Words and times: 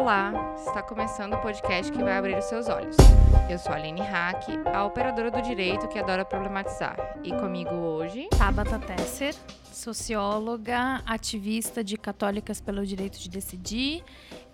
Olá, 0.00 0.54
está 0.56 0.82
começando 0.82 1.34
o 1.34 1.42
podcast 1.42 1.92
que 1.92 2.02
vai 2.02 2.16
abrir 2.16 2.38
os 2.38 2.46
seus 2.46 2.70
olhos. 2.70 2.96
Eu 3.50 3.58
sou 3.58 3.70
a 3.70 3.74
Aline 3.74 4.00
Hack, 4.00 4.46
a 4.74 4.82
operadora 4.86 5.30
do 5.30 5.42
direito 5.42 5.86
que 5.88 5.98
adora 5.98 6.24
problematizar. 6.24 7.18
E 7.22 7.28
comigo 7.32 7.74
hoje, 7.74 8.26
Tabata 8.30 8.78
Tesser, 8.78 9.34
socióloga, 9.70 11.02
ativista 11.04 11.84
de 11.84 11.98
Católicas 11.98 12.62
pelo 12.62 12.86
Direito 12.86 13.18
de 13.18 13.28
Decidir 13.28 14.02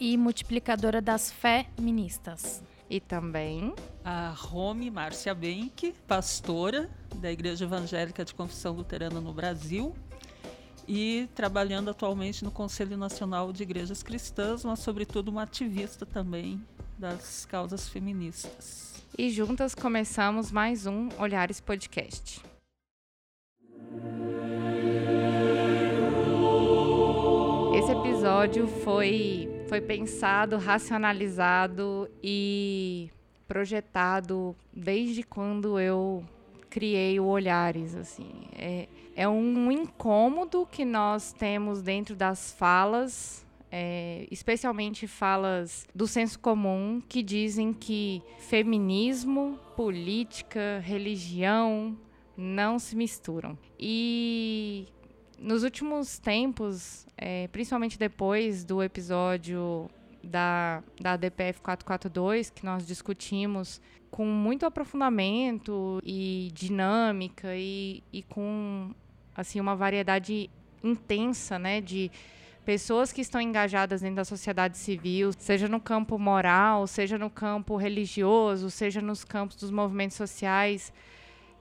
e 0.01 0.17
multiplicadora 0.17 1.01
das 1.01 1.31
feministas. 1.31 2.61
E 2.91 2.99
também 2.99 3.73
a 4.05 4.31
Rome 4.31 4.91
Márcia 4.91 5.33
Benck, 5.33 5.95
pastora 6.09 6.91
da 7.15 7.31
Igreja 7.31 7.67
Evangélica 7.67 8.25
de 8.25 8.35
Confissão 8.35 8.75
Luterana 8.75 9.21
no 9.21 9.33
Brasil 9.33 9.95
e 10.89 11.29
trabalhando 11.35 11.91
atualmente 11.91 12.45
no 12.45 12.51
Conselho 12.51 12.97
Nacional 12.97 13.53
de 13.53 13.63
Igrejas 13.63 14.03
Cristãs, 14.03 14.65
mas 14.65 14.79
sobretudo 14.79 15.29
uma 15.29 15.43
ativista 15.43 16.07
também 16.07 16.63
das 16.99 17.45
causas 17.47 17.89
feministas. 17.89 19.03
E 19.19 19.31
juntas 19.31 19.75
começamos 19.75 20.53
mais 20.53 20.87
um 20.87 21.09
Olhares 21.19 21.61
Podcast. 21.61 22.43
Esse 27.75 27.93
episódio 27.93 28.67
foi, 28.67 29.49
foi 29.69 29.81
pensado, 29.81 30.57
racionalizado 30.57 32.11
e 32.23 33.11
projetado 33.47 34.57
desde 34.73 35.23
quando 35.23 35.79
eu 35.79 36.25
criei 36.69 37.19
o 37.21 37.27
Olhares. 37.27 37.95
Assim. 37.95 38.49
É, 38.53 38.89
é 39.17 39.29
um 39.29 39.73
incômodo 39.73 40.69
que 40.71 40.85
nós 40.85 41.33
temos 41.33 41.83
dentro 41.83 42.15
das 42.15 42.53
falas 42.53 43.47
é, 43.71 44.27
especialmente 44.31 45.07
falas 45.07 45.87
do 45.95 46.07
senso 46.07 46.39
comum 46.39 47.01
que 47.09 47.23
dizem 47.23 47.73
que 47.73 48.23
feminismo, 48.39 49.59
política, 49.77 50.81
religião 50.85 51.97
não 52.37 52.79
se 52.79 52.95
misturam. 52.95 53.59
E 53.79 54.87
nos 55.39 55.63
últimos 55.63 56.19
tempos, 56.19 57.07
é, 57.17 57.49
principalmente 57.49 57.99
depois 57.99 58.65
do 58.65 58.83
episódio 58.83 59.91
da, 60.23 60.83
da 61.01 61.17
DPF 61.17 61.61
442, 61.61 62.51
que 62.51 62.65
nós 62.65 62.87
discutimos 62.87 63.81
com 64.11 64.25
muito 64.25 64.65
aprofundamento 64.65 66.01
e 66.05 66.51
dinâmica 66.55 67.55
e, 67.57 68.03
e 68.13 68.23
com 68.23 68.95
assim 69.37 69.61
uma 69.61 69.77
variedade 69.77 70.51
intensa 70.83 71.59
né, 71.59 71.81
de 71.81 72.11
pessoas 72.65 73.13
que 73.13 73.21
estão 73.21 73.41
engajadas 73.41 74.01
dentro 74.01 74.17
da 74.17 74.25
sociedade 74.25 74.77
civil, 74.77 75.31
seja 75.39 75.69
no 75.69 75.81
campo 75.81 76.19
moral, 76.19 76.87
seja 76.87 77.17
no 77.17 77.31
campo 77.31 77.77
religioso, 77.77 78.71
seja 78.71 79.01
nos 79.01 79.25
campos 79.25 79.57
dos 79.57 79.71
movimentos 79.71 80.17
sociais. 80.17 80.93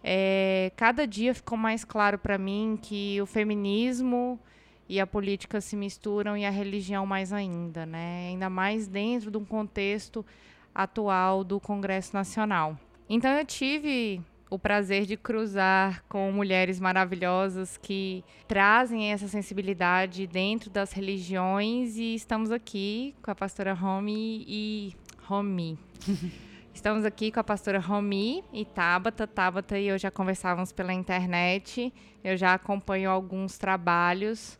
É, 0.04 0.72
cada 0.76 1.06
dia 1.06 1.34
ficou 1.36 1.58
mais 1.58 1.86
claro 1.86 2.18
para 2.18 2.38
mim 2.38 2.78
que 2.82 3.22
o 3.22 3.26
feminismo 3.26 4.40
e 4.88 5.00
a 5.00 5.06
política 5.06 5.62
se 5.62 5.76
misturam 5.76 6.38
e 6.38 6.46
a 6.46 6.50
religião 6.50 7.06
mais 7.06 7.34
ainda, 7.34 7.86
né? 7.86 8.30
Ainda 8.30 8.50
mais 8.50 8.88
dentro 8.88 9.30
de 9.30 9.38
um 9.38 9.46
contexto 9.46 10.26
atual 10.74 11.44
do 11.44 11.60
Congresso 11.60 12.16
Nacional. 12.16 12.78
Então 13.10 13.32
eu 13.32 13.46
tive 13.46 14.22
o 14.56 14.60
prazer 14.60 15.06
de 15.06 15.18
cruzar 15.18 16.02
com 16.08 16.32
mulheres 16.32 16.80
maravilhosas 16.80 17.76
que 17.76 18.24
trazem 18.48 19.12
essa 19.12 19.28
sensibilidade 19.28 20.26
dentro 20.26 20.70
das 20.70 20.94
religiões 20.94 21.98
e 21.98 22.16
estamos 22.16 22.52
aqui 22.52 23.14
com 23.22 23.30
a 23.30 23.36
pastora 23.36 23.74
Romy 23.74 24.46
e 24.48 24.96
Romy. 25.24 25.78
Estamos 26.74 27.06
aqui 27.06 27.32
com 27.32 27.40
a 27.40 27.44
pastora 27.44 27.80
Romi 27.80 28.44
e 28.52 28.66
Tabata. 28.66 29.26
Tabata 29.26 29.80
e 29.80 29.88
eu 29.88 29.98
já 29.98 30.12
conversávamos 30.12 30.74
pela 30.74 30.94
internet. 30.94 31.94
Eu 32.22 32.36
já 32.36 32.54
acompanho 32.54 33.10
alguns 33.10 33.58
trabalhos 33.58 34.60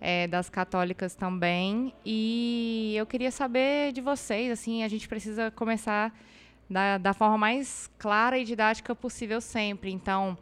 é, 0.00 0.28
das 0.28 0.48
católicas 0.48 1.16
também. 1.16 1.92
E 2.04 2.94
eu 2.96 3.04
queria 3.04 3.32
saber 3.32 3.92
de 3.92 4.00
vocês, 4.00 4.52
assim, 4.52 4.84
a 4.84 4.88
gente 4.88 5.08
precisa 5.08 5.50
começar 5.50 6.16
da, 6.68 6.98
da 6.98 7.12
forma 7.12 7.38
mais 7.38 7.90
clara 7.98 8.38
e 8.38 8.44
didática 8.44 8.94
possível 8.94 9.40
sempre. 9.40 9.90
Então, 9.90 10.36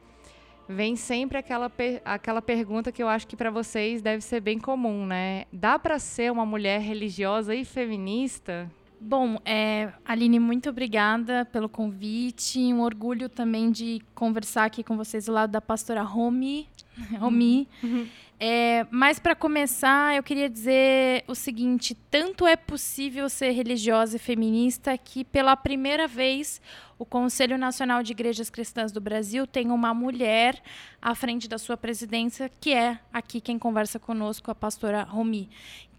vem 0.69 0.97
sempre 0.97 1.39
aquela, 1.39 1.71
aquela 2.05 2.43
pergunta 2.43 2.91
que 2.91 3.03
eu 3.03 3.09
acho 3.09 3.27
que 3.27 3.37
para 3.37 3.51
vocês 3.51 4.01
deve 4.01 4.23
ser 4.23 4.41
bem 4.41 4.59
comum, 4.59 5.07
né? 5.07 5.45
Dá 5.53 5.79
para 5.79 5.99
ser 5.99 6.33
uma 6.33 6.47
mulher 6.47 6.81
religiosa 6.81 7.55
e 7.55 7.65
feminista? 7.65 8.71
Bom, 9.01 9.39
é, 9.45 9.93
Aline, 10.05 10.39
muito 10.39 10.71
obrigada 10.71 11.45
pelo 11.45 11.69
convite. 11.69 12.59
Um 12.73 12.81
orgulho 12.81 13.29
também 13.29 13.71
de 13.71 14.01
conversar 14.15 14.65
aqui 14.65 14.83
com 14.83 14.97
vocês 14.97 15.27
do 15.27 15.33
lado 15.33 15.51
da 15.51 15.61
pastora 15.61 16.03
Romi. 16.03 16.69
Romi. 17.19 17.69
Uhum. 17.83 18.07
É, 18.39 18.85
mas 18.91 19.19
para 19.21 19.35
começar, 19.35 20.17
eu 20.17 20.23
queria 20.23 20.51
dizer 20.51 21.25
o 21.27 21.35
seguinte: 21.35 21.95
tanto 22.11 22.47
é 22.47 22.57
possível 22.57 23.29
ser 23.29 23.51
religiosa 23.53 24.17
e 24.17 24.19
feminista 24.19 24.99
que, 24.99 25.25
pela 25.25 25.57
primeira 25.57 26.09
vez, 26.09 26.61
o 26.99 27.05
Conselho 27.05 27.57
Nacional 27.57 28.03
de 28.03 28.13
Igrejas 28.13 28.51
Cristãs 28.51 28.91
do 28.91 29.01
Brasil 29.01 29.47
tem 29.47 29.71
uma 29.71 29.95
mulher 29.95 30.61
à 31.01 31.15
frente 31.15 31.49
da 31.49 31.59
sua 31.59 31.77
presidência, 31.77 32.51
que 32.61 32.73
é 32.75 32.99
aqui 33.13 33.41
quem 33.41 33.59
conversa 33.59 33.99
conosco, 33.99 34.51
a 34.51 34.55
pastora 34.55 35.05
Romi. 35.05 35.49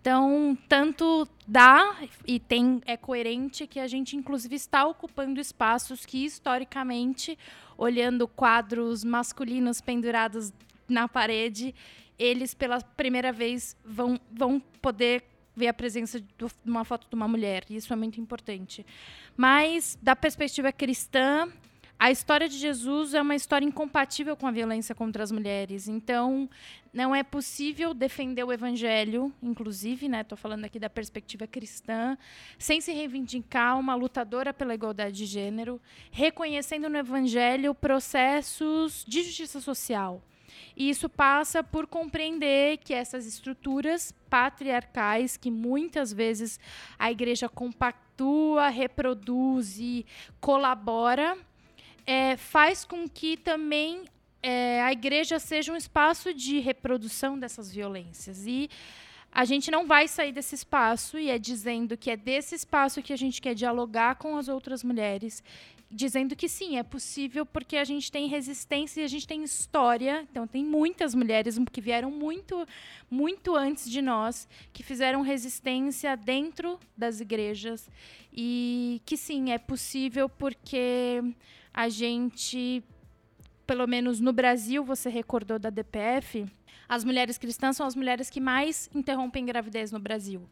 Então, 0.02 0.56
tanto 0.70 1.28
dá 1.48 1.96
e 2.28 2.40
tem 2.40 2.80
é 2.86 2.96
coerente 2.96 3.66
que 3.66 3.80
a 3.80 3.88
gente 3.88 4.16
inclusive 4.16 4.56
está 4.56 4.86
ocupando 4.86 5.42
espaços 5.42 6.06
que 6.06 6.24
historicamente, 6.26 7.36
olhando 7.76 8.28
quadros 8.28 9.04
masculinos 9.04 9.82
pendurados 9.82 10.54
na 10.88 11.08
parede, 11.08 11.74
eles 12.18 12.54
pela 12.54 12.82
primeira 12.82 13.32
vez 13.32 13.76
vão 13.84 14.20
vão 14.32 14.60
poder 14.82 15.24
ver 15.56 15.68
a 15.68 15.74
presença 15.74 16.20
de 16.20 16.28
uma 16.66 16.84
foto 16.84 17.08
de 17.10 17.16
uma 17.16 17.28
mulher. 17.28 17.64
Isso 17.70 17.92
é 17.94 17.96
muito 17.96 18.20
importante. 18.20 18.86
Mas 19.38 19.98
da 20.02 20.16
perspectiva 20.16 20.72
cristã, 20.72 21.50
a 21.98 22.12
história 22.12 22.50
de 22.50 22.58
Jesus 22.58 23.14
é 23.14 23.22
uma 23.22 23.36
história 23.36 23.66
incompatível 23.66 24.36
com 24.36 24.46
a 24.46 24.52
violência 24.52 24.94
contra 24.94 25.24
as 25.24 25.32
mulheres. 25.32 25.88
Então, 25.88 26.50
não 26.94 27.16
é 27.16 27.24
possível 27.24 27.94
defender 27.94 28.44
o 28.44 28.52
evangelho, 28.52 29.34
inclusive, 29.42 30.10
né, 30.10 30.22
estou 30.22 30.38
falando 30.38 30.66
aqui 30.66 30.78
da 30.78 30.90
perspectiva 30.90 31.48
cristã, 31.48 32.18
sem 32.60 32.82
se 32.82 32.92
reivindicar 32.92 33.80
uma 33.80 33.96
lutadora 33.96 34.54
pela 34.54 34.74
igualdade 34.74 35.16
de 35.16 35.26
gênero, 35.26 35.82
reconhecendo 36.12 36.90
no 36.90 36.98
evangelho 36.98 37.74
processos 37.74 39.06
de 39.08 39.24
justiça 39.24 39.62
social. 39.62 40.22
E 40.76 40.90
isso 40.90 41.08
passa 41.08 41.64
por 41.64 41.88
compreender 41.88 42.78
que 42.78 42.94
essas 42.94 43.26
estruturas 43.26 44.14
patriarcais, 44.30 45.38
que 45.38 45.50
muitas 45.50 46.12
vezes 46.12 46.60
a 47.00 47.12
igreja 47.12 47.48
compactua, 47.48 48.70
reproduz 48.70 49.80
e 49.80 50.06
colabora, 50.40 51.38
é, 52.06 52.36
faz 52.38 52.84
com 52.84 53.08
que 53.08 53.38
também 53.38 54.04
é, 54.44 54.82
a 54.84 54.92
igreja 54.92 55.40
seja 55.40 55.72
um 55.72 55.76
espaço 55.76 56.34
de 56.34 56.60
reprodução 56.60 57.40
dessas 57.40 57.74
violências. 57.74 58.46
E 58.46 58.70
a 59.32 59.44
gente 59.44 59.70
não 59.70 59.86
vai 59.86 60.08
sair 60.08 60.32
desse 60.32 60.56
espaço, 60.56 61.20
e 61.20 61.30
é 61.30 61.38
dizendo 61.38 61.98
que 61.98 62.10
é 62.10 62.16
desse 62.16 62.56
espaço 62.56 63.02
que 63.02 63.12
a 63.12 63.18
gente 63.18 63.42
quer 63.42 63.54
dialogar 63.54 64.16
com 64.16 64.38
as 64.38 64.48
outras 64.48 64.82
mulheres, 64.82 65.44
dizendo 65.96 66.36
que 66.36 66.50
sim, 66.50 66.78
é 66.78 66.84
possível 66.84 67.46
porque 67.46 67.78
a 67.78 67.86
gente 67.86 68.12
tem 68.12 68.28
resistência 68.28 69.00
e 69.00 69.06
a 69.06 69.08
gente 69.08 69.26
tem 69.26 69.42
história. 69.44 70.28
Então, 70.30 70.46
tem 70.46 70.64
muitas 70.64 71.16
mulheres 71.16 71.58
que 71.72 71.80
vieram 71.80 72.12
muito, 72.12 72.68
muito 73.10 73.56
antes 73.56 73.90
de 73.90 74.02
nós, 74.02 74.46
que 74.74 74.84
fizeram 74.84 75.22
resistência 75.22 76.18
dentro 76.18 76.78
das 76.98 77.22
igrejas. 77.22 77.90
E 78.34 79.02
que 79.06 79.16
sim, 79.16 79.52
é 79.52 79.58
possível 79.58 80.28
porque 80.28 81.24
a 81.74 81.88
gente, 81.88 82.84
pelo 83.66 83.88
menos 83.88 84.20
no 84.20 84.34
Brasil, 84.34 84.84
você 84.84 85.10
recordou 85.10 85.58
da 85.58 85.70
DPF, 85.70 86.46
as 86.88 87.04
mulheres 87.04 87.38
cristãs 87.38 87.78
são 87.78 87.86
as 87.86 87.96
mulheres 87.96 88.30
que 88.30 88.40
mais 88.40 88.90
interrompem 88.94 89.46
gravidez 89.46 89.92
no 89.92 90.00
Brasil. 90.00 90.48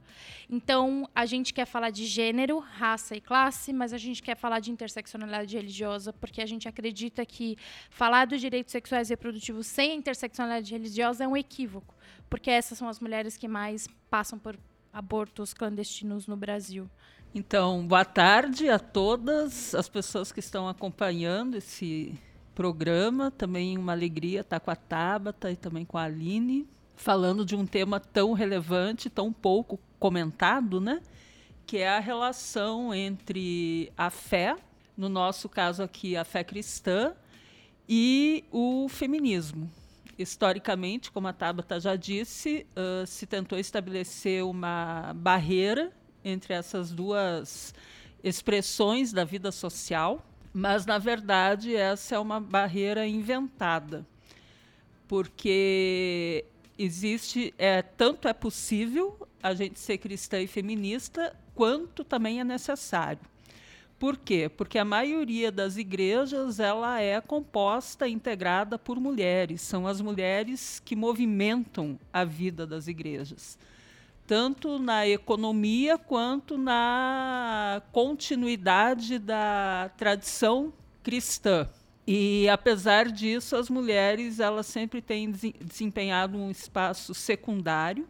Então, 0.50 1.10
a 1.16 1.26
gente 1.26 1.54
quer 1.54 1.66
falar 1.66 1.90
de 1.90 2.06
gênero, 2.06 2.60
raça 2.60 3.16
e 3.16 3.22
classe, 3.22 3.72
mas 3.72 3.94
a 3.94 3.98
gente 3.98 4.22
quer 4.22 4.36
falar 4.36 4.60
de 4.60 4.72
interseccionalidade 4.72 5.56
religiosa, 5.56 6.12
porque 6.14 6.42
a 6.42 6.46
gente 6.46 6.68
acredita 6.68 7.26
que 7.26 7.58
falar 7.90 8.26
dos 8.26 8.42
direitos 8.42 8.72
sexuais 8.72 9.10
e 9.10 9.14
reprodutivos 9.14 9.68
sem 9.68 9.92
a 9.92 9.96
interseccionalidade 9.96 10.72
religiosa 10.72 11.24
é 11.24 11.28
um 11.28 11.38
equívoco, 11.38 11.96
porque 12.30 12.50
essas 12.50 12.78
são 12.78 12.88
as 12.88 13.00
mulheres 13.00 13.38
que 13.38 13.48
mais 13.48 13.88
passam 14.10 14.40
por 14.40 14.58
abortos 14.92 15.54
clandestinos 15.54 16.28
no 16.28 16.36
Brasil. 16.38 16.90
Então, 17.36 17.88
boa 17.88 18.06
tarde 18.06 18.70
a 18.70 18.78
todas 18.78 19.74
as 19.74 19.90
pessoas 19.90 20.32
que 20.32 20.40
estão 20.40 20.68
acompanhando 20.68 21.56
esse 21.56 22.16
programa. 22.54 23.32
Também 23.32 23.78
uma 23.78 23.92
alegria 23.92 24.42
estar 24.42 24.60
com 24.60 24.72
a 24.72 24.76
Tabata 24.76 25.52
e 25.52 25.56
também 25.56 25.86
com 25.86 25.98
a 25.98 26.04
Aline, 26.04 26.68
falando 26.96 27.46
de 27.46 27.56
um 27.56 27.66
tema 27.66 28.00
tão 28.00 28.34
relevante, 28.34 29.10
tão 29.10 29.32
pouco 29.32 29.80
comentado, 30.00 30.80
né? 30.80 31.02
que 31.66 31.78
é 31.78 31.90
a 31.90 32.00
relação 32.00 32.94
entre 32.94 33.92
a 33.98 34.10
fé, 34.10 34.56
no 34.96 35.10
nosso 35.10 35.50
caso 35.50 35.82
aqui 35.84 36.16
a 36.16 36.24
fé 36.24 36.44
cristã, 36.44 37.14
e 37.88 38.44
o 38.52 38.88
feminismo. 38.90 39.70
Historicamente, 40.18 41.12
como 41.12 41.28
a 41.28 41.34
Tabata 41.34 41.80
já 41.80 41.96
disse, 41.96 42.68
uh, 42.78 43.06
se 43.08 43.26
tentou 43.26 43.58
estabelecer 43.58 44.44
uma 44.44 45.14
barreira 45.16 45.92
entre 46.24 46.54
essas 46.54 46.92
duas 46.92 47.74
expressões 48.24 49.12
da 49.12 49.26
vida 49.26 49.52
social, 49.52 50.24
mas 50.54 50.86
na 50.86 50.98
verdade 50.98 51.76
essa 51.76 52.16
é 52.16 52.20
uma 52.20 52.40
barreira 52.40 53.08
inventada, 53.08 54.06
porque 55.08 56.46
existe 56.78 57.54
é 57.58 57.82
tanto 57.82 58.28
é 58.28 58.34
possível 58.34 59.18
a 59.42 59.54
gente 59.54 59.80
ser 59.80 59.98
cristã 59.98 60.40
e 60.40 60.48
feminista 60.48 61.36
quanto 61.56 62.04
também 62.04 62.40
é 62.40 62.44
necessário. 62.44 63.20
Por 64.00 64.18
quê? 64.18 64.50
Porque 64.50 64.78
a 64.78 64.84
maioria 64.84 65.50
das 65.50 65.78
igrejas 65.78 66.60
ela 66.60 67.00
é 67.00 67.22
composta, 67.22 68.08
integrada 68.08 68.78
por 68.78 69.00
mulheres. 69.00 69.62
São 69.62 69.88
as 69.88 70.02
mulheres 70.02 70.82
que 70.84 70.94
movimentam 70.94 71.98
a 72.12 72.26
vida 72.26 72.68
das 72.68 72.88
igrejas, 72.88 73.58
tanto 74.26 74.80
na 74.80 75.08
economia 75.08 75.98
quanto 75.98 76.58
na 76.58 77.82
continuidade 77.92 79.20
da 79.20 79.92
tradição 79.98 80.74
cristã. 81.04 81.70
E 82.06 82.48
apesar 82.50 83.10
disso, 83.12 83.56
as 83.56 83.70
mulheres 83.70 84.40
elas 84.40 84.66
sempre 84.66 85.02
têm 85.02 85.32
desempenhado 85.32 86.38
um 86.38 86.52
espaço 86.52 87.14
secundário 87.14 88.08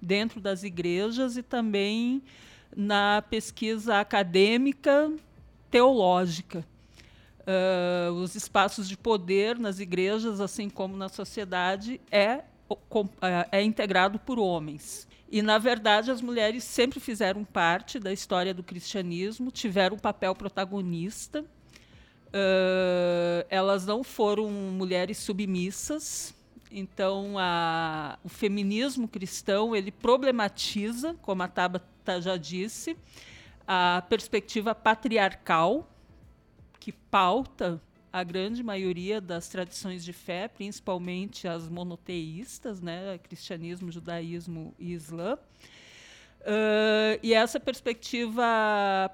dentro 0.00 0.40
das 0.40 0.62
igrejas 0.62 1.36
e 1.36 1.42
também 1.42 2.22
na 2.76 3.22
pesquisa 3.30 4.00
acadêmica 4.00 5.12
teológica. 5.70 6.64
Uh, 7.40 8.12
os 8.12 8.34
espaços 8.34 8.88
de 8.88 8.96
poder 8.96 9.58
nas 9.58 9.80
igrejas, 9.80 10.40
assim 10.40 10.70
como 10.70 10.96
na 10.96 11.08
sociedade, 11.08 12.00
é, 12.10 12.44
é 13.50 13.62
integrado 13.62 14.18
por 14.18 14.38
homens. 14.38 15.08
E, 15.32 15.40
na 15.40 15.56
verdade, 15.56 16.10
as 16.10 16.20
mulheres 16.20 16.62
sempre 16.62 17.00
fizeram 17.00 17.42
parte 17.42 17.98
da 17.98 18.12
história 18.12 18.52
do 18.52 18.62
cristianismo, 18.62 19.50
tiveram 19.50 19.96
um 19.96 19.98
papel 19.98 20.34
protagonista. 20.34 21.40
Uh, 21.40 23.46
elas 23.48 23.86
não 23.86 24.04
foram 24.04 24.50
mulheres 24.50 25.16
submissas, 25.16 26.34
então, 26.70 27.38
a, 27.38 28.18
o 28.22 28.28
feminismo 28.28 29.08
cristão 29.08 29.74
ele 29.74 29.90
problematiza, 29.90 31.16
como 31.22 31.42
a 31.42 31.48
Tabata 31.48 32.20
já 32.20 32.36
disse, 32.36 32.94
a 33.66 34.04
perspectiva 34.10 34.74
patriarcal 34.74 35.88
que 36.78 36.92
pauta 36.92 37.80
a 38.12 38.22
grande 38.22 38.62
maioria 38.62 39.20
das 39.20 39.48
tradições 39.48 40.04
de 40.04 40.12
fé, 40.12 40.46
principalmente 40.46 41.48
as 41.48 41.68
monoteístas, 41.68 42.80
né, 42.80 43.18
cristianismo, 43.18 43.90
judaísmo 43.90 44.74
e 44.78 44.92
islã. 44.92 45.38
Uh, 46.42 47.16
e 47.22 47.32
essa 47.32 47.60
perspectiva 47.60 48.44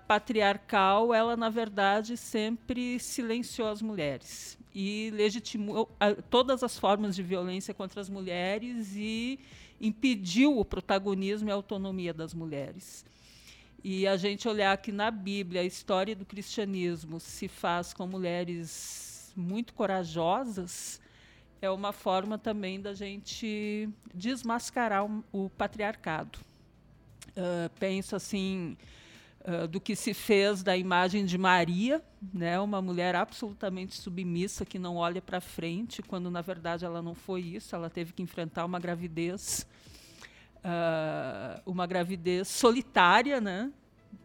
patriarcal, 0.08 1.12
ela 1.12 1.36
na 1.36 1.50
verdade 1.50 2.16
sempre 2.16 2.98
silenciou 2.98 3.68
as 3.68 3.82
mulheres 3.82 4.58
e 4.74 5.10
legitimou 5.12 5.90
a, 6.00 6.14
todas 6.14 6.62
as 6.62 6.78
formas 6.78 7.14
de 7.14 7.22
violência 7.22 7.74
contra 7.74 8.00
as 8.00 8.08
mulheres 8.08 8.94
e 8.96 9.38
impediu 9.80 10.58
o 10.58 10.64
protagonismo 10.64 11.50
e 11.50 11.52
a 11.52 11.54
autonomia 11.54 12.14
das 12.14 12.32
mulheres. 12.32 13.04
E 13.82 14.06
a 14.06 14.16
gente 14.16 14.48
olhar 14.48 14.76
que 14.78 14.90
na 14.90 15.10
Bíblia 15.10 15.60
a 15.60 15.64
história 15.64 16.14
do 16.14 16.24
cristianismo 16.24 17.20
se 17.20 17.48
faz 17.48 17.92
com 17.92 18.06
mulheres 18.06 19.32
muito 19.36 19.72
corajosas, 19.72 21.00
é 21.62 21.70
uma 21.70 21.92
forma 21.92 22.38
também 22.38 22.80
da 22.80 22.94
gente 22.94 23.88
desmascarar 24.14 25.04
o, 25.32 25.50
patriarcado. 25.50 26.38
Uh, 27.30 27.70
penso 27.78 28.16
assim, 28.16 28.76
ah, 29.48 29.66
do 29.66 29.80
que 29.80 29.96
se 29.96 30.12
fez 30.12 30.62
da 30.62 30.76
imagem 30.76 31.24
de 31.24 31.38
Maria, 31.38 32.02
né, 32.34 32.60
uma 32.60 32.82
mulher 32.82 33.14
absolutamente 33.14 33.94
submissa 33.94 34.62
que 34.66 34.78
não 34.78 34.96
olha 34.96 35.22
para 35.22 35.40
frente, 35.40 36.02
quando 36.02 36.30
na 36.30 36.42
verdade 36.42 36.84
ela 36.84 37.00
não 37.00 37.14
foi 37.14 37.40
isso, 37.40 37.74
ela 37.74 37.88
teve 37.88 38.12
que 38.12 38.22
enfrentar 38.22 38.66
uma 38.66 38.78
gravidez, 38.78 39.66
uh, 40.68 41.62
uma 41.64 41.86
gravidez 41.86 42.48
solitária, 42.48 43.40
né, 43.40 43.72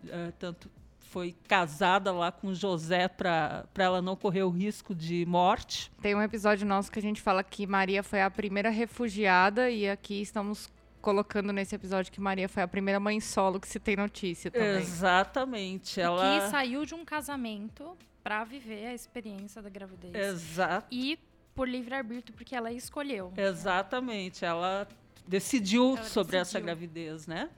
uh, 0.06 0.32
tanto 0.38 0.70
foi 1.00 1.36
casada 1.48 2.12
lá 2.12 2.32
com 2.32 2.56
José 2.56 3.08
para 3.08 3.68
ela 3.78 4.02
não 4.02 4.16
correr 4.16 4.42
o 4.42 4.50
risco 4.50 4.96
de 4.96 5.24
morte. 5.28 5.92
Tem 6.02 6.16
um 6.16 6.22
episódio 6.22 6.66
nosso 6.66 6.92
que 6.92 6.98
a 6.98 7.02
gente 7.02 7.22
fala 7.22 7.44
que 7.44 7.68
Maria 7.68 8.02
foi 8.02 8.24
a 8.24 8.32
primeira 8.32 8.72
refugiada 8.72 9.70
e 9.70 9.88
aqui 9.88 10.20
estamos 10.22 10.72
colocando 11.00 11.54
nesse 11.54 11.76
episódio 11.76 12.12
que 12.12 12.20
Maria 12.20 12.50
foi 12.50 12.64
a 12.64 12.68
primeira 12.68 13.00
mãe 13.00 13.20
solo 13.20 13.60
que 13.60 13.68
se 13.68 13.80
tem 13.80 13.96
notícia 13.96 14.50
também. 14.50 14.78
Exatamente. 14.78 16.02
Ela... 16.02 16.40
Que 16.40 16.50
saiu 16.50 16.84
de 16.84 16.96
um 16.96 17.06
casamento 17.06 17.96
para 18.24 18.44
viver 18.44 18.88
a 18.88 18.94
experiência 18.96 19.62
da 19.62 19.70
gravidez. 19.70 20.16
Exato. 20.16 20.88
E 20.90 21.20
por 21.54 21.70
livre-arbítrio, 21.70 22.36
porque 22.36 22.56
ela 22.56 22.72
escolheu. 22.72 23.32
Exatamente. 23.38 24.44
Ela 24.44 24.88
decidiu 25.28 25.98
ela 25.98 26.04
sobre 26.06 26.38
decidiu. 26.38 26.42
essa 26.42 26.60
gravidez, 26.60 27.28
né? 27.28 27.50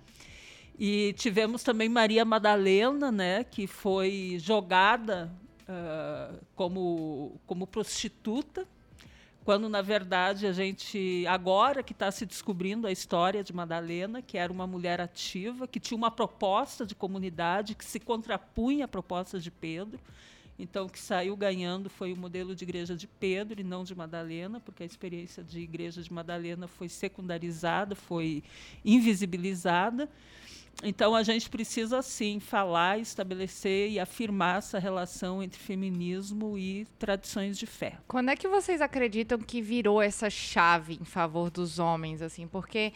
E 0.77 1.13
tivemos 1.13 1.63
também 1.63 1.87
Maria 1.87 2.25
Madalena, 2.25 3.11
né, 3.11 3.45
que 3.45 3.65
foi 3.65 4.37
jogada 4.39 5.31
uh, 5.69 6.37
como, 6.53 7.39
como 7.45 7.65
prostituta 7.65 8.67
quando 9.45 9.69
na 9.69 9.83
verdade 9.83 10.47
a 10.47 10.51
gente 10.51 11.23
agora 11.27 11.83
que 11.83 11.93
está 11.93 12.09
se 12.11 12.25
descobrindo 12.25 12.87
a 12.87 12.91
história 12.91 13.43
de 13.43 13.53
Madalena, 13.53 14.19
que 14.19 14.39
era 14.39 14.51
uma 14.51 14.65
mulher 14.65 14.99
ativa, 14.99 15.67
que 15.67 15.79
tinha 15.79 15.95
uma 15.95 16.09
proposta 16.09 16.83
de 16.83 16.95
comunidade 16.95 17.75
que 17.75 17.85
se 17.85 17.99
contrapunha 17.99 18.85
à 18.85 18.87
proposta 18.87 19.39
de 19.39 19.51
Pedro. 19.51 19.99
Então, 20.57 20.85
o 20.85 20.89
que 20.89 20.99
saiu 20.99 21.35
ganhando 21.35 21.89
foi 21.89 22.13
o 22.13 22.17
modelo 22.17 22.55
de 22.55 22.63
igreja 22.63 22.95
de 22.95 23.07
Pedro 23.07 23.59
e 23.59 23.63
não 23.63 23.83
de 23.83 23.93
Madalena, 23.93 24.59
porque 24.59 24.83
a 24.83 24.85
experiência 24.85 25.43
de 25.43 25.59
igreja 25.59 26.01
de 26.01 26.11
Madalena 26.11 26.67
foi 26.67 26.87
secundarizada, 26.87 27.93
foi 27.93 28.41
invisibilizada. 28.83 30.09
Então 30.83 31.15
a 31.15 31.23
gente 31.23 31.49
precisa 31.49 32.01
sim 32.01 32.39
falar, 32.39 32.99
estabelecer 32.99 33.91
e 33.91 33.99
afirmar 33.99 34.57
essa 34.57 34.77
relação 34.77 35.41
entre 35.41 35.59
feminismo 35.59 36.57
e 36.57 36.85
tradições 36.99 37.57
de 37.57 37.65
fé. 37.65 37.97
Quando 38.07 38.29
é 38.29 38.35
que 38.35 38.47
vocês 38.47 38.81
acreditam 38.81 39.39
que 39.39 39.61
virou 39.61 40.01
essa 40.01 40.29
chave 40.29 40.97
em 41.01 41.05
favor 41.05 41.49
dos 41.49 41.79
homens 41.79 42.21
assim? 42.21 42.45
Porque 42.47 42.93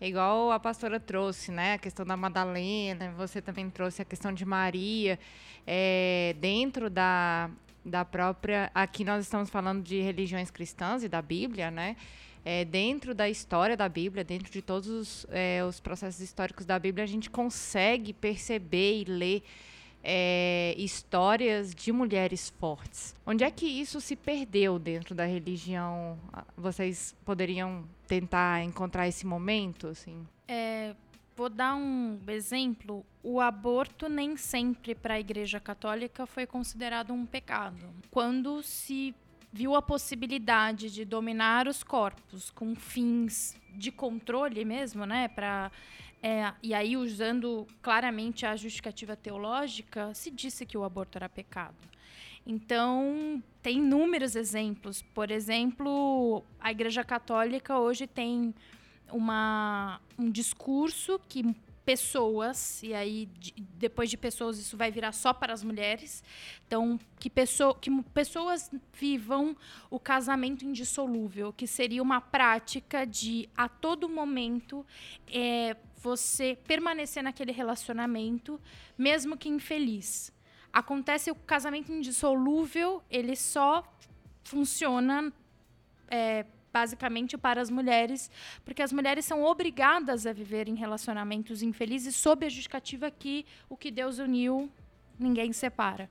igual 0.00 0.52
a 0.52 0.60
pastora 0.60 1.00
trouxe, 1.00 1.50
né, 1.50 1.74
a 1.74 1.78
questão 1.78 2.04
da 2.04 2.16
Madalena, 2.16 3.12
você 3.16 3.40
também 3.40 3.70
trouxe 3.70 4.02
a 4.02 4.04
questão 4.04 4.32
de 4.32 4.44
Maria, 4.44 5.18
é, 5.66 6.36
dentro 6.38 6.90
da 6.90 7.50
da 7.84 8.04
própria. 8.04 8.70
Aqui 8.74 9.04
nós 9.04 9.24
estamos 9.24 9.50
falando 9.50 9.82
de 9.82 10.00
religiões 10.00 10.50
cristãs 10.50 11.02
e 11.02 11.08
da 11.08 11.20
Bíblia, 11.20 11.70
né? 11.70 11.96
É, 12.44 12.64
dentro 12.64 13.14
da 13.14 13.28
história 13.28 13.76
da 13.76 13.88
Bíblia, 13.88 14.24
dentro 14.24 14.50
de 14.50 14.60
todos 14.60 14.88
os, 14.88 15.26
é, 15.30 15.64
os, 15.64 15.78
processos 15.80 16.20
históricos 16.20 16.66
da 16.66 16.78
Bíblia, 16.78 17.04
a 17.04 17.08
gente 17.08 17.30
consegue 17.30 18.12
perceber 18.12 19.02
e 19.02 19.04
ler 19.04 19.42
é, 20.02 20.74
histórias 20.76 21.74
de 21.74 21.92
mulheres 21.92 22.52
fortes. 22.58 23.14
Onde 23.24 23.44
é 23.44 23.50
que 23.50 23.66
isso 23.66 24.00
se 24.00 24.16
perdeu 24.16 24.78
dentro 24.78 25.14
da 25.14 25.24
religião? 25.24 26.18
Vocês 26.56 27.14
poderiam 27.24 27.84
tentar 28.06 28.64
encontrar 28.64 29.06
esse 29.06 29.24
momento, 29.24 29.86
assim? 29.86 30.26
É, 30.48 30.94
vou 31.36 31.48
dar 31.48 31.76
um 31.76 32.18
exemplo. 32.28 33.06
O 33.22 33.40
aborto 33.40 34.08
nem 34.08 34.36
sempre 34.36 34.96
para 34.96 35.14
a 35.14 35.20
Igreja 35.20 35.60
Católica 35.60 36.26
foi 36.26 36.46
considerado 36.46 37.12
um 37.12 37.24
pecado. 37.24 37.88
Quando 38.10 38.62
se 38.62 39.14
viu 39.52 39.74
a 39.74 39.82
possibilidade 39.82 40.90
de 40.90 41.04
dominar 41.04 41.68
os 41.68 41.82
corpos 41.82 42.50
com 42.50 42.74
fins 42.74 43.54
de 43.74 43.92
controle 43.92 44.64
mesmo, 44.64 45.04
né, 45.04 45.28
para 45.28 45.70
é, 46.22 46.52
e 46.62 46.72
aí 46.72 46.96
usando 46.96 47.66
claramente 47.82 48.46
a 48.46 48.54
justificativa 48.54 49.16
teológica, 49.16 50.14
se 50.14 50.30
disse 50.30 50.64
que 50.64 50.78
o 50.78 50.84
aborto 50.84 51.18
era 51.18 51.28
pecado. 51.28 51.74
Então, 52.46 53.42
tem 53.60 53.78
inúmeros 53.78 54.36
exemplos. 54.36 55.02
Por 55.02 55.30
exemplo, 55.30 56.44
a 56.60 56.70
Igreja 56.70 57.02
Católica 57.02 57.78
hoje 57.78 58.06
tem 58.06 58.54
uma, 59.10 60.00
um 60.18 60.30
discurso 60.30 61.20
que 61.28 61.54
pessoas, 61.84 62.82
e 62.82 62.94
aí 62.94 63.26
de, 63.38 63.52
depois 63.58 64.08
de 64.08 64.16
pessoas 64.16 64.58
isso 64.58 64.76
vai 64.76 64.90
virar 64.90 65.12
só 65.12 65.32
para 65.32 65.52
as 65.52 65.62
mulheres. 65.64 66.22
Então, 66.66 66.98
que, 67.18 67.28
pessoa, 67.28 67.74
que 67.74 67.90
pessoas 68.14 68.70
vivam 68.92 69.56
o 69.90 69.98
casamento 69.98 70.64
indissolúvel, 70.64 71.52
que 71.52 71.66
seria 71.66 72.02
uma 72.02 72.20
prática 72.20 73.04
de 73.04 73.48
a 73.56 73.68
todo 73.68 74.08
momento 74.08 74.86
é, 75.28 75.76
você 75.96 76.58
permanecer 76.66 77.22
naquele 77.22 77.52
relacionamento, 77.52 78.60
mesmo 78.96 79.36
que 79.36 79.48
infeliz. 79.48 80.32
Acontece 80.72 81.30
o 81.30 81.34
casamento 81.34 81.92
indissolúvel, 81.92 83.02
ele 83.10 83.36
só 83.36 83.84
funciona 84.44 85.32
é, 86.10 86.46
basicamente 86.72 87.36
para 87.36 87.60
as 87.60 87.70
mulheres, 87.70 88.30
porque 88.64 88.82
as 88.82 88.92
mulheres 88.92 89.24
são 89.24 89.42
obrigadas 89.42 90.26
a 90.26 90.32
viver 90.32 90.68
em 90.68 90.74
relacionamentos 90.74 91.62
infelizes 91.62 92.16
sob 92.16 92.46
a 92.46 92.48
justificativa 92.48 93.10
que 93.10 93.44
o 93.68 93.76
que 93.76 93.90
Deus 93.90 94.18
uniu, 94.18 94.70
ninguém 95.18 95.52
separa. 95.52 96.08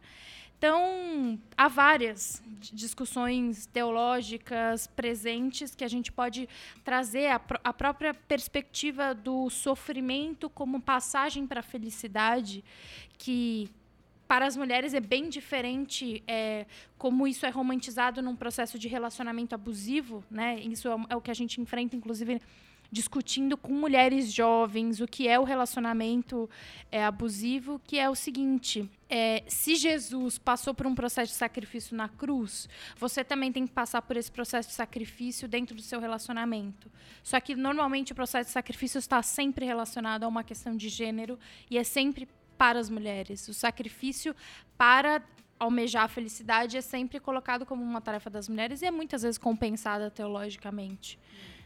Então, 0.62 1.39
há 1.58 1.68
várias 1.68 2.39
discussões 2.72 3.65
teológicas 3.65 4.86
presentes 4.86 5.74
que 5.74 5.84
a 5.84 5.88
gente 5.88 6.12
pode 6.12 6.48
trazer 6.84 7.32
a, 7.32 7.39
pr 7.39 7.56
a 7.63 7.74
própria 7.74 8.13
perspectiva 8.13 9.15
do 9.15 9.50
sofrimento 9.50 10.51
como 10.51 10.80
passagem 10.80 11.48
para 11.48 11.62
a 11.62 11.63
felicidade, 11.63 12.63
que 13.18 13.72
para 14.32 14.46
as 14.46 14.56
mulheres 14.56 14.94
é 14.94 15.02
bem 15.02 15.28
diferente 15.28 16.24
é, 16.26 16.66
como 16.98 17.28
isso 17.28 17.46
é 17.46 17.50
romantizado 17.50 18.22
num 18.22 18.34
processo 18.34 18.80
de 18.80 18.88
relacionamento 18.88 19.54
abusivo, 19.54 20.24
né? 20.32 20.58
Isso 20.62 20.88
é, 20.88 20.92
é 21.10 21.16
o 21.18 21.20
que 21.20 21.30
a 21.30 21.34
gente 21.34 21.60
enfrenta, 21.60 21.98
inclusive 21.98 22.40
discutindo 22.90 23.58
com 23.58 23.74
mulheres 23.74 24.32
jovens 24.32 25.02
o 25.02 25.08
que 25.08 25.28
é 25.28 25.38
o 25.38 25.44
relacionamento 25.44 26.50
é, 26.90 27.04
abusivo, 27.04 27.82
que 27.84 28.00
é 28.00 28.10
o 28.10 28.16
seguinte: 28.16 28.90
é, 29.10 29.44
se 29.48 29.76
Jesus 29.76 30.38
passou 30.38 30.74
por 30.74 30.88
um 30.88 30.96
processo 30.96 31.34
de 31.34 31.38
sacrifício 31.38 31.94
na 31.94 32.08
cruz, 32.08 32.70
você 32.96 33.26
também 33.26 33.52
tem 33.52 33.68
que 33.68 33.74
passar 33.74 34.02
por 34.02 34.16
esse 34.16 34.32
processo 34.32 34.70
de 34.70 34.76
sacrifício 34.76 35.46
dentro 35.46 35.76
do 35.76 35.82
seu 35.82 36.00
relacionamento. 36.00 36.90
Só 37.22 37.38
que 37.42 37.54
normalmente 37.54 38.14
o 38.14 38.16
processo 38.16 38.48
de 38.48 38.54
sacrifício 38.54 38.98
está 38.98 39.22
sempre 39.22 39.66
relacionado 39.66 40.24
a 40.24 40.28
uma 40.30 40.42
questão 40.42 40.74
de 40.74 40.88
gênero 40.88 41.38
e 41.70 41.78
é 41.78 41.84
sempre 41.84 42.30
para 42.62 42.77
as 42.77 42.91
mulheres. 42.91 43.48
O 43.48 43.56
sacrifício 43.56 44.36
para 44.77 45.20
almejar 45.60 46.03
a 46.03 46.08
felicidade 46.08 46.77
é 46.77 46.82
sempre 46.82 47.20
colocado 47.20 47.65
como 47.65 47.84
uma 47.84 48.00
tarefa 48.00 48.30
das 48.30 48.48
mulheres 48.48 48.84
e 48.84 48.86
é 48.86 48.91
muitas 48.91 49.24
vezes 49.24 49.39
compensada 49.39 50.12
teologicamente. 50.12 51.18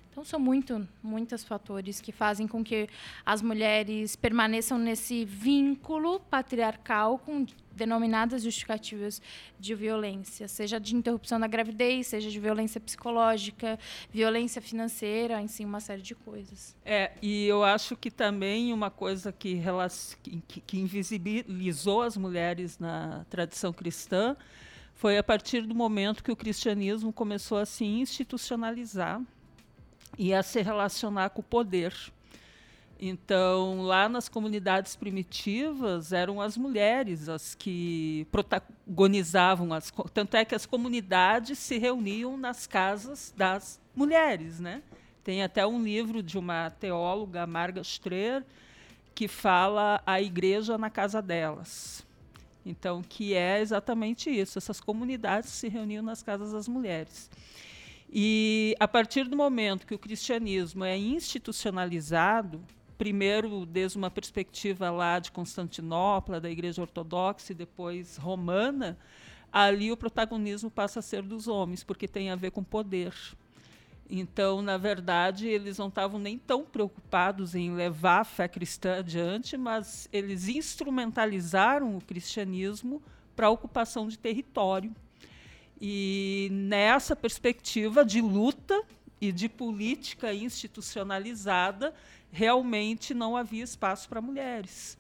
Então 0.10 0.24
são 0.24 0.40
muito, 0.40 0.88
muitos 1.04 1.44
fatores 1.44 2.00
que 2.00 2.14
fazem 2.14 2.48
com 2.48 2.64
que 2.64 2.88
as 3.26 3.42
mulheres 3.42 4.16
permaneçam 4.16 4.78
nesse 4.78 5.26
vínculo 5.26 6.22
patriarcal 6.22 7.20
com 7.20 7.46
denominadas 7.76 8.44
justificativas 8.44 9.22
de 9.60 9.76
violência, 9.76 10.48
seja 10.48 10.80
de 10.80 10.96
interrupção 10.96 11.40
da 11.40 11.48
gravidez, 11.48 12.08
seja 12.08 12.30
de 12.30 12.40
violência 12.40 12.80
psicológica, 12.80 13.78
violência 14.12 14.62
financeira, 14.62 15.42
em 15.42 15.48
si, 15.48 15.66
uma 15.66 15.80
série 15.80 16.02
de 16.02 16.16
coisas. 16.16 16.76
É, 16.86 17.12
e 17.22 17.46
eu 17.46 17.64
acho 17.64 17.96
que 17.96 18.10
também 18.10 18.74
uma 18.74 18.90
coisa 18.90 19.32
que, 19.32 19.62
que, 20.48 20.62
que 20.62 20.80
invisibilizou 20.80 22.02
as 22.02 22.18
mulheres 22.18 22.80
na 22.80 23.26
tradição 23.30 23.74
cristã 23.74 24.36
foi 24.94 25.18
a 25.18 25.24
partir 25.24 25.62
do 25.62 25.76
momento 25.76 26.24
que 26.24 26.32
o 26.32 26.36
cristianismo 26.36 27.12
começou 27.12 27.58
a 27.58 27.66
se 27.66 27.84
institucionalizar 27.84 29.22
e 30.18 30.34
a 30.34 30.42
se 30.42 30.62
relacionar 30.62 31.30
com 31.30 31.42
o 31.42 31.44
poder. 31.44 31.94
Então, 33.08 33.84
lá 33.84 34.10
nas 34.10 34.28
comunidades 34.28 34.96
primitivas, 34.96 36.12
eram 36.12 36.42
as 36.42 36.58
mulheres 36.58 37.30
as 37.30 37.54
que 37.54 38.26
protagonizavam, 38.32 39.72
as, 39.74 39.94
tanto 40.12 40.36
é 40.36 40.44
que 40.44 40.56
as 40.56 40.66
comunidades 40.66 41.60
se 41.60 41.78
reuniam 41.78 42.36
nas 42.36 42.66
casas 42.66 43.32
das 43.38 43.80
mulheres. 43.96 44.60
Né? 44.60 44.82
Tem 45.24 45.44
até 45.44 45.68
um 45.68 45.84
livro 45.84 46.24
de 46.24 46.36
uma 46.36 46.72
teóloga, 46.72 47.46
Marga 47.46 47.82
Streer, 47.82 48.44
que 49.14 49.28
fala 49.28 50.02
a 50.04 50.20
igreja 50.20 50.76
na 50.76 50.90
casa 50.90 51.22
delas. 51.22 52.04
Então, 52.66 53.04
que 53.04 53.36
é 53.36 53.62
exatamente 53.62 54.32
isso, 54.32 54.58
essas 54.58 54.82
comunidades 54.82 55.52
se 55.52 55.70
reuniam 55.70 56.02
nas 56.02 56.24
casas 56.24 56.54
das 56.54 56.68
mulheres. 56.68 57.30
E 58.12 58.76
a 58.80 58.88
partir 58.88 59.26
do 59.26 59.38
momento 59.38 59.86
que 59.86 59.94
o 59.94 60.00
cristianismo 60.00 60.84
é 60.84 60.98
institucionalizado, 60.98 62.60
primeiro 62.98 63.66
desde 63.66 63.98
uma 63.98 64.10
perspectiva 64.10 64.90
lá 64.90 65.20
de 65.20 65.32
Constantinopla, 65.32 66.40
da 66.40 66.50
Igreja 66.50 66.82
Ortodoxa 66.82 67.52
e 67.52 67.56
depois 67.56 68.18
romana, 68.18 68.98
ali 69.52 69.92
o 69.92 69.98
protagonismo 69.98 70.70
passa 70.70 71.00
a 71.00 71.02
ser 71.02 71.22
dos 71.22 71.48
homens, 71.48 71.84
porque 71.84 72.08
tem 72.08 72.30
a 72.30 72.36
ver 72.36 72.52
com 72.52 72.64
poder. 72.64 73.14
Então, 74.10 74.62
na 74.62 74.78
verdade, 74.78 75.48
eles 75.48 75.78
não 75.78 75.88
estavam 75.88 76.20
nem 76.20 76.38
tão 76.38 76.64
preocupados 76.64 77.56
em 77.56 77.74
levar 77.74 78.22
a 78.22 78.26
fé 78.26 78.48
cristã 78.48 79.00
adiante, 79.00 79.58
mas 79.58 80.08
eles 80.12 80.48
instrumentalizaram 80.48 81.98
o 81.98 82.02
cristianismo 82.02 83.02
para 83.36 83.48
a 83.48 83.50
ocupação 83.50 84.08
de 84.08 84.18
território 84.18 84.94
e 85.80 86.48
nessa 86.52 87.16
perspectiva 87.16 88.06
de 88.06 88.22
luta 88.22 88.82
e 89.20 89.32
de 89.32 89.48
política 89.48 90.34
institucionalizada, 90.34 91.94
realmente 92.32 93.14
não 93.14 93.36
havia 93.36 93.64
espaço 93.64 94.10
para 94.10 94.22
mulheres. 94.22 94.98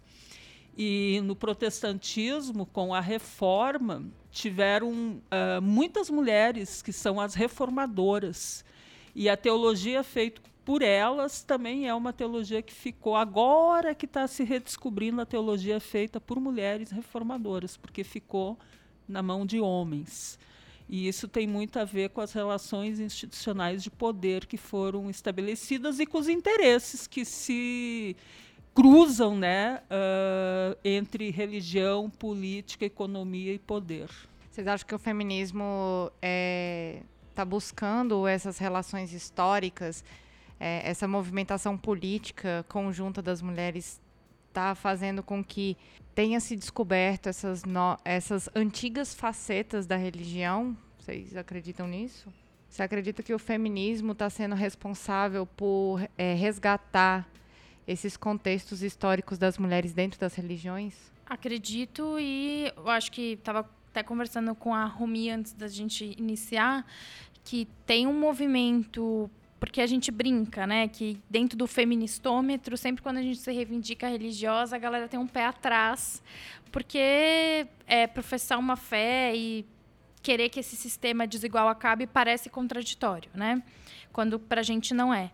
E 0.77 1.22
no 1.24 1.36
protestantismo, 1.36 2.65
com 2.65 2.93
a 2.93 3.00
reforma, 3.00 4.03
tiveram 4.31 4.91
uh, 4.91 5.62
muitas 5.62 6.10
mulheres 6.10 6.81
que 6.81 6.91
são 6.91 7.19
as 7.19 7.34
reformadoras. 7.34 8.65
E 9.13 9.29
a 9.29 9.38
teologia 9.38 10.03
feita 10.03 10.41
por 10.65 10.81
elas 10.81 11.43
também 11.43 11.88
é 11.88 11.93
uma 11.93 12.12
teologia 12.12 12.62
que 12.62 12.74
ficou 12.74 13.15
agora 13.15 13.93
que 13.93 14.05
está 14.05 14.27
se 14.27 14.43
redescobrindo 14.43 15.22
a 15.22 15.25
teologia 15.25 15.79
feita 15.79 16.19
por 16.19 16.39
mulheres 16.39 16.89
reformadoras, 16.89 17.77
porque 17.77 18.03
ficou 18.03 18.57
na 19.07 19.22
mão 19.22 19.45
de 19.45 19.60
homens. 19.60 20.39
E 20.87 21.07
isso 21.07 21.27
tem 21.27 21.47
muito 21.47 21.79
a 21.79 21.85
ver 21.85 22.09
com 22.09 22.21
as 22.21 22.31
relações 22.31 22.99
institucionais 22.99 23.81
de 23.81 23.89
poder 23.89 24.45
que 24.45 24.57
foram 24.57 25.09
estabelecidas 25.09 25.99
e 25.99 26.05
com 26.05 26.19
os 26.19 26.29
interesses 26.29 27.07
que 27.07 27.25
se 27.25 28.15
cruzam 28.73 29.35
né, 29.35 29.81
uh, 29.85 30.77
entre 30.83 31.31
religião, 31.31 32.09
política, 32.09 32.85
economia 32.85 33.53
e 33.53 33.59
poder. 33.59 34.09
Vocês 34.51 34.67
acham 34.67 34.87
que 34.87 34.93
o 34.93 34.99
feminismo 34.99 36.11
está 36.15 36.17
é, 36.21 37.01
tá 37.33 37.43
buscando 37.43 38.27
essas 38.27 38.57
relações 38.57 39.11
históricas, 39.11 40.03
é, 40.59 40.89
essa 40.89 41.07
movimentação 41.07 41.77
política 41.77 42.65
conjunta 42.69 43.21
das 43.21 43.41
mulheres 43.41 43.99
está 44.55 44.74
fazendo 44.74 45.21
com 45.21 45.43
que 45.43 45.75
tenha 46.15 46.39
se 46.39 46.55
descoberto 46.55 47.27
essas, 47.27 47.65
no, 47.65 47.97
essas 48.05 48.50
antigas 48.55 49.13
facetas 49.13 49.85
da 49.85 49.97
religião? 49.97 50.77
Vocês 50.97 51.35
acreditam 51.35 51.85
nisso? 51.85 52.33
Você 52.69 52.81
acredita 52.81 53.21
que 53.21 53.33
o 53.33 53.39
feminismo 53.39 54.13
está 54.13 54.29
sendo 54.29 54.55
responsável 54.55 55.45
por 55.45 56.01
é, 56.17 56.33
resgatar 56.33 57.27
esses 57.85 58.15
contextos 58.15 58.81
históricos 58.81 59.38
das 59.38 59.57
mulheres 59.57 59.93
dentro 59.93 60.19
das 60.19 60.33
religiões? 60.35 60.95
Acredito 61.25 62.17
e 62.17 62.71
eu 62.77 62.89
acho 62.89 63.12
que 63.12 63.33
estava 63.33 63.69
até 63.91 64.01
conversando 64.03 64.55
com 64.55 64.74
a 64.74 64.85
Rumi 64.85 65.29
antes 65.29 65.51
da 65.53 65.67
gente 65.67 66.15
iniciar 66.17 66.85
que 67.43 67.67
tem 67.85 68.07
um 68.07 68.17
movimento 68.17 69.29
porque 69.65 69.81
a 69.81 69.88
gente 69.88 70.12
brinca, 70.12 70.67
né? 70.67 70.88
Que 70.88 71.17
dentro 71.29 71.57
do 71.57 71.65
feministômetro, 71.65 72.77
sempre 72.77 73.01
quando 73.01 73.17
a 73.17 73.22
gente 73.22 73.39
se 73.39 73.51
reivindica 73.51 74.07
religiosa, 74.07 74.75
a 74.75 74.79
galera 74.79 75.07
tem 75.07 75.19
um 75.19 75.27
pé 75.27 75.45
atrás, 75.45 76.22
porque 76.72 77.67
é 77.88 78.07
professar 78.07 78.60
uma 78.60 78.75
fé 78.75 79.36
e 79.36 79.65
querer 80.22 80.50
que 80.50 80.60
esse 80.60 80.75
sistema 80.75 81.27
desigual 81.27 81.67
acabe 81.67 82.05
parece 82.05 82.50
contraditório, 82.50 83.29
né? 83.34 83.62
Quando 84.13 84.39
para 84.39 84.62
a 84.62 84.63
gente 84.63 84.93
não 84.93 85.13
é. 85.13 85.31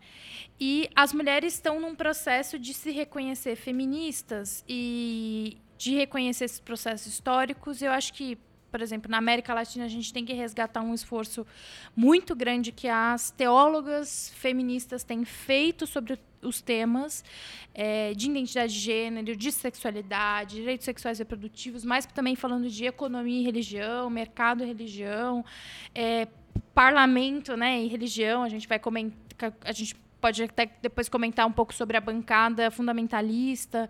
E 0.59 0.89
as 0.95 1.13
mulheres 1.13 1.53
estão 1.53 1.79
num 1.79 1.93
processo 1.93 2.57
de 2.57 2.73
se 2.73 2.91
reconhecer 2.91 3.55
feministas 3.55 4.63
e 4.67 5.57
de 5.77 5.95
reconhecer 5.95 6.45
esses 6.45 6.59
processos 6.59 7.07
históricos. 7.07 7.81
Eu 7.81 7.91
acho 7.91 8.13
que 8.13 8.37
por 8.71 8.81
exemplo, 8.81 9.11
na 9.11 9.17
América 9.17 9.53
Latina, 9.53 9.85
a 9.85 9.89
gente 9.89 10.13
tem 10.13 10.23
que 10.23 10.33
resgatar 10.33 10.81
um 10.81 10.93
esforço 10.93 11.45
muito 11.95 12.33
grande 12.35 12.71
que 12.71 12.87
as 12.87 13.29
teólogas 13.29 14.31
feministas 14.35 15.03
têm 15.03 15.25
feito 15.25 15.85
sobre 15.85 16.17
os 16.41 16.61
temas 16.61 17.23
é, 17.73 18.13
de 18.13 18.29
identidade 18.29 18.73
de 18.73 18.79
gênero, 18.79 19.35
de 19.35 19.51
sexualidade, 19.51 20.55
direitos 20.55 20.85
sexuais 20.85 21.19
e 21.19 21.21
reprodutivos, 21.21 21.83
mas 21.83 22.05
também 22.05 22.35
falando 22.35 22.69
de 22.69 22.85
economia 22.85 23.41
e 23.41 23.43
religião, 23.43 24.09
mercado 24.09 24.63
e 24.63 24.67
religião, 24.67 25.45
é, 25.93 26.27
parlamento 26.73 27.55
né, 27.55 27.83
e 27.83 27.87
religião. 27.87 28.43
A 28.43 28.49
gente 28.49 28.67
vai 28.67 28.79
comentar. 28.79 29.53
A 29.63 29.71
gente 29.71 29.95
pode 30.19 30.43
até 30.43 30.69
depois 30.81 31.09
comentar 31.09 31.47
um 31.47 31.51
pouco 31.51 31.73
sobre 31.73 31.97
a 31.97 32.01
bancada 32.01 32.69
fundamentalista. 32.71 33.89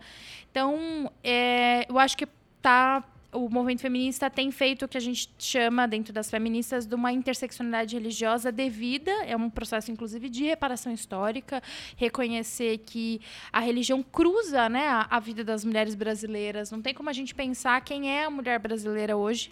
Então, 0.50 1.12
é, 1.22 1.86
eu 1.88 1.98
acho 1.98 2.16
que 2.16 2.26
está 2.56 3.04
o 3.32 3.48
movimento 3.48 3.80
feminista 3.80 4.28
tem 4.28 4.50
feito 4.50 4.84
o 4.84 4.88
que 4.88 4.98
a 4.98 5.00
gente 5.00 5.30
chama, 5.38 5.88
dentro 5.88 6.12
das 6.12 6.30
feministas, 6.30 6.86
de 6.86 6.94
uma 6.94 7.10
interseccionalidade 7.10 7.96
religiosa 7.96 8.52
devida, 8.52 9.10
é 9.24 9.34
um 9.34 9.48
processo, 9.48 9.90
inclusive, 9.90 10.28
de 10.28 10.44
reparação 10.44 10.92
histórica, 10.92 11.62
reconhecer 11.96 12.78
que 12.78 13.20
a 13.50 13.60
religião 13.60 14.02
cruza 14.02 14.68
né, 14.68 14.86
a, 14.86 15.06
a 15.10 15.18
vida 15.18 15.42
das 15.42 15.64
mulheres 15.64 15.94
brasileiras. 15.94 16.70
Não 16.70 16.82
tem 16.82 16.92
como 16.92 17.08
a 17.08 17.12
gente 17.12 17.34
pensar 17.34 17.80
quem 17.80 18.10
é 18.10 18.24
a 18.24 18.30
mulher 18.30 18.58
brasileira 18.58 19.16
hoje 19.16 19.50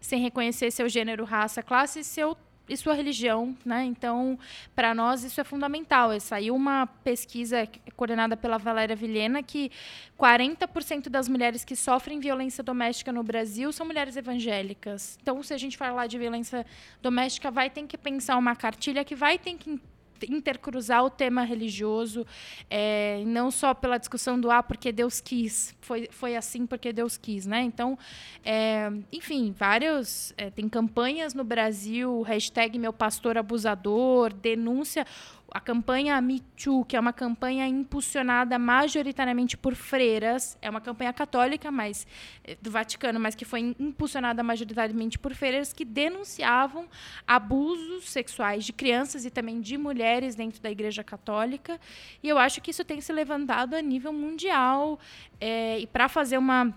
sem 0.00 0.20
reconhecer 0.20 0.70
seu 0.70 0.88
gênero, 0.88 1.24
raça, 1.24 1.62
classe 1.62 2.00
e 2.00 2.04
seu 2.04 2.36
e 2.68 2.76
sua 2.76 2.94
religião, 2.94 3.56
né? 3.64 3.84
Então, 3.84 4.38
para 4.74 4.94
nós 4.94 5.24
isso 5.24 5.40
é 5.40 5.44
fundamental. 5.44 6.12
É, 6.12 6.18
saiu 6.20 6.54
uma 6.54 6.86
pesquisa 6.86 7.68
coordenada 7.96 8.36
pela 8.36 8.58
Valéria 8.58 8.94
Vilhena 8.94 9.42
que 9.42 9.70
40% 10.18 11.08
das 11.08 11.28
mulheres 11.28 11.64
que 11.64 11.74
sofrem 11.74 12.20
violência 12.20 12.62
doméstica 12.62 13.12
no 13.12 13.22
Brasil 13.22 13.72
são 13.72 13.86
mulheres 13.86 14.16
evangélicas. 14.16 15.18
Então, 15.22 15.42
se 15.42 15.54
a 15.54 15.58
gente 15.58 15.76
falar 15.76 16.06
de 16.06 16.18
violência 16.18 16.66
doméstica, 17.02 17.50
vai 17.50 17.70
ter 17.70 17.86
que 17.86 17.96
pensar 17.96 18.36
uma 18.36 18.54
cartilha 18.54 19.04
que 19.04 19.14
vai 19.14 19.38
ter 19.38 19.54
que 19.54 19.80
intercruzar 20.28 21.04
o 21.04 21.10
tema 21.10 21.42
religioso, 21.42 22.26
é, 22.70 23.22
não 23.26 23.50
só 23.50 23.74
pela 23.74 23.98
discussão 23.98 24.40
do 24.40 24.50
ah, 24.50 24.62
porque 24.62 24.90
Deus 24.92 25.20
quis, 25.20 25.74
foi, 25.80 26.08
foi 26.10 26.36
assim 26.36 26.66
porque 26.66 26.92
Deus 26.92 27.16
quis, 27.16 27.46
né? 27.46 27.62
Então, 27.62 27.98
é, 28.44 28.90
enfim, 29.12 29.54
vários. 29.56 30.32
É, 30.36 30.50
tem 30.50 30.68
campanhas 30.68 31.34
no 31.34 31.44
Brasil, 31.44 32.22
hashtag 32.22 32.78
meu 32.78 32.92
pastor 32.92 33.36
abusador, 33.38 34.32
denúncia 34.32 35.06
a 35.52 35.60
campanha 35.60 36.20
Me 36.20 36.40
Too, 36.40 36.84
que 36.84 36.96
é 36.96 37.00
uma 37.00 37.12
campanha 37.12 37.66
impulsionada 37.66 38.58
majoritariamente 38.58 39.56
por 39.56 39.74
freiras, 39.74 40.58
é 40.60 40.68
uma 40.68 40.80
campanha 40.80 41.12
católica, 41.12 41.70
mas 41.70 42.06
eh, 42.44 42.56
do 42.60 42.70
Vaticano, 42.70 43.18
mas 43.18 43.34
que 43.34 43.44
foi 43.44 43.74
impulsionada 43.78 44.42
majoritariamente 44.42 45.18
por 45.18 45.34
freiras 45.34 45.72
que 45.72 45.84
denunciavam 45.84 46.86
abusos 47.26 48.08
sexuais 48.10 48.64
de 48.64 48.72
crianças 48.72 49.24
e 49.24 49.30
também 49.30 49.60
de 49.60 49.78
mulheres 49.78 50.34
dentro 50.34 50.60
da 50.60 50.70
Igreja 50.70 51.02
Católica. 51.02 51.80
E 52.22 52.28
eu 52.28 52.38
acho 52.38 52.60
que 52.60 52.70
isso 52.70 52.84
tem 52.84 53.00
se 53.00 53.12
levantado 53.12 53.74
a 53.74 53.80
nível 53.80 54.12
mundial. 54.12 54.98
É, 55.40 55.78
e 55.80 55.86
para 55.86 56.08
fazer 56.08 56.36
uma 56.36 56.74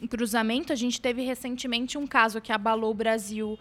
um 0.00 0.06
cruzamento, 0.06 0.74
a 0.74 0.76
gente 0.76 1.00
teve 1.00 1.22
recentemente 1.22 1.96
um 1.96 2.06
caso 2.06 2.38
que 2.38 2.52
abalou 2.52 2.90
o 2.90 2.94
Brasil, 2.94 3.58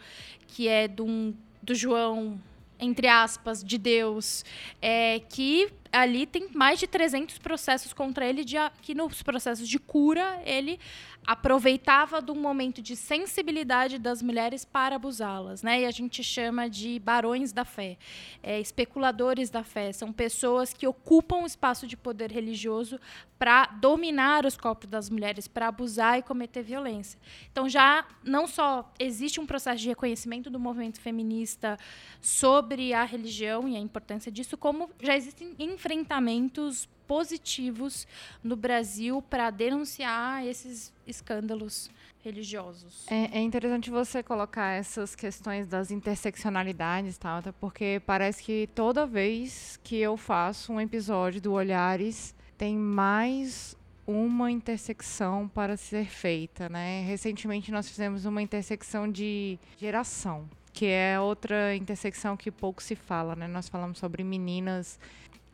que 0.47 0.67
é 0.67 0.85
do, 0.85 1.33
do 1.63 1.73
João 1.73 2.37
entre 2.79 3.07
aspas, 3.07 3.63
de 3.63 3.77
Deus, 3.77 4.43
é, 4.81 5.19
que 5.29 5.71
ali 5.91 6.25
tem 6.25 6.49
mais 6.53 6.79
de 6.79 6.87
300 6.87 7.37
processos 7.37 7.93
contra 7.93 8.25
ele, 8.25 8.43
de, 8.43 8.55
que 8.81 8.93
nos 8.93 9.23
processos 9.23 9.67
de 9.67 9.79
cura 9.79 10.41
ele 10.45 10.79
aproveitava 11.25 12.21
do 12.21 12.35
momento 12.35 12.81
de 12.81 12.95
sensibilidade 12.95 13.97
das 13.97 14.21
mulheres 14.21 14.63
para 14.63 14.95
abusá-las, 14.95 15.63
né? 15.63 15.81
E 15.81 15.85
a 15.85 15.91
gente 15.91 16.23
chama 16.23 16.69
de 16.69 16.99
barões 16.99 17.51
da 17.51 17.65
fé, 17.65 17.97
é, 18.43 18.59
especuladores 18.59 19.49
da 19.49 19.63
fé, 19.63 19.91
são 19.91 20.13
pessoas 20.13 20.73
que 20.73 20.87
ocupam 20.87 21.37
o 21.37 21.45
espaço 21.45 21.87
de 21.87 21.97
poder 21.97 22.31
religioso 22.31 22.99
para 23.37 23.65
dominar 23.65 24.45
os 24.45 24.55
corpos 24.55 24.89
das 24.89 25.09
mulheres, 25.09 25.47
para 25.47 25.67
abusar 25.67 26.19
e 26.19 26.21
cometer 26.21 26.63
violência. 26.63 27.19
Então 27.51 27.67
já 27.67 28.05
não 28.23 28.47
só 28.47 28.91
existe 28.99 29.39
um 29.39 29.45
processo 29.45 29.81
de 29.81 29.89
reconhecimento 29.89 30.49
do 30.49 30.59
movimento 30.59 30.99
feminista 31.01 31.77
sobre 32.21 32.93
a 32.93 33.03
religião 33.03 33.67
e 33.67 33.75
a 33.75 33.79
importância 33.79 34.31
disso, 34.31 34.57
como 34.57 34.89
já 35.01 35.15
existem 35.15 35.53
enfrentamentos 35.59 36.87
positivos 37.07 38.07
no 38.43 38.55
Brasil 38.55 39.21
para 39.21 39.49
denunciar 39.49 40.45
esses 40.45 40.93
escândalos 41.05 41.89
religiosos. 42.23 43.05
É, 43.07 43.37
é, 43.37 43.41
interessante 43.41 43.91
você 43.91 44.23
colocar 44.23 44.71
essas 44.71 45.15
questões 45.15 45.67
das 45.67 45.91
interseccionalidades, 45.91 47.17
tá? 47.17 47.37
Até 47.37 47.51
porque 47.51 48.01
parece 48.05 48.43
que 48.43 48.67
toda 48.73 49.05
vez 49.05 49.79
que 49.83 49.97
eu 49.97 50.17
faço 50.17 50.73
um 50.73 50.81
episódio 50.81 51.39
do 51.39 51.53
Olhares, 51.53 52.33
tem 52.57 52.75
mais 52.75 53.77
uma 54.07 54.51
intersecção 54.51 55.47
para 55.47 55.77
ser 55.77 56.05
feita, 56.05 56.69
né? 56.69 57.03
Recentemente 57.05 57.71
nós 57.71 57.87
fizemos 57.87 58.25
uma 58.25 58.41
intersecção 58.41 59.11
de 59.11 59.59
geração, 59.77 60.47
que 60.71 60.85
é 60.85 61.19
outra 61.19 61.75
intersecção 61.75 62.37
que 62.37 62.51
pouco 62.51 62.81
se 62.83 62.95
fala, 62.95 63.35
né? 63.35 63.47
Nós 63.47 63.67
falamos 63.67 63.97
sobre 63.97 64.23
meninas 64.23 64.99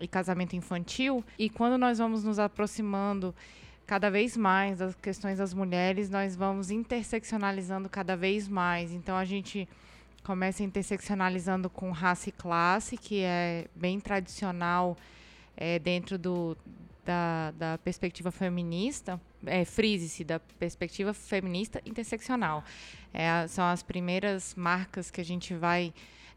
e 0.02 0.08
casamento 0.08 0.56
infantil. 0.56 1.24
E 1.38 1.50
quando 1.50 1.78
nós 1.78 1.98
vamos 2.00 2.24
nos 2.24 2.40
aproximando 2.40 3.34
cada 3.86 4.10
vez 4.10 4.36
mais 4.38 4.80
das 4.80 4.96
questões 4.96 5.38
das 5.38 5.54
mulheres, 5.54 6.10
nós 6.10 6.36
vamos 6.36 6.72
interseccionalizando 6.72 7.90
cada 7.90 8.16
vez 8.16 8.48
mais. 8.48 8.92
Então 8.92 9.18
a 9.18 9.26
gente 9.26 9.68
começa 10.24 10.64
interseccionalizando 10.64 11.70
com 11.70 11.92
raça 11.92 12.30
e 12.30 12.32
classe, 12.32 12.96
que 12.98 13.22
é 13.22 13.66
bem 13.76 14.00
tradicional 14.00 14.96
é, 15.58 15.80
dentro 15.80 16.18
do, 16.18 16.58
da, 17.04 17.52
da 17.52 17.78
perspectiva 17.80 18.32
feminista, 18.32 19.20
é, 19.46 19.66
frise-se 19.66 20.24
da 20.24 20.40
perspectiva 20.40 21.14
feminista 21.14 21.82
interseccional. 21.86 22.64
É, 23.14 23.48
são 23.48 23.66
as 23.66 23.84
primeiras 23.84 24.56
marcas 24.56 25.10
que 25.10 25.20
a 25.20 25.26
gente 25.26 25.54
vai 25.54 25.94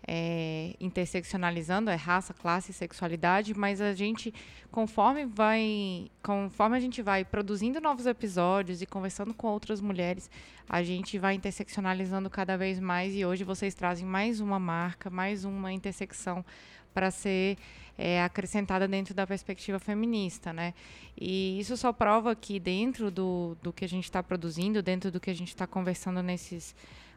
é, 0.07 0.75
interseccionalizando 0.79 1.91
é 1.91 1.95
raça, 1.95 2.35
classe, 2.35 2.73
sexualidade, 2.73 3.55
mas 3.55 3.81
a 3.81 3.95
gente, 3.95 4.33
conforme 4.71 5.25
vai, 5.25 6.11
conforme 6.23 6.77
a 6.77 6.81
gente 6.81 7.01
vai 7.01 7.25
produzindo 7.25 7.81
novos 7.81 8.07
episódios 8.07 8.83
e 8.83 8.87
conversando 8.87 9.33
com 9.33 9.47
outras 9.49 9.81
mulheres, 9.81 10.31
a 10.69 10.83
gente 10.83 11.19
vai 11.19 11.35
interseccionalizando 11.35 12.29
cada 12.29 12.57
vez 12.57 12.79
mais 12.79 13.15
e 13.15 13.25
hoje 13.25 13.45
vocês 13.45 13.75
trazem 13.75 14.07
mais 14.07 14.41
uma 14.41 14.59
marca, 14.59 15.09
mais 15.09 15.45
uma 15.45 15.73
intersecção 15.73 16.45
para 16.93 17.11
ser 17.11 17.57
é, 17.99 18.23
acrescentada 18.23 18.87
dentro 18.87 19.15
da 19.15 19.27
perspectiva 19.27 19.79
feminista, 19.79 20.53
né? 20.53 20.75
E 21.19 21.59
isso 21.59 21.77
só 21.77 21.93
prova 21.93 22.35
que 22.37 22.61
dentro 22.61 23.11
do, 23.11 23.57
do 23.63 23.73
que 23.73 23.85
a 23.85 23.89
gente 23.89 24.05
está 24.05 24.23
produzindo, 24.23 24.83
dentro 24.83 25.11
do 25.11 25.19
que 25.19 25.31
a 25.31 25.35
gente 25.35 25.49
está 25.49 25.67
conversando 25.67 26.23
nesses 26.23 26.75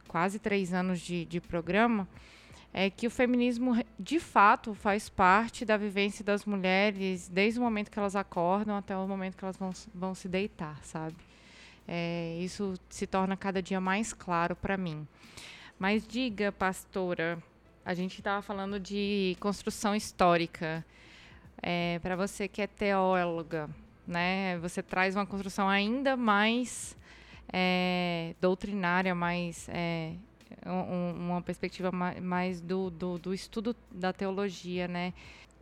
quase 0.07 0.39
três 0.39 0.73
anos 0.73 0.99
de, 0.99 1.25
de 1.25 1.41
programa, 1.41 2.07
é 2.73 2.89
que 2.89 3.07
o 3.07 3.11
feminismo 3.11 3.75
de 3.99 4.19
fato 4.19 4.73
faz 4.73 5.09
parte 5.09 5.65
da 5.65 5.77
vivência 5.77 6.23
das 6.23 6.45
mulheres 6.45 7.27
desde 7.27 7.59
o 7.59 7.63
momento 7.63 7.89
que 7.89 7.97
elas 7.97 8.15
acordam 8.15 8.75
até 8.75 8.95
o 8.95 9.07
momento 9.07 9.35
que 9.35 9.43
elas 9.43 9.57
vão, 9.57 9.71
vão 9.93 10.13
se 10.13 10.27
deitar, 10.27 10.77
sabe? 10.83 11.15
É, 11.87 12.37
isso 12.39 12.73
se 12.89 13.07
torna 13.07 13.37
cada 13.37 13.61
dia 13.61 13.79
mais 13.79 14.13
claro 14.13 14.55
para 14.55 14.77
mim. 14.77 15.07
Mas 15.79 16.05
diga, 16.05 16.51
pastora, 16.51 17.41
a 17.85 17.93
gente 17.93 18.19
estava 18.19 18.41
falando 18.41 18.79
de 18.79 19.37
construção 19.39 19.95
histórica. 19.95 20.85
É, 21.61 21.99
para 21.99 22.15
você 22.15 22.47
que 22.47 22.61
é 22.61 22.67
teóloga, 22.67 23.69
né, 24.05 24.57
você 24.59 24.83
traz 24.83 25.15
uma 25.15 25.25
construção 25.25 25.67
ainda 25.69 26.15
mais 26.17 26.97
é, 27.51 28.35
doutrinária, 28.39 29.15
mais 29.15 29.67
é, 29.69 30.13
um, 30.65 31.11
uma 31.11 31.41
perspectiva 31.41 31.91
mais 31.91 32.61
do, 32.61 32.89
do, 32.89 33.17
do, 33.17 33.33
estudo 33.33 33.75
da 33.91 34.13
teologia, 34.13 34.87
né? 34.87 35.13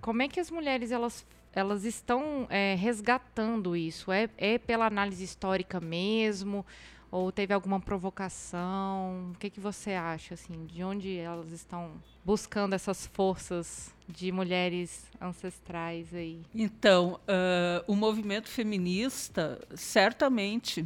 Como 0.02 0.22
é 0.22 0.28
que 0.28 0.40
as 0.40 0.52
mulheres 0.52 0.92
elas, 0.92 1.26
elas 1.54 1.84
estão 1.84 2.48
é, 2.50 2.76
resgatando 2.76 3.76
isso? 3.76 4.12
É, 4.12 4.30
é 4.38 4.58
pela 4.58 4.86
análise 4.86 5.24
histórica 5.24 5.80
mesmo? 5.80 6.66
Ou 7.12 7.32
teve 7.32 7.54
alguma 7.54 7.80
provocação? 7.80 9.32
O 9.34 9.38
que, 9.38 9.50
que 9.50 9.60
você 9.60 9.94
acha, 9.94 10.34
assim? 10.34 10.66
De 10.66 10.84
onde 10.84 11.18
elas 11.18 11.52
estão 11.52 11.92
buscando 12.26 12.74
essas 12.74 13.08
forças 13.08 13.94
de 14.08 14.32
mulheres 14.32 15.10
ancestrais 15.22 16.14
aí? 16.14 16.42
Então, 16.54 17.20
uh, 17.22 17.84
o 17.88 17.96
movimento 17.96 18.50
feminista 18.50 19.66
certamente 19.76 20.86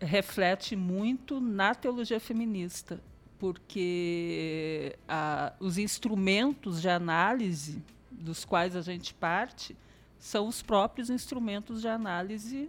reflete 0.00 0.76
muito 0.76 1.40
na 1.40 1.74
teologia 1.74 2.20
feminista 2.20 3.00
porque 3.38 4.96
a, 5.08 5.52
os 5.60 5.78
instrumentos 5.78 6.80
de 6.80 6.88
análise 6.88 7.82
dos 8.10 8.44
quais 8.44 8.74
a 8.74 8.80
gente 8.80 9.14
parte 9.14 9.76
são 10.18 10.48
os 10.48 10.62
próprios 10.62 11.10
instrumentos 11.10 11.80
de 11.80 11.88
análise 11.88 12.68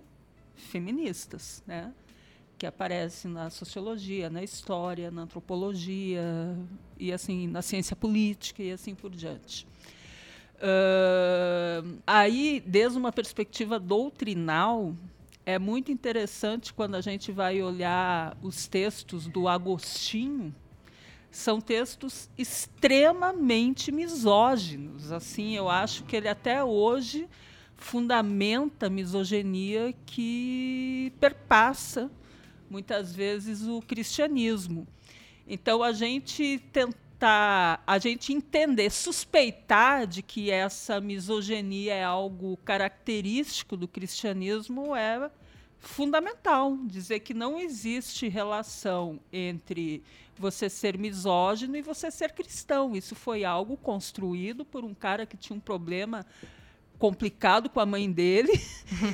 feministas, 0.56 1.64
né? 1.66 1.94
que 2.58 2.66
aparecem 2.66 3.30
na 3.30 3.50
sociologia, 3.50 4.30
na 4.30 4.44
história, 4.44 5.12
na 5.12 5.24
antropologia 5.24 6.24
e 6.98 7.14
assim 7.14 7.48
na 7.48 7.62
ciência 7.62 7.96
política 7.96 8.64
e 8.64 8.72
assim 8.72 8.96
por 8.96 9.12
diante. 9.12 9.68
Uh, 10.56 12.00
aí, 12.06 12.64
desde 12.66 12.98
uma 12.98 13.12
perspectiva 13.12 13.80
doutrinal, 13.80 14.96
é 15.48 15.58
muito 15.58 15.94
interessante 15.94 16.74
quando 16.74 16.96
a 16.96 17.00
gente 17.00 17.32
vai 17.32 17.62
olhar 17.62 18.38
os 18.42 18.68
textos 18.68 19.28
do 19.28 19.48
Agostinho, 19.48 20.54
são 21.32 21.62
textos 21.62 22.30
extremamente 22.38 23.90
misóginos. 23.90 25.10
Assim, 25.10 25.56
eu 25.56 25.70
acho 25.70 26.04
que 26.04 26.18
ele 26.18 26.28
até 26.28 26.62
hoje 26.62 27.30
fundamenta 27.78 28.88
a 28.88 28.90
misoginia 28.90 29.96
que 30.06 31.14
perpassa 31.18 32.12
muitas 32.70 33.16
vezes, 33.16 33.66
o 33.66 33.82
cristianismo. 33.82 34.86
Então, 35.48 35.82
a 35.82 35.94
gente 35.94 36.62
tentar, 37.18 37.84
a 37.86 37.98
gente 37.98 38.32
entender, 38.32 38.92
suspeitar 38.92 40.06
de 40.06 40.22
que 40.22 40.52
essa 40.52 41.02
misoginia 41.02 41.94
é 41.94 42.04
algo 42.04 42.58
característico 42.58 43.76
do 43.76 43.88
cristianismo 43.88 44.96
é 44.96 45.30
fundamental. 45.80 46.78
Dizer 46.86 47.22
que 47.22 47.34
não 47.34 47.60
existe 47.60 48.28
relação 48.28 49.20
entre 49.34 50.04
você 50.38 50.70
ser 50.70 50.98
misógino 50.98 51.76
e 51.76 51.82
você 51.82 52.12
ser 52.12 52.34
cristão. 52.34 52.96
Isso 52.96 53.16
foi 53.16 53.44
algo 53.44 53.76
construído 53.78 54.64
por 54.64 54.86
um 54.86 54.94
cara 54.94 55.26
que 55.26 55.36
tinha 55.36 55.58
um 55.58 55.62
problema 55.62 56.26
complicado 57.00 57.70
com 57.70 57.80
a 57.80 57.86
mãe 57.86 58.12
dele, 58.12 58.52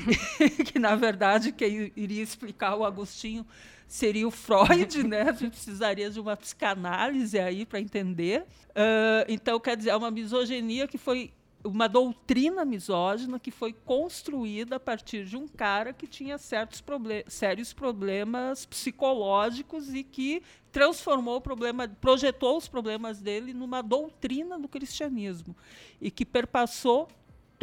que 0.71 0.79
na 0.79 0.95
verdade 0.95 1.51
quem 1.51 1.91
iria 1.97 2.23
explicar 2.23 2.75
o 2.75 2.85
Agostinho 2.85 3.45
seria 3.93 4.27
o 4.27 4.31
Freud, 4.31 5.03
né? 5.07 5.21
A 5.21 5.33
gente 5.33 5.51
precisaria 5.51 6.09
de 6.09 6.19
uma 6.19 6.35
psicanálise 6.35 7.37
aí 7.37 7.63
para 7.63 7.79
entender. 7.79 8.41
Uh, 8.71 9.23
então, 9.27 9.59
quer 9.59 9.77
dizer, 9.77 9.91
é 9.91 9.95
uma 9.95 10.09
misoginia 10.09 10.87
que 10.87 10.97
foi 10.97 11.31
uma 11.63 11.87
doutrina 11.87 12.65
misógina 12.65 13.39
que 13.39 13.51
foi 13.51 13.71
construída 13.71 14.77
a 14.77 14.79
partir 14.79 15.25
de 15.25 15.37
um 15.37 15.47
cara 15.47 15.93
que 15.93 16.07
tinha 16.07 16.39
certos 16.39 16.83
sérios 17.27 17.71
problemas 17.71 18.65
psicológicos 18.65 19.93
e 19.93 20.03
que 20.03 20.41
transformou 20.71 21.37
o 21.37 21.41
problema, 21.41 21.87
projetou 21.87 22.57
os 22.57 22.67
problemas 22.67 23.21
dele 23.21 23.53
numa 23.53 23.83
doutrina 23.83 24.59
do 24.59 24.67
cristianismo 24.67 25.55
e 26.01 26.09
que 26.09 26.25
perpassou 26.25 27.07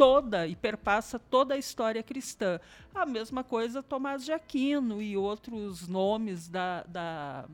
toda 0.01 0.47
e 0.47 0.55
perpassa 0.55 1.19
toda 1.19 1.53
a 1.53 1.57
história 1.59 2.01
cristã. 2.01 2.59
A 2.91 3.05
mesma 3.05 3.43
coisa 3.43 3.83
Tomás 3.83 4.25
de 4.25 4.31
Aquino 4.31 4.99
e 4.99 5.15
outros 5.15 5.87
nomes 5.87 6.47
da, 6.47 6.81
da, 6.85 7.45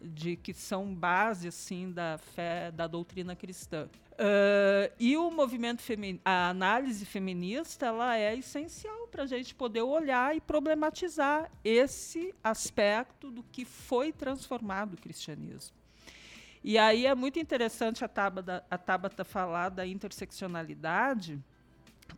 de 0.00 0.36
que 0.36 0.54
são 0.54 0.94
base 0.94 1.48
assim 1.48 1.90
da 1.90 2.16
fé 2.16 2.70
da 2.70 2.86
doutrina 2.86 3.34
cristã. 3.34 3.88
Uh, 4.12 4.88
e 5.00 5.16
o 5.16 5.32
movimento 5.32 5.82
feminino, 5.82 6.20
a 6.24 6.48
análise 6.48 7.04
feminista, 7.04 7.86
ela 7.86 8.16
é 8.16 8.36
essencial 8.36 9.08
para 9.08 9.24
a 9.24 9.26
gente 9.26 9.52
poder 9.52 9.82
olhar 9.82 10.36
e 10.36 10.40
problematizar 10.40 11.50
esse 11.64 12.32
aspecto 12.42 13.32
do 13.32 13.42
que 13.42 13.64
foi 13.64 14.12
transformado 14.12 14.94
o 14.94 14.96
cristianismo. 14.96 15.74
E 16.62 16.78
aí 16.78 17.04
é 17.04 17.16
muito 17.16 17.40
interessante 17.40 18.04
a 18.04 18.08
Tabata, 18.08 18.64
a 18.70 18.78
Tabata 18.78 19.24
falar 19.24 19.70
da 19.70 19.84
interseccionalidade, 19.84 21.42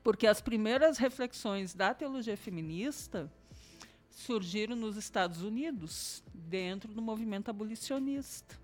porque 0.09 0.27
as 0.27 0.41
primeiras 0.41 0.97
reflexões 0.97 1.75
da 1.75 1.93
teologia 1.93 2.35
feminista 2.35 3.31
surgiram 4.11 4.75
nos 4.75 4.97
Estados 4.97 5.43
Unidos, 5.43 6.25
dentro 6.33 6.95
do 6.95 7.03
movimento 7.03 7.51
abolicionista, 7.51 8.59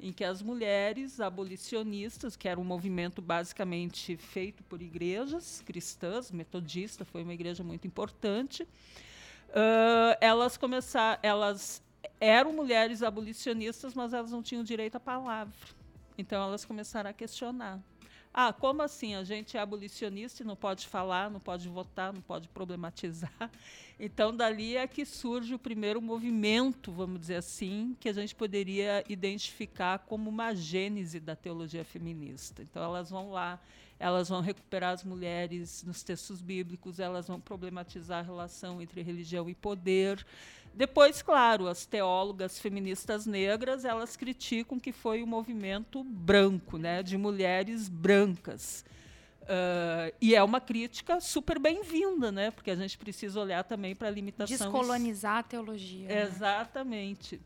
em 0.00 0.12
que 0.12 0.24
as 0.24 0.42
mulheres 0.42 1.20
abolicionistas, 1.20 2.34
que 2.34 2.48
era 2.48 2.58
um 2.58 2.64
movimento 2.64 3.22
basicamente 3.22 4.16
feito 4.16 4.64
por 4.64 4.82
igrejas 4.82 5.62
cristãs, 5.64 6.32
metodista 6.32 7.04
foi 7.04 7.22
uma 7.22 7.32
igreja 7.32 7.62
muito 7.62 7.86
importante, 7.86 8.64
uh, 8.64 10.18
elas 10.20 10.56
começaram, 10.56 11.20
elas 11.22 11.80
eram 12.20 12.52
mulheres 12.52 13.04
abolicionistas, 13.04 13.94
mas 13.94 14.12
elas 14.12 14.32
não 14.32 14.42
tinham 14.42 14.64
direito 14.64 14.96
à 14.96 15.00
palavra. 15.00 15.54
Então 16.18 16.42
elas 16.42 16.64
começaram 16.64 17.08
a 17.08 17.12
questionar 17.12 17.80
ah, 18.34 18.52
como 18.52 18.80
assim? 18.80 19.14
A 19.14 19.24
gente 19.24 19.58
é 19.58 19.60
abolicionista 19.60 20.42
e 20.42 20.46
não 20.46 20.56
pode 20.56 20.86
falar, 20.86 21.30
não 21.30 21.38
pode 21.38 21.68
votar, 21.68 22.12
não 22.12 22.22
pode 22.22 22.48
problematizar. 22.48 23.32
Então, 24.04 24.34
dali 24.34 24.76
é 24.76 24.84
que 24.84 25.04
surge 25.04 25.54
o 25.54 25.58
primeiro 25.58 26.02
movimento, 26.02 26.90
vamos 26.90 27.20
dizer 27.20 27.36
assim, 27.36 27.96
que 28.00 28.08
a 28.08 28.12
gente 28.12 28.34
poderia 28.34 29.04
identificar 29.08 30.00
como 30.00 30.28
uma 30.28 30.52
gênese 30.54 31.20
da 31.20 31.36
teologia 31.36 31.84
feminista. 31.84 32.62
Então, 32.62 32.82
elas 32.82 33.10
vão 33.10 33.30
lá, 33.30 33.60
elas 34.00 34.28
vão 34.28 34.40
recuperar 34.40 34.92
as 34.92 35.04
mulheres 35.04 35.84
nos 35.84 36.02
textos 36.02 36.42
bíblicos, 36.42 36.98
elas 36.98 37.28
vão 37.28 37.38
problematizar 37.38 38.18
a 38.18 38.22
relação 38.22 38.82
entre 38.82 39.02
religião 39.02 39.48
e 39.48 39.54
poder. 39.54 40.26
Depois, 40.74 41.20
claro, 41.20 41.68
as 41.68 41.84
teólogas 41.84 42.58
feministas 42.58 43.26
negras, 43.26 43.84
elas 43.84 44.16
criticam 44.16 44.80
que 44.80 44.92
foi 44.92 45.22
o 45.22 45.24
um 45.24 45.28
movimento 45.28 46.02
branco, 46.02 46.78
né, 46.78 47.02
de 47.02 47.18
mulheres 47.18 47.88
brancas. 47.88 48.84
Uh, 49.42 50.14
e 50.20 50.34
é 50.34 50.42
uma 50.42 50.60
crítica 50.60 51.20
super 51.20 51.58
bem-vinda, 51.58 52.30
né? 52.30 52.50
Porque 52.52 52.70
a 52.70 52.76
gente 52.76 52.96
precisa 52.96 53.40
olhar 53.40 53.64
também 53.64 53.94
para 53.94 54.08
a 54.08 54.10
limitação. 54.10 54.56
Descolonizar 54.56 55.38
a 55.38 55.42
teologia. 55.42 56.06
Né? 56.06 56.22
Exatamente. 56.22 57.36
Né? 57.36 57.42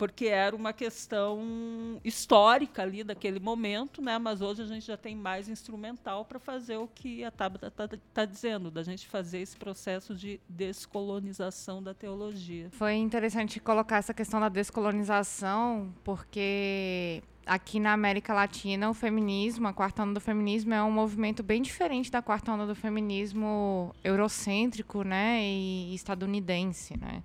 Porque 0.00 0.28
era 0.28 0.56
uma 0.56 0.72
questão 0.72 2.00
histórica 2.02 2.80
ali 2.80 3.04
daquele 3.04 3.38
momento, 3.38 4.00
né? 4.00 4.16
Mas 4.16 4.40
hoje 4.40 4.62
a 4.62 4.64
gente 4.64 4.86
já 4.86 4.96
tem 4.96 5.14
mais 5.14 5.46
instrumental 5.46 6.24
para 6.24 6.38
fazer 6.38 6.78
o 6.78 6.88
que 6.88 7.22
a 7.22 7.30
Tabata 7.30 7.66
está 7.66 7.86
tá 8.14 8.24
dizendo, 8.24 8.70
da 8.70 8.82
gente 8.82 9.06
fazer 9.06 9.40
esse 9.40 9.58
processo 9.58 10.14
de 10.14 10.40
descolonização 10.48 11.82
da 11.82 11.92
teologia. 11.92 12.70
Foi 12.70 12.94
interessante 12.94 13.60
colocar 13.60 13.98
essa 13.98 14.14
questão 14.14 14.40
da 14.40 14.48
descolonização, 14.48 15.92
porque 16.02 17.22
aqui 17.44 17.78
na 17.78 17.92
América 17.92 18.32
Latina 18.32 18.88
o 18.88 18.94
feminismo, 18.94 19.68
a 19.68 19.74
quarta 19.74 20.02
onda 20.02 20.14
do 20.14 20.20
feminismo 20.20 20.72
é 20.72 20.82
um 20.82 20.90
movimento 20.90 21.42
bem 21.42 21.60
diferente 21.60 22.10
da 22.10 22.22
quarta 22.22 22.50
onda 22.50 22.66
do 22.66 22.74
feminismo 22.74 23.94
eurocêntrico, 24.02 25.02
né, 25.02 25.42
e 25.42 25.94
estadunidense, 25.94 26.98
né. 26.98 27.22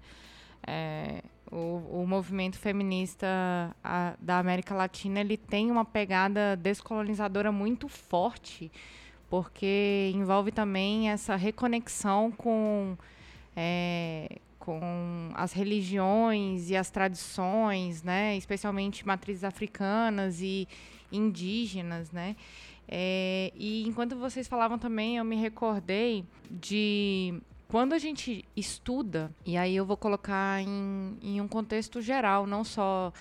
É, 0.68 1.24
o, 1.52 2.02
o 2.02 2.08
movimento 2.08 2.58
feminista 2.58 3.28
a, 3.84 4.16
da 4.20 4.40
América 4.40 4.74
Latina 4.74 5.20
ele 5.20 5.38
tem 5.38 5.72
uma 5.72 5.86
pegada 5.86 6.56
descolonizadora 6.56 7.52
muito 7.52 7.88
forte, 7.88 8.72
porque 9.30 10.12
envolve 10.14 10.52
também 10.52 11.10
essa 11.10 11.36
reconexão 11.36 12.32
com, 12.32 12.98
é, 13.56 14.40
com 14.60 15.30
as 15.34 15.54
religiões 15.54 16.70
e 16.70 16.76
as 16.76 16.90
tradições, 16.90 18.02
né, 18.04 18.36
especialmente 18.38 19.06
matrizes 19.06 19.44
africanas 19.44 20.42
e 20.42 20.68
indígenas, 21.12 22.12
né. 22.12 22.36
É, 22.88 23.52
e 23.56 23.88
enquanto 23.88 24.16
vocês 24.16 24.48
falavam 24.48 24.78
também, 24.78 25.18
eu 25.18 25.26
me 25.26 25.36
recordei 25.36 26.24
de 26.50 27.42
quando 27.76 27.92
a 27.92 28.00
gente 28.00 28.46
estuda, 28.56 29.36
e 29.46 29.58
aí 29.58 29.76
eu 29.76 29.86
vou 29.86 29.98
colocar 29.98 30.62
em, 30.62 31.18
em 31.22 31.42
um 31.42 31.48
contexto 31.50 32.02
geral, 32.02 32.48
não 32.48 32.64
só 32.64 33.12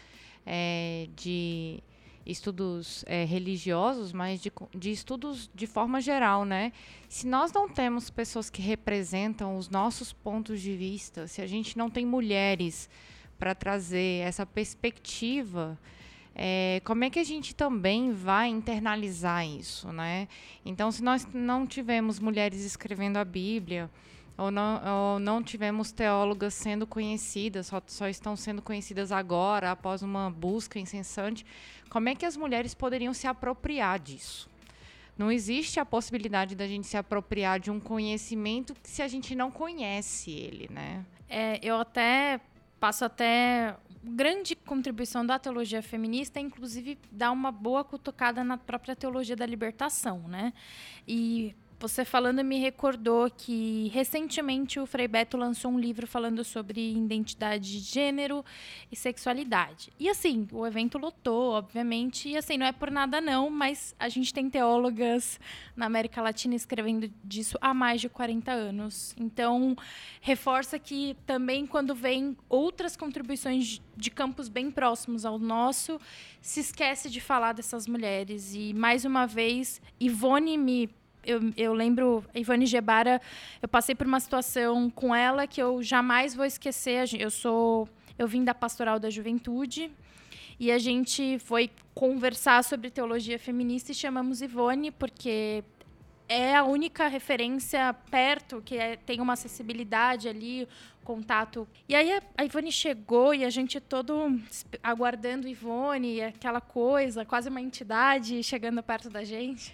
é, 0.46 1.08
de 1.16 1.82
estudos 2.24 3.04
é, 3.08 3.24
religiosos, 3.24 4.12
mas 4.12 4.40
de, 4.40 4.52
de 4.72 4.92
estudos 4.92 5.50
de 5.52 5.66
forma 5.66 6.00
geral, 6.00 6.44
né? 6.44 6.70
Se 7.08 7.26
nós 7.26 7.52
não 7.52 7.68
temos 7.68 8.10
pessoas 8.10 8.48
que 8.48 8.62
representam 8.62 9.58
os 9.58 9.68
nossos 9.68 10.12
pontos 10.12 10.60
de 10.60 10.76
vista, 10.76 11.26
se 11.26 11.42
a 11.42 11.48
gente 11.48 11.76
não 11.76 11.90
tem 11.90 12.06
mulheres 12.06 12.88
para 13.36 13.56
trazer 13.56 14.22
essa 14.24 14.46
perspectiva, 14.46 15.76
é, 16.32 16.80
como 16.84 17.02
é 17.02 17.10
que 17.10 17.18
a 17.18 17.24
gente 17.24 17.56
também 17.56 18.12
vai 18.12 18.50
internalizar 18.50 19.44
isso, 19.44 19.90
né? 19.90 20.28
Então, 20.64 20.92
se 20.92 21.02
nós 21.02 21.26
não 21.34 21.66
tivermos 21.66 22.20
mulheres 22.20 22.64
escrevendo 22.64 23.16
a 23.16 23.24
Bíblia, 23.24 23.90
ou 24.36 24.50
não, 24.50 25.12
ou 25.12 25.18
não 25.18 25.42
tivemos 25.42 25.92
teólogas 25.92 26.54
sendo 26.54 26.86
conhecidas, 26.86 27.68
só, 27.68 27.82
só 27.86 28.08
estão 28.08 28.36
sendo 28.36 28.60
conhecidas 28.60 29.12
agora, 29.12 29.70
após 29.70 30.02
uma 30.02 30.30
busca 30.30 30.78
incessante. 30.78 31.46
Como 31.88 32.08
é 32.08 32.14
que 32.14 32.26
as 32.26 32.36
mulheres 32.36 32.74
poderiam 32.74 33.14
se 33.14 33.26
apropriar 33.26 33.98
disso? 33.98 34.48
Não 35.16 35.30
existe 35.30 35.78
a 35.78 35.84
possibilidade 35.84 36.56
da 36.56 36.66
gente 36.66 36.88
se 36.88 36.96
apropriar 36.96 37.60
de 37.60 37.70
um 37.70 37.78
conhecimento 37.78 38.74
se 38.82 39.00
a 39.00 39.06
gente 39.06 39.34
não 39.34 39.50
conhece 39.50 40.32
ele, 40.32 40.68
né? 40.72 41.04
É, 41.28 41.60
eu 41.62 41.76
até 41.78 42.40
passo 42.80 43.04
até 43.04 43.76
grande 44.02 44.54
contribuição 44.54 45.24
da 45.24 45.38
teologia 45.38 45.80
feminista 45.80 46.38
inclusive, 46.38 46.98
dar 47.10 47.30
uma 47.30 47.50
boa 47.50 47.84
cutucada 47.84 48.44
na 48.44 48.58
própria 48.58 48.94
teologia 48.94 49.36
da 49.36 49.46
libertação, 49.46 50.18
né? 50.28 50.52
E 51.06 51.54
você 51.88 52.02
falando 52.02 52.42
me 52.42 52.58
recordou 52.58 53.30
que 53.30 53.90
recentemente 53.92 54.80
o 54.80 54.86
Frei 54.86 55.06
Beto 55.06 55.36
lançou 55.36 55.70
um 55.70 55.78
livro 55.78 56.06
falando 56.06 56.42
sobre 56.42 56.92
identidade 56.92 57.72
de 57.72 57.78
gênero 57.78 58.42
e 58.90 58.96
sexualidade. 58.96 59.92
E 60.00 60.08
assim, 60.08 60.48
o 60.50 60.66
evento 60.66 60.96
lotou, 60.96 61.50
obviamente, 61.50 62.30
e 62.30 62.38
assim, 62.38 62.56
não 62.56 62.64
é 62.64 62.72
por 62.72 62.90
nada 62.90 63.20
não, 63.20 63.50
mas 63.50 63.94
a 63.98 64.08
gente 64.08 64.32
tem 64.32 64.48
teólogas 64.48 65.38
na 65.76 65.84
América 65.84 66.22
Latina 66.22 66.54
escrevendo 66.54 67.12
disso 67.22 67.58
há 67.60 67.74
mais 67.74 68.00
de 68.00 68.08
40 68.08 68.50
anos. 68.50 69.14
Então, 69.18 69.76
reforça 70.22 70.78
que 70.78 71.14
também 71.26 71.66
quando 71.66 71.94
vem 71.94 72.34
outras 72.48 72.96
contribuições 72.96 73.82
de 73.94 74.10
campos 74.10 74.48
bem 74.48 74.70
próximos 74.70 75.26
ao 75.26 75.38
nosso, 75.38 76.00
se 76.40 76.60
esquece 76.60 77.10
de 77.10 77.20
falar 77.20 77.52
dessas 77.52 77.86
mulheres. 77.86 78.54
E 78.54 78.72
mais 78.72 79.04
uma 79.04 79.26
vez, 79.26 79.82
Ivone 80.00 80.56
me 80.56 80.88
eu, 81.26 81.52
eu 81.56 81.72
lembro, 81.72 82.24
a 82.34 82.38
Ivone 82.38 82.66
Gebara, 82.66 83.20
eu 83.60 83.68
passei 83.68 83.94
por 83.94 84.06
uma 84.06 84.20
situação 84.20 84.90
com 84.90 85.14
ela 85.14 85.46
que 85.46 85.60
eu 85.60 85.82
jamais 85.82 86.34
vou 86.34 86.44
esquecer. 86.44 87.08
Eu 87.18 87.30
sou, 87.30 87.88
eu 88.18 88.26
vim 88.26 88.44
da 88.44 88.54
Pastoral 88.54 88.98
da 88.98 89.10
Juventude 89.10 89.90
e 90.58 90.70
a 90.70 90.78
gente 90.78 91.38
foi 91.40 91.70
conversar 91.94 92.62
sobre 92.64 92.90
teologia 92.90 93.38
feminista 93.38 93.92
e 93.92 93.94
chamamos 93.94 94.40
Ivone 94.40 94.90
porque 94.90 95.64
é 96.28 96.54
a 96.54 96.64
única 96.64 97.06
referência 97.06 97.94
perto 98.10 98.62
que 98.64 98.76
é, 98.76 98.96
tem 98.96 99.20
uma 99.20 99.34
acessibilidade 99.34 100.28
ali, 100.28 100.66
contato. 101.04 101.68
E 101.88 101.94
aí 101.94 102.20
a, 102.37 102.44
Ivone 102.44 102.72
chegou 102.72 103.34
e 103.34 103.44
a 103.44 103.50
gente 103.50 103.78
todo 103.78 104.40
aguardando 104.82 105.46
Ivone, 105.46 106.22
aquela 106.22 106.60
coisa, 106.60 107.24
quase 107.24 107.48
uma 107.48 107.60
entidade 107.60 108.42
chegando 108.42 108.82
perto 108.82 109.10
da 109.10 109.22
gente. 109.22 109.72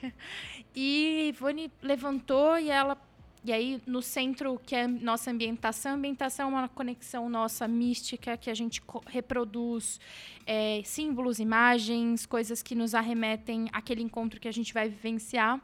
E 0.75 1.31
Ivone 1.31 1.69
levantou 1.83 2.57
e 2.57 2.71
ela 2.71 2.97
e 3.43 3.53
aí, 3.53 3.81
no 3.87 4.03
centro, 4.03 4.61
que 4.67 4.77
é 4.77 4.87
nossa 4.87 5.31
ambientação, 5.31 5.93
a 5.93 5.95
ambientação 5.95 6.49
é 6.49 6.51
uma 6.51 6.69
conexão 6.69 7.29
nossa 7.31 7.67
mística, 7.67 8.37
que 8.37 8.51
a 8.51 8.55
gente 8.55 8.83
reproduz 9.07 9.99
é, 10.47 10.83
símbolos, 10.85 11.39
imagens, 11.39 12.27
coisas 12.27 12.63
que 12.63 12.75
nos 12.75 12.95
arremetem 12.95 13.69
àquele 13.73 14.03
encontro 14.03 14.39
que 14.39 14.47
a 14.47 14.53
gente 14.53 14.75
vai 14.75 14.91
vivenciar. 14.91 15.59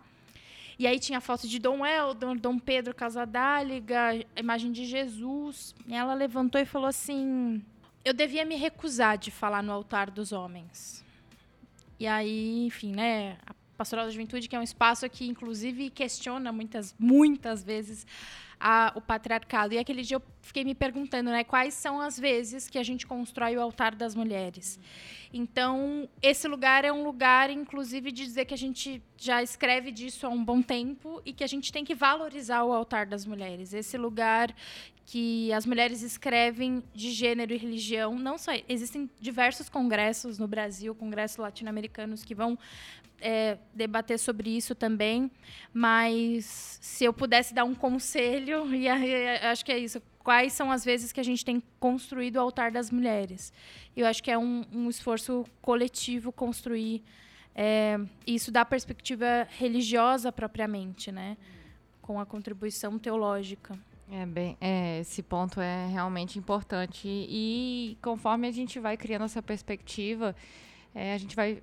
E 0.79 0.87
aí 0.87 0.99
tinha 0.99 1.21
foto 1.21 1.49
de 1.49 1.59
Dom 1.59 1.87
Eldon, 1.87 2.37
Dom 2.37 2.59
Pedro 2.59 2.95
Casadáliga, 2.95 4.11
imagem 4.37 4.71
de 4.73 4.85
Jesus. 4.85 5.75
E 5.87 5.95
ela 5.95 6.13
levantou 6.13 6.61
e 6.61 6.67
falou 6.67 6.89
assim: 6.89 7.63
Eu 8.05 8.13
devia 8.13 8.45
me 8.45 8.57
recusar 8.57 9.17
de 9.17 9.31
falar 9.31 9.63
no 9.63 9.73
altar 9.73 10.11
dos 10.11 10.33
homens. 10.33 11.05
E 11.99 12.07
aí, 12.07 12.67
enfim, 12.67 12.93
né? 12.93 13.39
A 13.47 13.55
Pastoral 13.77 14.07
da 14.07 14.11
Juventude, 14.11 14.49
que 14.49 14.57
é 14.57 14.59
um 14.59 14.63
espaço 14.63 15.09
que, 15.09 15.27
inclusive, 15.27 15.91
questiona 15.91 16.51
muitas, 16.51 16.95
muitas 16.99 17.63
vezes 17.63 18.07
a, 18.59 18.93
o 18.95 19.01
patriarcado. 19.01 19.75
E 19.75 19.79
aquele 19.79 20.03
dia 20.03 20.17
eu 20.17 20.23
fiquei 20.41 20.65
me 20.65 20.75
perguntando, 20.75 21.31
né, 21.31 21.45
quais 21.45 21.75
são 21.75 22.01
as 22.01 22.19
vezes 22.19 22.69
que 22.69 22.79
a 22.79 22.83
gente 22.83 23.07
constrói 23.07 23.57
o 23.57 23.61
altar 23.61 23.95
das 23.95 24.15
mulheres. 24.15 24.79
Então, 25.33 26.09
esse 26.23 26.49
lugar 26.49 26.85
é 26.85 26.93
um 26.93 27.05
lugar, 27.05 27.51
inclusive, 27.51 28.11
de 28.11 28.25
dizer 28.25 28.45
que 28.45 28.55
a 28.55 28.59
gente 28.59 29.03
já 29.19 29.43
escreve 29.43 29.91
disso 29.91 30.27
há 30.27 30.31
um 30.31 30.45
bom 30.45 30.63
tempo 30.63 31.21
e 31.25 31.33
que 31.33 31.45
a 31.45 31.47
gente 31.47 31.73
tem 31.73 31.85
que 31.85 31.95
valorizar 31.95 32.65
o 32.65 32.73
altar 32.73 33.07
das 33.07 33.27
mulheres. 33.27 33.75
Esse 33.75 33.99
lugar 33.99 34.55
que 35.07 35.53
as 35.53 35.65
mulheres 35.65 36.03
escrevem 36.03 36.83
de 36.93 37.13
gênero 37.13 37.55
e 37.55 37.57
religião, 37.57 38.19
não 38.19 38.37
só 38.37 38.51
existem 38.69 39.09
diversos 39.21 39.69
congressos 39.69 40.37
no 40.37 40.49
Brasil, 40.49 40.95
congressos 40.97 41.37
latino-americanos 41.37 42.25
que 42.25 42.35
vão 42.35 42.59
é, 43.21 43.57
debater 43.73 44.19
sobre 44.19 44.51
isso 44.51 44.75
também, 44.75 45.31
mas 45.73 46.79
se 46.83 47.05
eu 47.05 47.13
pudesse 47.13 47.55
dar 47.55 47.65
um 47.65 47.75
conselho, 47.75 48.67
e 48.75 48.89
acho 48.89 49.65
que 49.65 49.71
é 49.71 49.79
isso, 49.79 50.03
quais 50.25 50.53
são 50.53 50.73
as 50.73 50.85
vezes 50.85 51.13
que 51.13 51.21
a 51.21 51.25
gente 51.25 51.45
tem 51.45 51.63
construído 51.79 52.37
o 52.37 52.41
altar 52.41 52.73
das 52.73 52.91
mulheres? 52.91 53.53
Eu 53.97 54.09
acho 54.09 54.21
que 54.21 54.31
é 54.31 54.37
um, 54.37 54.65
um 54.73 54.91
esforço 54.91 55.45
coletivo 55.63 56.33
construir 56.33 57.01
é, 57.55 57.97
isso 58.27 58.51
da 58.51 58.65
perspectiva 58.65 59.47
religiosa 59.51 60.33
propriamente, 60.33 61.13
né? 61.13 61.37
Com 62.03 62.19
a 62.19 62.27
contribuição 62.27 62.99
teológica. 62.99 63.79
É 64.11 64.25
bem, 64.25 64.57
é, 64.61 65.01
esse 65.01 65.21
ponto 65.21 65.61
é 65.61 65.89
realmente 65.89 66.39
importante 66.39 67.09
e 67.09 67.99
conforme 68.01 68.47
a 68.47 68.53
gente 68.53 68.79
vai 68.79 68.97
criando 68.97 69.25
essa 69.25 69.43
perspectiva, 69.43 70.35
é, 70.95 71.13
a 71.13 71.19
gente 71.19 71.35
vai 71.35 71.61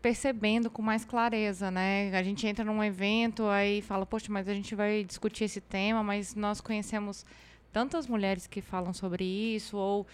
percebendo 0.00 0.70
com 0.70 0.80
mais 0.80 1.04
clareza, 1.04 1.70
né? 1.70 2.10
A 2.16 2.22
gente 2.22 2.46
entra 2.46 2.64
num 2.64 2.82
evento, 2.82 3.46
aí 3.46 3.82
fala, 3.82 4.06
poxa, 4.06 4.26
mas 4.30 4.48
a 4.48 4.54
gente 4.54 4.74
vai 4.74 5.04
discutir 5.04 5.44
esse 5.44 5.60
tema, 5.60 6.02
mas 6.02 6.34
nós 6.34 6.60
conhecemos 6.60 7.24
tantas 7.72 8.06
mulheres 8.06 8.46
que 8.46 8.60
falam 8.62 8.92
sobre 8.92 9.24
isso, 9.24 9.76
ou 9.76 10.06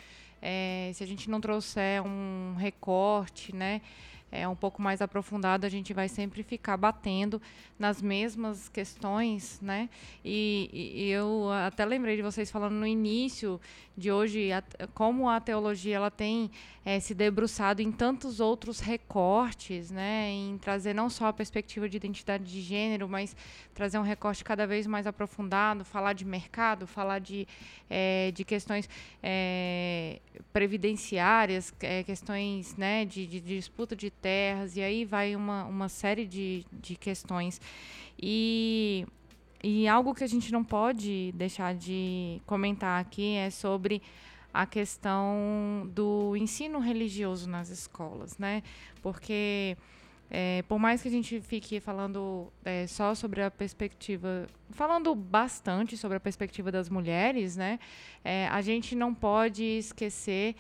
é, 0.43 0.91
se 0.95 1.05
a 1.05 1.07
gente 1.07 1.31
não 1.31 1.41
trouxer 1.41 2.03
um 2.03 2.55
recorte, 2.57 3.55
né? 3.55 3.81
É, 4.33 4.47
um 4.47 4.55
pouco 4.55 4.81
mais 4.81 5.03
aprofundado, 5.03 5.67
a 5.67 5.69
gente 5.69 5.93
vai 5.93 6.09
sempre 6.09 6.43
ficar 6.43 6.77
batendo 6.77 7.41
nas 7.79 8.01
mesmas 8.01 8.69
questões, 8.69 9.61
né? 9.61 9.89
E, 10.25 10.71
e, 10.73 11.11
eu 11.11 11.51
até 11.67 11.85
lembrei 11.85 12.17
de 12.17 12.23
vocês 12.23 12.51
falando 12.51 12.75
no 12.75 12.87
início 12.87 13.61
de 14.01 14.11
hoje 14.11 14.51
a, 14.51 14.63
como 14.95 15.29
a 15.29 15.39
teologia 15.39 15.97
ela 15.97 16.11
tem 16.11 16.51
é, 16.85 16.99
se 16.99 17.15
debruçado 17.15 17.83
em 17.83 17.93
tantos 17.93 18.41
outros 18.41 18.81
recortes, 18.81 19.91
né? 19.91 20.31
Em 20.31 20.59
trazer 20.59 20.95
não 20.95 21.11
só 21.11 21.27
a 21.27 21.33
perspectiva 21.33 21.89
de 21.89 21.97
identidade 21.99 22.45
de 22.45 22.61
gênero, 22.63 23.09
mas 23.09 23.37
trazer 23.75 23.99
um 23.99 24.03
recorte 24.03 24.43
cada 24.43 24.67
vez 24.67 24.87
mais 24.87 25.07
aprofundado, 25.07 25.85
falar 25.85 26.15
de 26.15 26.25
mercado, 26.25 26.87
falar 26.87 27.19
de, 27.19 27.47
é, 27.89 28.33
de 28.33 28.45
questões 28.45 28.89
é, 29.23 30.19
previdenciárias, 30.53 31.73
questões 32.07 32.75
né, 32.77 33.05
de, 33.05 33.27
de, 33.27 33.41
de 33.41 33.57
disputa 33.57 33.95
de 33.95 34.11
terras, 34.11 34.77
e 34.77 34.83
aí 34.83 35.05
vai 35.05 35.37
uma, 35.37 35.65
uma 35.65 35.89
série 35.89 36.25
de, 36.25 36.65
de 36.73 36.97
questões. 36.97 37.61
E, 38.19 39.07
e 39.63 39.87
algo 39.87 40.15
que 40.15 40.25
a 40.25 40.27
gente 40.27 40.53
não 40.53 40.65
pode 40.65 41.33
deixar 41.33 41.75
de 41.75 42.41
comentar 42.47 43.01
aqui 43.01 43.35
é 43.37 43.51
sobre 43.51 44.03
a 44.53 44.67
questão 44.67 45.89
do 45.95 46.37
ensino 46.37 46.79
religioso 46.79 47.49
nas 47.49 47.69
escolas, 47.69 48.37
né? 48.39 48.63
Porque 49.03 49.77
é, 50.31 50.63
por 50.69 50.79
mais 50.79 51.03
que 51.03 51.09
a 51.09 51.11
gente 51.11 51.41
fique 51.41 51.81
falando 51.81 52.53
é, 52.65 52.87
só 52.87 53.15
sobre 53.15 53.43
a 53.43 53.51
perspectiva, 53.51 54.47
falando 54.71 55.15
bastante 55.15 55.97
sobre 55.97 56.17
a 56.17 56.21
perspectiva 56.21 56.71
das 56.71 56.89
mulheres, 56.89 57.57
né? 57.57 57.79
É, 58.25 58.47
a 58.49 58.61
gente 58.61 58.95
não 58.95 59.13
pode 59.13 59.63
esquecer 59.63 60.55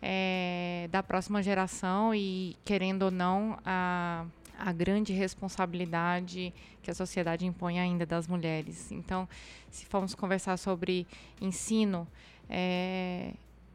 é, 0.00 0.88
da 0.90 1.02
próxima 1.02 1.42
geração 1.42 2.14
e, 2.14 2.56
querendo 2.64 3.02
ou 3.04 3.10
não, 3.10 3.58
a, 3.64 4.24
a 4.58 4.72
grande 4.72 5.12
responsabilidade 5.12 6.52
que 6.82 6.90
a 6.90 6.94
sociedade 6.94 7.46
impõe 7.46 7.78
ainda 7.78 8.06
das 8.06 8.26
mulheres. 8.26 8.90
Então, 8.90 9.28
se 9.70 9.86
formos 9.86 10.14
conversar 10.14 10.56
sobre 10.56 11.06
ensino, 11.40 12.06
é, 12.48 13.32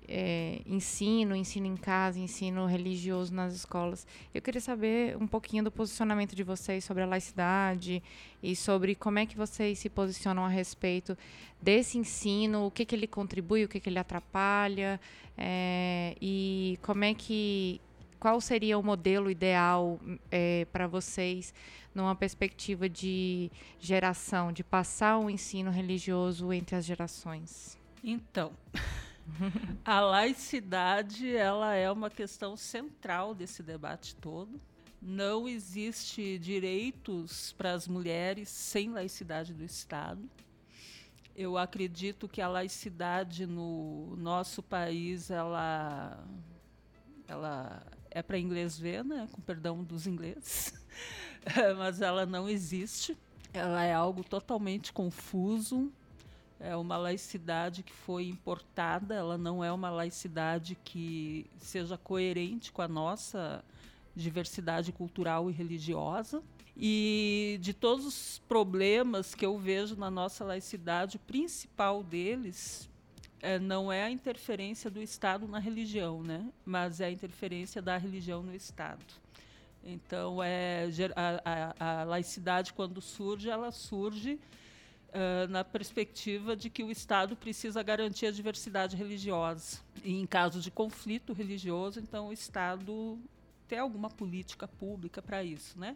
é, 0.07 0.61
ensino, 0.65 1.35
ensino 1.35 1.65
em 1.65 1.77
casa, 1.77 2.19
ensino 2.19 2.65
religioso 2.65 3.33
nas 3.33 3.53
escolas. 3.53 4.05
Eu 4.33 4.41
queria 4.41 4.59
saber 4.59 5.15
um 5.17 5.25
pouquinho 5.25 5.63
do 5.63 5.71
posicionamento 5.71 6.35
de 6.35 6.43
vocês 6.43 6.83
sobre 6.83 7.03
a 7.03 7.05
laicidade 7.05 8.03
e 8.43 8.55
sobre 8.55 8.93
como 8.93 9.19
é 9.19 9.25
que 9.25 9.37
vocês 9.37 9.79
se 9.79 9.89
posicionam 9.89 10.43
a 10.43 10.49
respeito 10.49 11.17
desse 11.61 11.97
ensino, 11.97 12.65
o 12.65 12.71
que, 12.71 12.83
que 12.83 12.93
ele 12.93 13.07
contribui, 13.07 13.63
o 13.63 13.69
que, 13.69 13.79
que 13.79 13.87
ele 13.87 13.99
atrapalha, 13.99 14.99
é, 15.37 16.15
e 16.21 16.77
como 16.81 17.05
é 17.05 17.13
que 17.13 17.79
qual 18.21 18.39
seria 18.39 18.77
o 18.77 18.83
modelo 18.83 19.31
ideal 19.31 19.99
é, 20.29 20.65
para 20.65 20.85
vocês 20.85 21.51
numa 21.93 22.15
perspectiva 22.15 22.87
de 22.87 23.51
geração, 23.79 24.53
de 24.53 24.63
passar 24.63 25.17
o 25.17 25.27
ensino 25.27 25.71
religioso 25.71 26.53
entre 26.53 26.75
as 26.75 26.85
gerações? 26.85 27.79
Então, 28.03 28.53
a 29.83 29.99
laicidade 29.99 31.35
ela 31.35 31.73
é 31.73 31.91
uma 31.91 32.11
questão 32.11 32.55
central 32.55 33.33
desse 33.33 33.63
debate 33.63 34.15
todo. 34.15 34.61
Não 35.01 35.49
existe 35.49 36.37
direitos 36.37 37.53
para 37.53 37.73
as 37.73 37.87
mulheres 37.87 38.49
sem 38.49 38.91
laicidade 38.91 39.51
do 39.51 39.63
Estado. 39.63 40.29
Eu 41.35 41.57
acredito 41.57 42.29
que 42.29 42.39
a 42.39 42.47
laicidade 42.47 43.47
no 43.47 44.15
nosso 44.15 44.61
país 44.61 45.31
ela, 45.31 46.23
ela 47.27 47.83
é 48.11 48.21
para 48.21 48.37
inglês 48.37 48.77
ver, 48.77 49.03
né? 49.03 49.27
Com 49.31 49.41
perdão 49.41 49.83
dos 49.83 50.05
ingleses, 50.05 50.73
mas 51.77 52.01
ela 52.01 52.25
não 52.25 52.47
existe. 52.47 53.17
Ela 53.53 53.83
é 53.83 53.93
algo 53.93 54.23
totalmente 54.23 54.93
confuso, 54.93 55.91
é 56.59 56.75
uma 56.75 56.95
laicidade 56.95 57.83
que 57.83 57.91
foi 57.91 58.27
importada, 58.27 59.15
ela 59.15 59.37
não 59.37 59.63
é 59.63 59.71
uma 59.71 59.89
laicidade 59.89 60.77
que 60.83 61.49
seja 61.57 61.97
coerente 61.97 62.71
com 62.71 62.81
a 62.81 62.87
nossa 62.87 63.63
diversidade 64.15 64.91
cultural 64.91 65.49
e 65.49 65.53
religiosa. 65.53 66.43
E 66.77 67.57
de 67.61 67.73
todos 67.73 68.05
os 68.05 68.39
problemas 68.47 69.35
que 69.35 69.45
eu 69.45 69.57
vejo 69.57 69.95
na 69.95 70.09
nossa 70.09 70.45
laicidade, 70.45 71.17
o 71.17 71.19
principal 71.19 72.03
deles 72.03 72.89
é, 73.41 73.59
não 73.59 73.91
é 73.91 74.03
a 74.03 74.09
interferência 74.09 74.89
do 74.89 75.01
Estado 75.01 75.47
na 75.47 75.59
religião, 75.59 76.21
né? 76.21 76.49
mas 76.65 77.01
é 77.01 77.05
a 77.05 77.11
interferência 77.11 77.81
da 77.81 77.97
religião 77.97 78.43
no 78.43 78.55
Estado. 78.55 79.03
Então, 79.83 80.43
é, 80.43 80.87
a, 81.15 81.73
a, 81.79 82.01
a 82.01 82.03
laicidade, 82.03 82.73
quando 82.73 83.01
surge, 83.01 83.49
ela 83.49 83.71
surge 83.71 84.39
uh, 85.11 85.47
na 85.49 85.63
perspectiva 85.63 86.55
de 86.55 86.69
que 86.69 86.83
o 86.83 86.91
Estado 86.91 87.35
precisa 87.35 87.81
garantir 87.81 88.27
a 88.27 88.31
diversidade 88.31 88.95
religiosa. 88.95 89.79
E 90.03 90.13
em 90.19 90.25
caso 90.27 90.59
de 90.59 90.69
conflito 90.69 91.33
religioso, 91.33 91.99
então 91.99 92.27
o 92.27 92.33
Estado 92.33 93.17
tem 93.67 93.79
alguma 93.79 94.09
política 94.09 94.67
pública 94.67 95.21
para 95.21 95.43
isso, 95.43 95.79
né? 95.79 95.95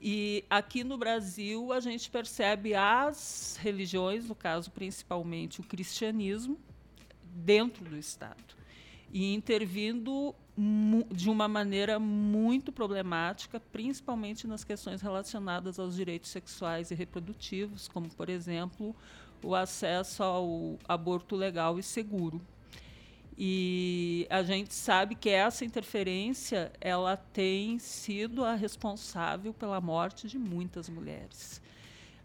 E 0.00 0.44
aqui 0.48 0.84
no 0.84 0.96
Brasil 0.96 1.72
a 1.72 1.80
gente 1.80 2.10
percebe 2.10 2.74
as 2.74 3.58
religiões, 3.60 4.28
no 4.28 4.34
caso 4.34 4.70
principalmente 4.70 5.60
o 5.60 5.64
cristianismo, 5.64 6.58
dentro 7.24 7.84
do 7.84 7.96
Estado 7.96 8.58
e 9.12 9.34
intervindo 9.34 10.34
de 11.10 11.30
uma 11.30 11.46
maneira 11.46 11.98
muito 11.98 12.72
problemática, 12.72 13.60
principalmente 13.60 14.46
nas 14.46 14.64
questões 14.64 15.00
relacionadas 15.00 15.78
aos 15.78 15.94
direitos 15.94 16.30
sexuais 16.30 16.90
e 16.90 16.94
reprodutivos, 16.94 17.86
como, 17.88 18.08
por 18.08 18.28
exemplo, 18.28 18.94
o 19.42 19.54
acesso 19.54 20.22
ao 20.22 20.78
aborto 20.88 21.36
legal 21.36 21.78
e 21.78 21.82
seguro. 21.82 22.40
E 23.40 24.26
a 24.28 24.42
gente 24.42 24.74
sabe 24.74 25.14
que 25.14 25.30
essa 25.30 25.64
interferência 25.64 26.72
ela 26.80 27.16
tem 27.16 27.78
sido 27.78 28.44
a 28.44 28.56
responsável 28.56 29.54
pela 29.54 29.80
morte 29.80 30.26
de 30.26 30.36
muitas 30.36 30.88
mulheres. 30.88 31.62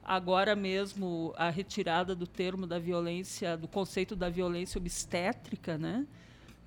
Agora 0.04 0.56
mesmo 0.56 1.32
a 1.38 1.52
retirada 1.52 2.15
do 2.15 2.26
termo 2.26 2.65
da 2.65 2.80
violência, 2.80 3.56
do 3.56 3.67
conceito 3.67 4.15
da 4.15 4.28
violência 4.28 4.80
obstétrica, 4.80 5.78
né? 5.78 6.08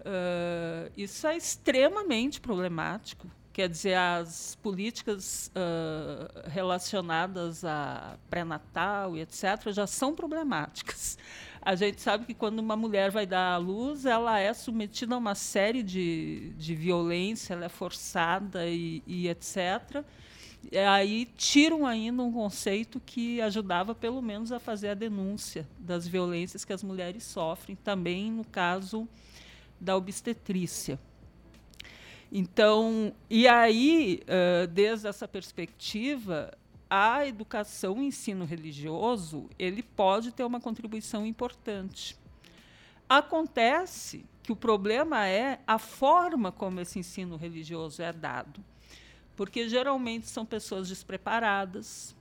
Uh, 0.00 0.92
isso 0.96 1.26
é 1.26 1.36
extremamente 1.36 2.40
problemático. 2.40 3.28
Quer 3.52 3.68
dizer, 3.68 3.94
as 3.94 4.56
políticas 4.62 5.50
uh, 5.56 6.48
relacionadas 6.48 7.64
a 7.64 8.16
pré-natal 8.30 9.16
e 9.16 9.22
etc. 9.22 9.72
já 9.72 9.88
são 9.88 10.14
problemáticas. 10.14 11.18
A 11.66 11.74
gente 11.74 12.00
sabe 12.00 12.24
que 12.26 12.32
quando 12.32 12.60
uma 12.60 12.76
mulher 12.76 13.10
vai 13.10 13.26
dar 13.26 13.54
à 13.54 13.56
luz, 13.56 14.06
ela 14.06 14.38
é 14.38 14.54
submetida 14.54 15.16
a 15.16 15.18
uma 15.18 15.34
série 15.34 15.82
de, 15.82 16.52
de 16.56 16.76
violência, 16.76 17.54
ela 17.54 17.64
é 17.64 17.68
forçada 17.68 18.68
e, 18.68 19.02
e 19.04 19.28
etc. 19.28 20.04
E 20.70 20.78
aí 20.78 21.26
tiram 21.36 21.84
ainda 21.84 22.22
um 22.22 22.32
conceito 22.32 23.02
que 23.04 23.40
ajudava, 23.40 23.96
pelo 23.96 24.22
menos, 24.22 24.52
a 24.52 24.60
fazer 24.60 24.90
a 24.90 24.94
denúncia 24.94 25.66
das 25.76 26.06
violências 26.06 26.64
que 26.64 26.72
as 26.72 26.84
mulheres 26.84 27.24
sofrem, 27.24 27.74
também 27.74 28.30
no 28.30 28.44
caso 28.44 29.08
da 29.80 29.96
obstetrícia. 29.96 31.00
Então, 32.30 33.12
e 33.28 33.48
aí, 33.48 34.22
uh, 34.22 34.68
desde 34.68 35.08
essa 35.08 35.26
perspectiva, 35.26 36.56
a 36.88 37.26
educação, 37.26 37.94
o 37.94 38.02
ensino 38.02 38.44
religioso, 38.44 39.48
ele 39.58 39.82
pode 39.82 40.32
ter 40.32 40.44
uma 40.44 40.60
contribuição 40.60 41.26
importante. 41.26 42.16
Acontece 43.08 44.24
que 44.42 44.52
o 44.52 44.56
problema 44.56 45.26
é 45.26 45.60
a 45.66 45.78
forma 45.78 46.52
como 46.52 46.80
esse 46.80 46.98
ensino 46.98 47.36
religioso 47.36 48.02
é 48.02 48.12
dado, 48.12 48.64
porque 49.34 49.68
geralmente 49.68 50.28
são 50.28 50.46
pessoas 50.46 50.88
despreparadas, 50.88 52.14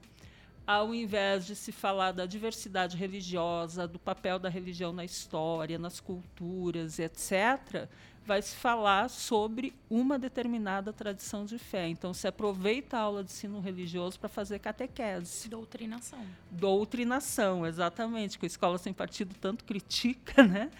ao 0.66 0.92
invés 0.92 1.46
de 1.46 1.54
se 1.54 1.70
falar 1.70 2.10
da 2.10 2.26
diversidade 2.26 2.96
religiosa, 2.96 3.86
do 3.86 3.98
papel 3.98 4.38
da 4.38 4.48
religião 4.48 4.92
na 4.92 5.04
história, 5.04 5.78
nas 5.78 6.00
culturas, 6.00 6.98
etc., 6.98 7.88
vai 8.26 8.42
se 8.42 8.56
falar 8.56 9.08
sobre 9.08 9.72
uma 9.88 10.18
determinada 10.18 10.92
tradição 10.92 11.44
de 11.44 11.58
fé. 11.58 11.88
Então, 11.88 12.12
se 12.12 12.26
aproveita 12.26 12.96
a 12.96 13.00
aula 13.00 13.22
de 13.22 13.30
ensino 13.30 13.60
religioso 13.60 14.18
para 14.18 14.28
fazer 14.28 14.58
catequese. 14.58 15.48
Doutrinação. 15.48 16.18
Doutrinação, 16.50 17.64
exatamente, 17.64 18.38
que 18.38 18.46
a 18.46 18.48
escola 18.48 18.78
sem 18.78 18.92
partido 18.92 19.34
tanto 19.40 19.64
critica, 19.64 20.42
né? 20.42 20.70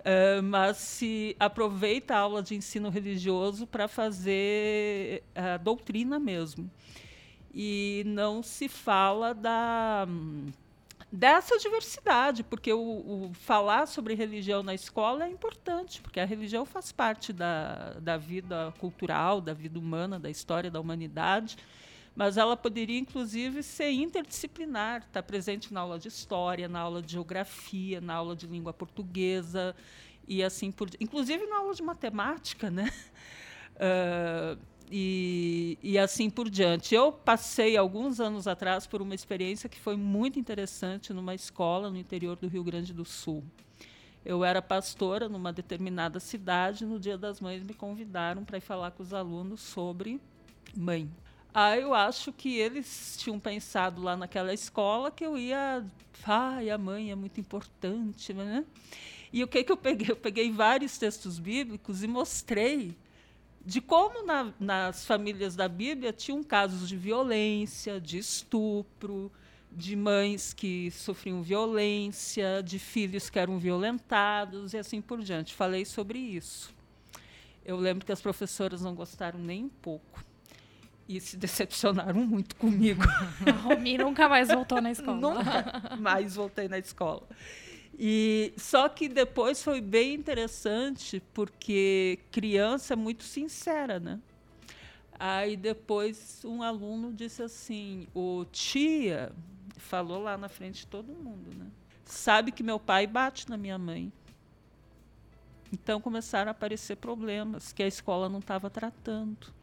Uh, 0.00 0.42
mas 0.42 0.76
se 0.76 1.36
aproveita 1.38 2.14
a 2.14 2.18
aula 2.18 2.42
de 2.42 2.54
ensino 2.54 2.88
religioso 2.88 3.66
para 3.66 3.88
fazer 3.88 5.22
a 5.34 5.56
uh, 5.56 5.58
doutrina 5.62 6.18
mesmo 6.18 6.70
e 7.52 8.04
não 8.06 8.42
se 8.42 8.68
fala 8.68 9.34
da 9.34 10.06
dessa 11.10 11.58
diversidade, 11.58 12.44
porque 12.44 12.72
o, 12.72 12.80
o, 12.80 13.30
falar 13.32 13.86
sobre 13.86 14.14
religião 14.14 14.62
na 14.62 14.74
escola 14.74 15.24
é 15.24 15.28
importante, 15.28 16.02
porque 16.02 16.20
a 16.20 16.24
religião 16.24 16.66
faz 16.66 16.92
parte 16.92 17.32
da, 17.32 17.94
da 18.00 18.16
vida 18.16 18.72
cultural, 18.78 19.40
da 19.40 19.54
vida 19.54 19.78
humana, 19.78 20.18
da 20.18 20.28
história 20.28 20.70
da 20.70 20.80
humanidade, 20.80 21.56
mas 22.14 22.36
ela 22.36 22.56
poderia, 22.56 22.98
inclusive, 22.98 23.62
ser 23.62 23.90
interdisciplinar, 23.90 25.02
estar 25.02 25.22
presente 25.22 25.72
na 25.72 25.80
aula 25.80 25.98
de 25.98 26.08
história, 26.08 26.68
na 26.68 26.80
aula 26.80 27.00
de 27.00 27.12
geografia, 27.12 28.00
na 28.00 28.14
aula 28.14 28.36
de 28.36 28.46
língua 28.46 28.72
portuguesa, 28.72 29.74
e 30.26 30.42
assim 30.42 30.70
por 30.70 30.90
inclusive 31.00 31.46
na 31.46 31.58
aula 31.58 31.74
de 31.74 31.82
matemática, 31.82 32.70
né? 32.70 32.92
Uh, 33.78 34.58
e, 34.90 35.78
e 35.82 35.98
assim 35.98 36.30
por 36.30 36.48
diante. 36.48 36.94
Eu 36.94 37.12
passei 37.12 37.76
alguns 37.76 38.20
anos 38.20 38.46
atrás 38.46 38.86
por 38.86 39.02
uma 39.02 39.14
experiência 39.14 39.68
que 39.68 39.78
foi 39.78 39.96
muito 39.96 40.38
interessante 40.38 41.12
numa 41.12 41.34
escola 41.34 41.90
no 41.90 41.96
interior 41.96 42.36
do 42.36 42.48
Rio 42.48 42.64
Grande 42.64 42.92
do 42.92 43.04
Sul. 43.04 43.44
Eu 44.24 44.44
era 44.44 44.60
pastora 44.60 45.28
numa 45.28 45.52
determinada 45.52 46.20
cidade. 46.20 46.84
No 46.84 46.98
Dia 46.98 47.16
das 47.16 47.40
Mães 47.40 47.62
me 47.62 47.74
convidaram 47.74 48.44
para 48.44 48.58
ir 48.58 48.62
falar 48.62 48.90
com 48.90 49.02
os 49.02 49.14
alunos 49.14 49.60
sobre 49.60 50.20
mãe. 50.76 51.08
Ah, 51.54 51.76
eu 51.76 51.94
acho 51.94 52.32
que 52.32 52.58
eles 52.58 53.16
tinham 53.18 53.40
pensado 53.40 54.02
lá 54.02 54.16
naquela 54.16 54.52
escola 54.52 55.10
que 55.10 55.24
eu 55.24 55.36
ia, 55.36 55.84
ai, 56.24 56.70
a 56.70 56.76
mãe 56.76 57.10
é 57.10 57.14
muito 57.14 57.40
importante, 57.40 58.34
né? 58.34 58.64
E 59.32 59.42
o 59.42 59.48
que 59.48 59.64
que 59.64 59.72
eu 59.72 59.76
peguei? 59.76 60.10
Eu 60.10 60.16
peguei 60.16 60.50
vários 60.52 60.98
textos 60.98 61.38
bíblicos 61.38 62.02
e 62.02 62.06
mostrei 62.06 62.94
de 63.68 63.82
como 63.82 64.24
na, 64.24 64.50
nas 64.58 65.04
famílias 65.04 65.54
da 65.54 65.68
Bíblia 65.68 66.10
tinham 66.10 66.42
casos 66.42 66.88
de 66.88 66.96
violência, 66.96 68.00
de 68.00 68.16
estupro, 68.16 69.30
de 69.70 69.94
mães 69.94 70.54
que 70.54 70.90
sofriam 70.90 71.42
violência, 71.42 72.62
de 72.64 72.78
filhos 72.78 73.28
que 73.28 73.38
eram 73.38 73.58
violentados 73.58 74.72
e 74.72 74.78
assim 74.78 75.02
por 75.02 75.22
diante. 75.22 75.52
Falei 75.52 75.84
sobre 75.84 76.18
isso. 76.18 76.74
Eu 77.62 77.76
lembro 77.76 78.06
que 78.06 78.12
as 78.12 78.22
professoras 78.22 78.80
não 78.80 78.94
gostaram 78.94 79.38
nem 79.38 79.64
um 79.64 79.68
pouco 79.68 80.24
e 81.06 81.20
se 81.20 81.36
decepcionaram 81.36 82.24
muito 82.24 82.56
comigo. 82.56 83.02
A 83.46 83.50
Romi 83.50 83.98
nunca 83.98 84.30
mais 84.30 84.48
voltou 84.48 84.80
na 84.80 84.92
escola. 84.92 85.34
Nunca 85.34 85.96
mais 86.00 86.36
voltei 86.36 86.68
na 86.68 86.78
escola. 86.78 87.28
E 87.98 88.52
só 88.56 88.88
que 88.88 89.08
depois 89.08 89.62
foi 89.62 89.80
bem 89.80 90.14
interessante 90.14 91.20
porque 91.34 92.20
criança 92.30 92.94
é 92.94 92.96
muito 92.96 93.24
sincera, 93.24 93.98
né? 93.98 94.20
Aí 95.18 95.56
depois 95.56 96.42
um 96.44 96.62
aluno 96.62 97.12
disse 97.12 97.42
assim: 97.42 98.06
"O 98.14 98.44
tia 98.52 99.32
falou 99.76 100.22
lá 100.22 100.38
na 100.38 100.48
frente 100.48 100.80
de 100.80 100.86
todo 100.86 101.12
mundo, 101.12 101.50
né? 101.56 101.66
Sabe 102.04 102.52
que 102.52 102.62
meu 102.62 102.78
pai 102.78 103.06
bate 103.06 103.50
na 103.50 103.56
minha 103.56 103.78
mãe. 103.78 104.12
Então 105.72 106.00
começaram 106.00 106.50
a 106.50 106.52
aparecer 106.52 106.96
problemas 106.96 107.72
que 107.72 107.82
a 107.82 107.86
escola 107.86 108.28
não 108.28 108.38
estava 108.38 108.70
tratando. 108.70 109.57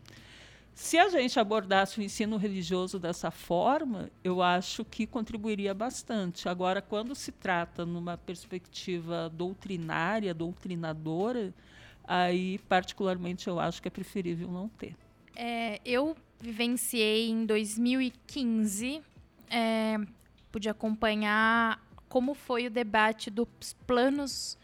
Se 0.76 0.98
a 0.98 1.08
gente 1.08 1.40
abordasse 1.40 1.98
o 1.98 2.04
ensino 2.04 2.36
religioso 2.36 3.00
dessa 3.00 3.32
forma, 3.32 4.12
eu 4.22 4.42
acho 4.42 4.84
que 4.84 5.08
contribuiria 5.08 5.74
bastante. 5.74 6.50
Agora, 6.50 6.82
quando 6.82 7.16
se 7.16 7.32
trata 7.32 7.86
numa 7.86 8.18
perspectiva 8.18 9.32
doutrinária, 9.34 10.34
doutrinadora, 10.34 11.54
aí, 12.04 12.60
particularmente, 12.68 13.48
eu 13.48 13.58
acho 13.58 13.82
que 13.82 13.88
é 13.88 13.92
preferível 13.92 14.52
não 14.52 14.68
ter. 14.68 14.98
É, 15.34 15.80
eu 15.86 16.14
vivenciei 16.42 17.30
em 17.30 17.46
2015, 17.46 19.02
é, 19.50 19.98
pude 20.52 20.68
acompanhar 20.68 21.82
como 22.10 22.34
foi 22.34 22.68
o 22.68 22.70
debate 22.70 23.30
dos 23.32 23.48
planos 23.88 24.58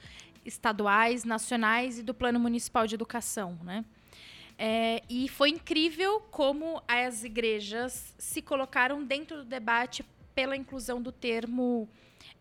estaduais, 0.46 1.24
nacionais 1.24 2.00
e 2.00 2.04
do 2.04 2.14
plano 2.14 2.38
municipal 2.38 2.86
de 2.86 2.96
educação, 2.96 3.58
né? 3.64 3.86
É, 4.58 5.02
e 5.10 5.28
foi 5.28 5.50
incrível 5.50 6.22
como 6.32 6.82
as 6.88 7.24
igrejas 7.24 8.14
se 8.18 8.42
colocaram 8.42 9.04
dentro 9.04 9.38
do 9.38 9.46
debate 9.46 10.06
pela 10.36 10.56
inclusão 10.56 11.02
do 11.02 11.12
termo, 11.12 11.90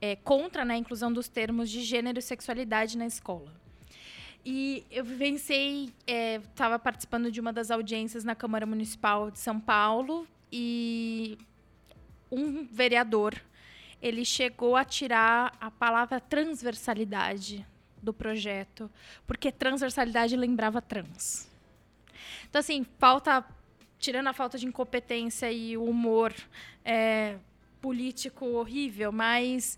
é, 0.01 0.17
contra 0.17 0.65
né, 0.65 0.75
a 0.75 0.79
inclusão 0.79 1.13
dos 1.13 1.29
termos 1.29 1.71
de 1.71 1.83
gênero 1.83 2.19
e 2.19 2.23
sexualidade 2.23 2.97
na 2.97 3.07
escola. 3.07 3.53
E 4.45 4.85
eu 4.91 5.05
vivenciei, 5.05 5.93
estava 6.07 6.77
é, 6.77 6.79
participando 6.79 7.31
de 7.31 7.41
uma 7.41 7.53
das 7.53 7.71
audiências 7.71 8.25
na 8.25 8.35
Câmara 8.35 8.65
Municipal 8.65 9.31
de 9.31 9.39
São 9.39 9.61
Paulo 9.61 10.27
e 10.51 11.37
um 12.31 12.65
vereador 12.65 13.35
ele 14.01 14.25
chegou 14.25 14.77
a 14.77 14.85
tirar 14.85 15.57
a 15.61 15.71
palavra 15.71 16.21
transversalidade 16.21 17.67
do 18.03 18.15
projeto, 18.15 18.91
porque 19.27 19.53
transversalidade 19.53 20.37
lembrava 20.37 20.81
trans. 20.81 21.50
Então, 22.49 22.61
assim, 22.61 22.87
falta. 22.99 23.45
Tirando 23.99 24.29
a 24.29 24.33
falta 24.33 24.57
de 24.57 24.65
incompetência 24.65 25.53
e 25.53 25.77
o 25.77 25.85
humor 25.85 26.33
é, 26.83 27.37
político 27.83 28.47
horrível, 28.47 29.13
mas 29.13 29.77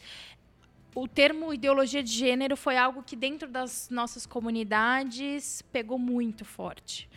o 0.95 1.09
termo 1.09 1.53
ideologia 1.53 2.05
de 2.05 2.12
gênero 2.12 2.57
foi 2.57 2.76
algo 2.76 3.03
que 3.03 3.16
dentro 3.16 3.49
das 3.49 3.88
nossas 3.90 4.24
comunidades 4.24 5.62
pegou 5.72 5.99
muito 5.99 6.45
forte. 6.45 7.09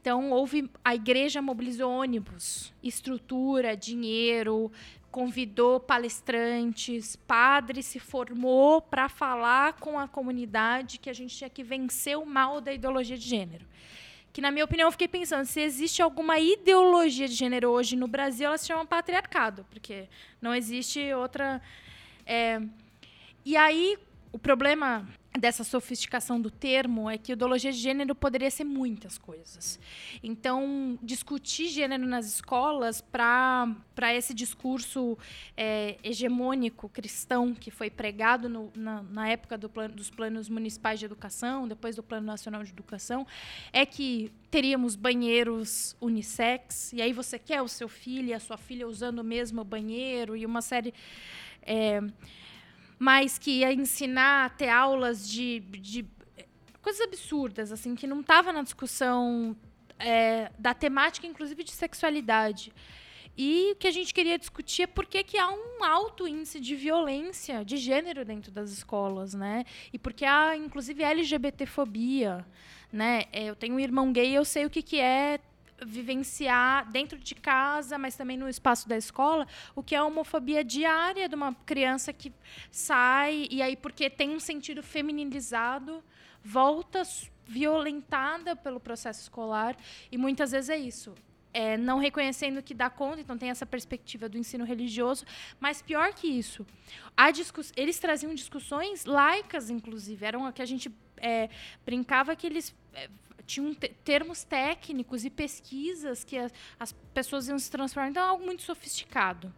Então, 0.00 0.32
houve. 0.32 0.68
A 0.84 0.94
igreja 0.94 1.40
mobilizou 1.40 1.88
ônibus, 1.88 2.72
estrutura, 2.82 3.76
dinheiro, 3.76 4.70
convidou 5.12 5.78
palestrantes, 5.78 7.14
padre 7.14 7.82
se 7.82 8.00
formou 8.00 8.82
para 8.82 9.08
falar 9.08 9.74
com 9.74 9.96
a 9.98 10.08
comunidade 10.08 10.98
que 10.98 11.08
a 11.08 11.12
gente 11.12 11.36
tinha 11.36 11.50
que 11.50 11.62
vencer 11.62 12.18
o 12.18 12.26
mal 12.26 12.60
da 12.60 12.72
ideologia 12.72 13.16
de 13.16 13.28
gênero. 13.28 13.64
Que, 14.32 14.40
na 14.40 14.50
minha 14.50 14.64
opinião, 14.64 14.88
eu 14.88 14.92
fiquei 14.92 15.08
pensando, 15.08 15.44
se 15.44 15.60
existe 15.60 16.00
alguma 16.00 16.38
ideologia 16.38 17.28
de 17.28 17.34
gênero 17.34 17.68
hoje 17.70 17.96
no 17.96 18.08
Brasil, 18.08 18.46
ela 18.46 18.56
se 18.56 18.66
chama 18.66 18.86
patriarcado, 18.86 19.66
porque 19.70 20.08
não 20.40 20.54
existe 20.54 21.12
outra. 21.12 21.60
É... 22.24 22.60
E 23.44 23.56
aí, 23.56 23.98
o 24.32 24.38
problema 24.38 25.06
dessa 25.38 25.64
sofisticação 25.64 26.40
do 26.40 26.50
termo 26.50 27.08
é 27.08 27.16
que 27.16 27.32
ideologia 27.32 27.72
de 27.72 27.78
gênero 27.78 28.14
poderia 28.14 28.50
ser 28.50 28.64
muitas 28.64 29.16
coisas. 29.16 29.80
Então, 30.22 30.98
discutir 31.02 31.68
gênero 31.68 32.06
nas 32.06 32.26
escolas 32.26 33.00
para 33.00 34.14
esse 34.14 34.34
discurso 34.34 35.16
é, 35.56 35.96
hegemônico 36.04 36.88
cristão 36.88 37.54
que 37.54 37.70
foi 37.70 37.88
pregado 37.88 38.48
no, 38.48 38.70
na, 38.74 39.02
na, 39.02 39.28
época 39.28 39.56
do 39.56 39.70
dos 39.88 40.10
planos 40.10 40.50
municipais 40.50 40.98
de 41.00 41.06
educação, 41.06 41.66
depois 41.66 41.96
do 41.96 42.02
Plano 42.02 42.26
Nacional 42.26 42.62
de 42.62 42.70
Educação, 42.70 43.26
é 43.72 43.86
que 43.86 44.30
teríamos 44.50 44.94
banheiros 44.94 45.96
unissex, 45.98 46.92
e 46.92 47.00
aí 47.00 47.12
você 47.12 47.38
quer 47.38 47.62
o 47.62 47.68
seu 47.68 47.88
filho 47.88 48.28
e 48.28 48.34
a 48.34 48.40
sua 48.40 48.58
filha 48.58 48.86
usando 48.86 49.20
o 49.20 49.24
mesmo 49.24 49.64
banheiro, 49.64 50.36
e 50.36 50.44
uma 50.44 50.60
série... 50.60 50.92
É, 51.62 52.02
mas 53.02 53.36
que 53.36 53.50
ia 53.50 53.72
ensinar 53.72 54.44
a 54.44 54.48
ter 54.48 54.68
aulas 54.68 55.28
de, 55.28 55.58
de 55.58 56.06
coisas 56.80 57.00
absurdas, 57.00 57.72
assim, 57.72 57.96
que 57.96 58.06
não 58.06 58.20
estava 58.20 58.52
na 58.52 58.62
discussão 58.62 59.56
é, 59.98 60.52
da 60.56 60.72
temática, 60.72 61.26
inclusive 61.26 61.64
de 61.64 61.72
sexualidade. 61.72 62.72
E 63.36 63.72
o 63.72 63.74
que 63.74 63.88
a 63.88 63.90
gente 63.90 64.14
queria 64.14 64.38
discutir 64.38 64.82
é 64.82 64.86
por 64.86 65.04
que, 65.04 65.24
que 65.24 65.36
há 65.36 65.50
um 65.50 65.82
alto 65.82 66.28
índice 66.28 66.60
de 66.60 66.76
violência 66.76 67.64
de 67.64 67.76
gênero 67.76 68.24
dentro 68.24 68.52
das 68.52 68.70
escolas, 68.70 69.34
né? 69.34 69.64
E 69.92 69.98
porque 69.98 70.24
há, 70.24 70.56
inclusive, 70.56 71.02
LGBTfobia, 71.02 72.46
né? 72.92 73.24
É, 73.32 73.46
eu 73.46 73.56
tenho 73.56 73.74
um 73.74 73.80
irmão 73.80 74.12
gay 74.12 74.32
eu 74.32 74.44
sei 74.44 74.64
o 74.64 74.70
que, 74.70 74.80
que 74.80 75.00
é 75.00 75.40
vivenciar 75.84 76.90
dentro 76.90 77.18
de 77.18 77.34
casa, 77.34 77.98
mas 77.98 78.16
também 78.16 78.36
no 78.36 78.48
espaço 78.48 78.88
da 78.88 78.96
escola, 78.96 79.46
o 79.74 79.82
que 79.82 79.94
é 79.94 79.98
a 79.98 80.04
homofobia 80.04 80.64
diária 80.64 81.28
de 81.28 81.34
uma 81.34 81.54
criança 81.66 82.12
que 82.12 82.32
sai 82.70 83.46
e 83.50 83.62
aí 83.62 83.76
porque 83.76 84.08
tem 84.10 84.30
um 84.30 84.40
sentido 84.40 84.82
feminilizado, 84.82 86.02
volta 86.42 87.02
violentada 87.46 88.56
pelo 88.56 88.80
processo 88.80 89.20
escolar 89.22 89.76
e 90.10 90.16
muitas 90.16 90.52
vezes 90.52 90.70
é 90.70 90.76
isso. 90.76 91.14
É, 91.54 91.76
não 91.76 91.98
reconhecendo 91.98 92.62
que 92.62 92.72
dá 92.72 92.88
conta, 92.88 93.20
então 93.20 93.36
tem 93.36 93.50
essa 93.50 93.66
perspectiva 93.66 94.26
do 94.26 94.38
ensino 94.38 94.64
religioso, 94.64 95.26
mas 95.60 95.82
pior 95.82 96.14
que 96.14 96.26
isso, 96.26 96.66
eles 97.76 97.98
traziam 97.98 98.34
discussões 98.34 99.04
laicas, 99.04 99.68
inclusive, 99.68 100.24
eram 100.24 100.46
a 100.46 100.52
que 100.52 100.62
a 100.62 100.64
gente 100.64 100.90
é, 101.18 101.50
brincava 101.84 102.34
que 102.34 102.46
eles 102.46 102.74
tinham 103.46 103.74
termos 104.04 104.44
técnicos 104.44 105.24
e 105.24 105.30
pesquisas 105.30 106.24
que 106.24 106.36
as, 106.36 106.52
as 106.78 106.92
pessoas 107.14 107.48
iam 107.48 107.58
se 107.58 107.70
transformar. 107.70 108.10
Então, 108.10 108.22
é 108.22 108.26
algo 108.26 108.44
muito 108.44 108.62
sofisticado. 108.62 109.52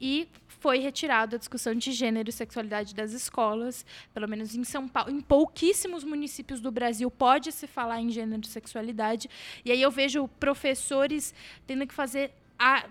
E 0.00 0.28
foi 0.48 0.78
retirado 0.78 1.36
a 1.36 1.38
discussão 1.38 1.74
de 1.74 1.92
gênero 1.92 2.28
e 2.28 2.32
sexualidade 2.32 2.94
das 2.94 3.12
escolas, 3.12 3.84
pelo 4.12 4.28
menos 4.28 4.54
em 4.54 4.64
São 4.64 4.88
Paulo. 4.88 5.10
Em 5.10 5.20
pouquíssimos 5.20 6.04
municípios 6.04 6.60
do 6.60 6.70
Brasil 6.70 7.10
pode 7.10 7.52
se 7.52 7.66
falar 7.66 8.00
em 8.00 8.10
gênero 8.10 8.42
e 8.42 8.46
sexualidade. 8.46 9.28
E 9.64 9.70
aí 9.70 9.80
eu 9.80 9.90
vejo 9.90 10.28
professores 10.28 11.34
tendo 11.66 11.86
que 11.86 11.94
fazer 11.94 12.32
a, 12.58 12.86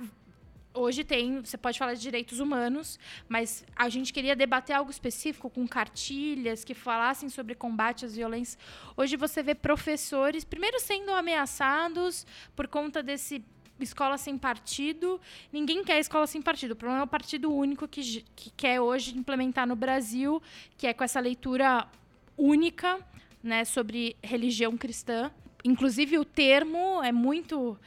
hoje 0.74 1.04
tem, 1.04 1.42
você 1.42 1.58
pode 1.58 1.78
falar 1.78 1.94
de 1.94 2.02
direitos 2.02 2.40
humanos, 2.40 3.00
mas 3.28 3.66
a 3.76 3.90
gente 3.90 4.14
queria 4.14 4.36
debater 4.36 4.76
algo 4.76 4.92
específico 4.92 5.50
com 5.50 5.68
cartilhas 5.68 6.64
que 6.64 6.74
falassem 6.74 7.30
sobre 7.30 7.56
combate 7.56 8.06
às 8.06 8.16
violências. 8.16 8.58
Hoje 8.96 9.16
você 9.16 9.42
vê 9.42 9.56
professores, 9.56 10.44
primeiro 10.44 10.80
sendo 10.80 11.12
ameaçados 11.12 12.26
por 12.56 12.68
conta 12.68 13.02
desse 13.02 13.44
escola 13.80 14.18
sem 14.18 14.38
partido. 14.38 15.20
Ninguém 15.52 15.84
quer 15.84 16.00
escola 16.00 16.28
sem 16.28 16.42
partido. 16.42 16.72
O 16.72 16.76
problema 16.76 17.02
é 17.02 17.06
o 17.06 17.08
partido 17.08 17.52
único 17.52 17.88
que, 17.88 18.24
que 18.36 18.50
quer 18.52 18.82
hoje 18.82 19.18
implementar 19.18 19.66
no 19.68 19.76
Brasil, 19.76 20.42
que 20.78 20.86
é 20.86 20.94
com 20.94 21.04
essa 21.04 21.20
leitura 21.20 21.88
única 22.38 23.00
né, 23.42 23.64
sobre 23.66 24.16
religião 24.22 24.78
cristã. 24.78 25.32
Inclusive, 25.64 26.18
o 26.18 26.26
termo 26.26 27.02
é 27.04 27.12
muito 27.12 27.78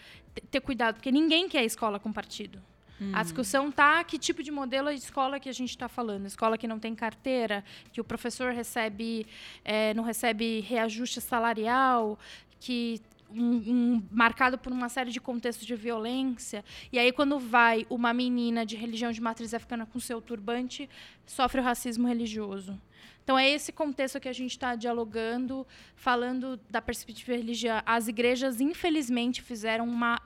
ter 0.50 0.60
cuidado, 0.60 0.94
porque 0.94 1.12
ninguém 1.12 1.48
quer 1.48 1.64
escola 1.64 1.98
com 1.98 2.12
partido. 2.12 2.71
Hum. 3.02 3.12
A 3.12 3.22
discussão 3.22 3.70
tá 3.70 4.02
que 4.04 4.18
tipo 4.18 4.42
de 4.42 4.50
modelo 4.50 4.88
de 4.90 5.00
escola 5.00 5.40
que 5.40 5.48
a 5.48 5.52
gente 5.52 5.70
está 5.70 5.88
falando. 5.88 6.26
Escola 6.26 6.56
que 6.56 6.68
não 6.68 6.78
tem 6.78 6.94
carteira, 6.94 7.64
que 7.92 8.00
o 8.00 8.04
professor 8.04 8.52
recebe, 8.52 9.26
é, 9.64 9.92
não 9.94 10.04
recebe 10.04 10.60
reajuste 10.60 11.20
salarial, 11.20 12.18
que 12.60 13.00
um, 13.34 13.56
um, 13.56 14.02
marcado 14.10 14.58
por 14.58 14.72
uma 14.72 14.88
série 14.88 15.10
de 15.10 15.20
contextos 15.20 15.66
de 15.66 15.74
violência. 15.74 16.64
E 16.92 16.98
aí, 16.98 17.10
quando 17.12 17.38
vai 17.38 17.86
uma 17.88 18.12
menina 18.12 18.64
de 18.64 18.76
religião 18.76 19.10
de 19.10 19.20
matriz 19.20 19.54
africana 19.54 19.86
com 19.86 19.98
seu 19.98 20.20
turbante, 20.20 20.88
sofre 21.26 21.60
o 21.60 21.64
racismo 21.64 22.06
religioso. 22.06 22.78
Então, 23.24 23.38
é 23.38 23.48
esse 23.48 23.72
contexto 23.72 24.18
que 24.20 24.28
a 24.28 24.32
gente 24.32 24.50
está 24.50 24.74
dialogando, 24.74 25.66
falando 25.94 26.58
da 26.68 26.82
perspectiva 26.82 27.36
religiosa. 27.36 27.82
As 27.86 28.08
igrejas, 28.08 28.60
infelizmente, 28.60 29.40
fizeram 29.40 29.88
uma 29.88 30.20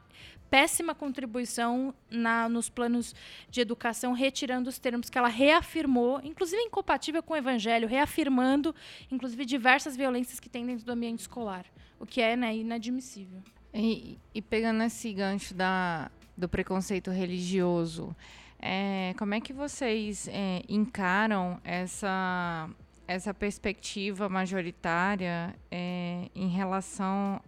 péssima 0.50 0.94
contribuição 0.94 1.94
na, 2.10 2.48
nos 2.48 2.68
planos 2.68 3.14
de 3.50 3.60
educação, 3.60 4.12
retirando 4.12 4.68
os 4.68 4.78
termos 4.78 5.10
que 5.10 5.18
ela 5.18 5.28
reafirmou, 5.28 6.20
inclusive 6.22 6.60
incompatível 6.62 7.22
com 7.22 7.34
o 7.34 7.36
evangelho, 7.36 7.88
reafirmando, 7.88 8.74
inclusive, 9.10 9.44
diversas 9.44 9.96
violências 9.96 10.40
que 10.40 10.48
tem 10.48 10.64
dentro 10.64 10.84
do 10.84 10.92
ambiente 10.92 11.20
escolar, 11.20 11.66
o 11.98 12.06
que 12.06 12.20
é 12.20 12.36
né, 12.36 12.56
inadmissível. 12.56 13.42
E, 13.74 14.18
e 14.34 14.40
pegando 14.40 14.82
esse 14.82 15.12
gancho 15.12 15.54
da, 15.54 16.10
do 16.36 16.48
preconceito 16.48 17.10
religioso, 17.10 18.16
é, 18.58 19.14
como 19.18 19.34
é 19.34 19.40
que 19.40 19.52
vocês 19.52 20.28
é, 20.28 20.62
encaram 20.68 21.60
essa 21.62 22.68
essa 23.06 23.32
perspectiva 23.32 24.28
majoritária 24.28 25.54
é, 25.70 26.28
em 26.34 26.48
relação 26.48 27.40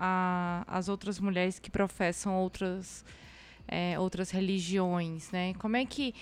às 0.67 0.89
outras 0.89 1.19
mulheres 1.19 1.59
que 1.59 1.71
professam 1.71 2.37
outras, 2.37 3.05
é, 3.67 3.99
outras 3.99 4.31
religiões, 4.31 5.31
né? 5.31 5.55
Como 5.55 5.77
é 5.77 5.85
que, 5.85 6.15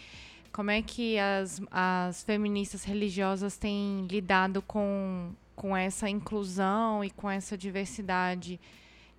como 0.53 0.71
é 0.71 0.81
que 0.81 1.19
as, 1.19 1.61
as 1.71 2.23
feministas 2.25 2.85
religiosas 2.85 3.57
têm 3.59 4.07
lidado 4.11 4.63
com, 4.63 5.33
com 5.55 5.77
essa 5.77 6.09
inclusão 6.09 7.05
e 7.05 7.11
com 7.11 7.31
essa 7.31 7.57
diversidade? 7.57 8.59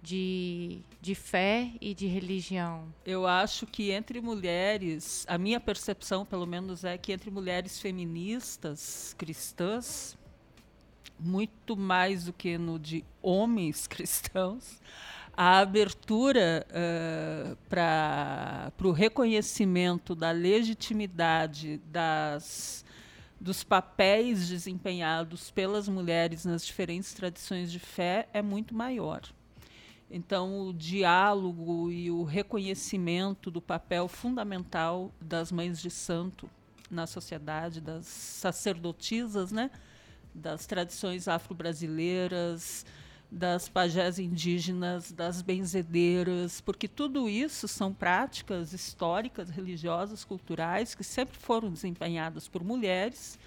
De, 0.08 0.80
de 1.02 1.14
fé 1.14 1.70
e 1.82 1.94
de 1.94 2.08
religião? 2.08 2.94
Eu 3.06 3.28
acho 3.28 3.66
que 3.68 3.92
entre 3.92 4.22
mulheres, 4.22 5.26
a 5.28 5.38
minha 5.38 5.60
percepção, 5.60 6.26
pelo 6.26 6.46
menos, 6.48 6.86
é 6.86 6.98
que 6.98 7.12
entre 7.12 7.30
mulheres 7.30 7.78
feministas 7.78 9.14
cristãs, 9.18 10.18
muito 11.20 11.76
mais 11.76 12.24
do 12.24 12.32
que 12.32 12.58
no 12.58 12.80
de 12.80 13.04
homens 13.22 13.86
cristãos, 13.88 14.80
a 15.36 15.60
abertura 15.60 16.66
uh, 16.72 17.58
para 17.70 18.72
o 18.82 18.92
reconhecimento 18.92 20.16
da 20.16 20.32
legitimidade 20.32 21.82
das, 21.92 22.86
dos 23.42 23.62
papéis 23.62 24.48
desempenhados 24.48 25.52
pelas 25.52 25.90
mulheres 25.90 26.46
nas 26.46 26.66
diferentes 26.66 27.14
tradições 27.14 27.70
de 27.70 27.78
fé 27.78 28.30
é 28.34 28.42
muito 28.42 28.74
maior. 28.74 29.22
Então, 30.10 30.68
o 30.68 30.74
diálogo 30.74 31.92
e 31.92 32.10
o 32.10 32.24
reconhecimento 32.24 33.52
do 33.52 33.62
papel 33.62 34.08
fundamental 34.08 35.12
das 35.20 35.52
mães 35.52 35.82
de 35.82 35.90
santo 35.90 36.50
na 36.90 37.06
sociedade, 37.06 37.82
das 37.82 38.06
sacerdotisas, 38.06 39.52
né? 39.52 39.70
das 40.34 40.66
tradições 40.66 41.28
afro-brasileiras, 41.28 42.86
das 43.30 43.68
pajés 43.68 44.20
indígenas, 44.20 45.12
das 45.12 45.42
benzedeiras, 45.42 46.62
porque 46.62 46.88
tudo 46.88 47.28
isso 47.28 47.68
são 47.68 47.94
práticas 47.94 48.72
históricas, 48.72 49.50
religiosas, 49.50 50.24
culturais 50.24 50.96
que 50.96 51.04
sempre 51.04 51.38
foram 51.38 51.70
desempenhadas 51.70 52.48
por 52.48 52.64
mulheres 52.64 53.38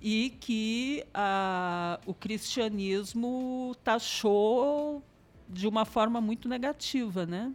e 0.00 0.30
que 0.40 1.04
ah, 1.12 2.00
o 2.06 2.14
cristianismo 2.14 3.76
taxou 3.84 5.02
de 5.52 5.66
uma 5.66 5.84
forma 5.84 6.20
muito 6.20 6.48
negativa, 6.48 7.26
né? 7.26 7.52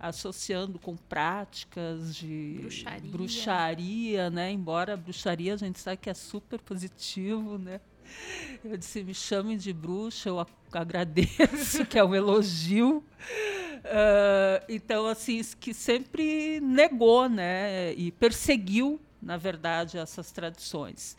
associando 0.00 0.78
com 0.78 0.96
práticas 0.96 2.16
de 2.16 2.56
bruxaria. 2.60 3.10
bruxaria, 3.10 4.30
né? 4.30 4.50
Embora 4.50 4.94
a 4.94 4.96
bruxaria 4.96 5.52
a 5.52 5.58
gente 5.58 5.78
sabe 5.78 5.98
que 5.98 6.08
é 6.08 6.14
super 6.14 6.58
positivo, 6.58 7.58
né? 7.58 7.82
Eu 8.64 8.76
disse, 8.78 9.04
me 9.04 9.14
chamem 9.14 9.58
de 9.58 9.72
bruxa, 9.72 10.30
eu 10.30 10.44
agradeço, 10.72 11.84
que 11.86 11.98
é 11.98 12.04
um 12.04 12.14
elogio. 12.14 13.04
Uh, 13.78 14.64
então, 14.68 15.06
assim, 15.06 15.40
que 15.60 15.72
sempre 15.72 16.60
negou 16.60 17.28
né, 17.28 17.92
e 17.94 18.10
perseguiu, 18.10 19.00
na 19.22 19.36
verdade, 19.36 19.98
essas 19.98 20.32
tradições. 20.32 21.16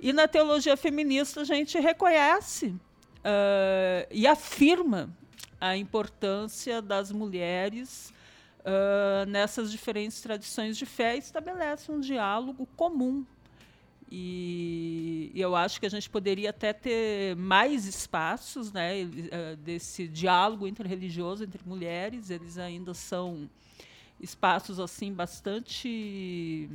E 0.00 0.12
na 0.12 0.26
teologia 0.26 0.76
feminista 0.76 1.42
a 1.42 1.44
gente 1.44 1.78
reconhece 1.78 2.66
uh, 2.66 4.06
e 4.10 4.26
afirma 4.26 5.10
a 5.60 5.76
importância 5.76 6.80
das 6.80 7.12
mulheres 7.12 8.12
uh, 8.60 9.28
nessas 9.28 9.70
diferentes 9.70 10.20
tradições 10.20 10.76
de 10.76 10.86
fé 10.86 11.16
e 11.16 11.18
estabelece 11.18 11.92
um 11.92 12.00
diálogo 12.00 12.66
comum 12.76 13.24
e 14.12 15.30
eu 15.36 15.54
acho 15.54 15.78
que 15.78 15.86
a 15.86 15.88
gente 15.88 16.10
poderia 16.10 16.50
até 16.50 16.72
ter 16.72 17.36
mais 17.36 17.86
espaços 17.86 18.72
né, 18.72 19.04
desse 19.58 20.08
diálogo 20.08 20.66
interreligioso 20.66 21.44
entre 21.44 21.62
mulheres. 21.64 22.28
Eles 22.28 22.58
ainda 22.58 22.92
são 22.92 23.48
espaços 24.18 24.80
assim 24.80 25.12
bastante 25.12 26.68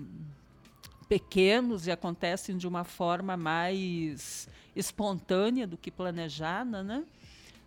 pequenos 1.09 1.87
e 1.87 1.91
acontecem 1.91 2.57
de 2.57 2.67
uma 2.67 2.85
forma 2.85 3.35
mais 3.35 4.47
espontânea 4.73 5.67
do 5.67 5.77
que 5.77 5.91
planejada, 5.91 6.81
né? 6.81 7.03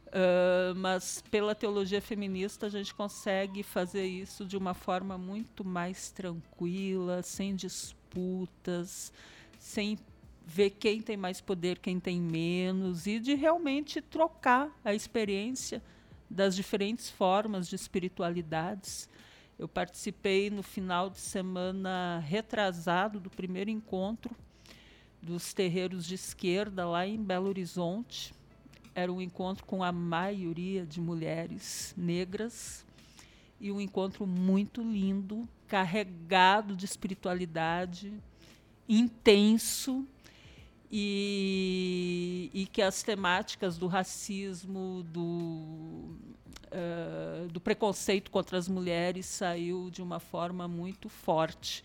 Uh, 0.09 0.75
mas 0.75 1.23
pela 1.31 1.55
teologia 1.55 2.01
feminista 2.01 2.67
a 2.67 2.71
gente 2.71 2.95
consegue 2.95 3.63
fazer 3.63 4.07
isso 4.07 4.47
de 4.47 4.57
uma 4.57 4.73
forma 4.73 5.19
muito 5.19 5.63
mais 5.63 6.11
tranquila, 6.11 7.23
sem 7.23 7.55
disputas, 7.55 9.13
sem 9.59 9.99
ver 10.47 10.71
quem 10.71 11.03
tem 11.03 11.17
mais 11.17 11.43
poder, 11.43 11.79
quem 11.79 12.01
tem 12.01 12.19
menos, 12.19 13.07
e 13.07 13.21
de 13.21 13.35
realmente 13.35 14.01
trocar 14.01 14.71
a 14.83 14.95
experiência 14.95 15.83
das 16.31 16.57
diferentes 16.57 17.11
formas 17.11 17.69
de 17.69 17.77
espiritualidades. 17.77 19.11
Eu 19.59 19.69
participei 19.69 20.49
no 20.49 20.63
final 20.63 21.11
de 21.11 21.19
semana 21.19 22.23
retrasado 22.27 23.21
do 23.21 23.29
primeiro 23.29 23.69
encontro 23.69 24.35
dos 25.21 25.53
terreiros 25.53 26.07
de 26.07 26.15
esquerda 26.15 26.87
lá 26.87 27.07
em 27.07 27.23
Belo 27.23 27.49
Horizonte. 27.49 28.33
Era 28.99 29.13
um 29.13 29.21
encontro 29.21 29.65
com 29.65 29.85
a 29.85 29.93
maioria 29.93 30.85
de 30.85 31.01
mulheres 31.01 31.95
negras 31.97 32.85
e 33.61 33.71
um 33.71 33.81
encontro 33.81 34.27
muito 34.27 34.83
lindo, 34.83 35.49
carregado 35.69 36.75
de 36.75 36.85
espiritualidade, 36.85 38.13
intenso 38.89 40.05
e, 40.91 42.51
e 42.53 42.67
que 42.67 42.83
as 42.83 43.01
temáticas 43.01 43.79
do 43.79 43.87
racismo, 43.87 45.05
do, 45.13 46.17
uh, 46.73 47.47
do 47.53 47.61
preconceito 47.61 48.33
contra 48.33 48.59
as 48.59 48.67
mulheres 48.67 49.27
saiu 49.27 49.91
de 49.93 50.03
uma 50.03 50.19
forma 50.19 50.67
muito 50.67 51.09
forte. 51.09 51.85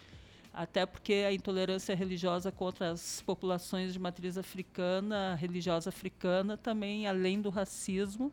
Até 0.54 0.86
porque 0.86 1.14
a 1.28 1.34
intolerância 1.34 1.96
religiosa 1.96 2.52
contra 2.52 2.92
as 2.92 3.22
populações 3.22 3.92
de 3.92 4.00
matriz 4.00 4.38
africana, 4.38 5.34
religiosa 5.34 5.90
africana, 5.90 6.56
também, 6.56 7.08
além 7.08 7.42
do 7.42 7.50
racismo, 7.50 8.32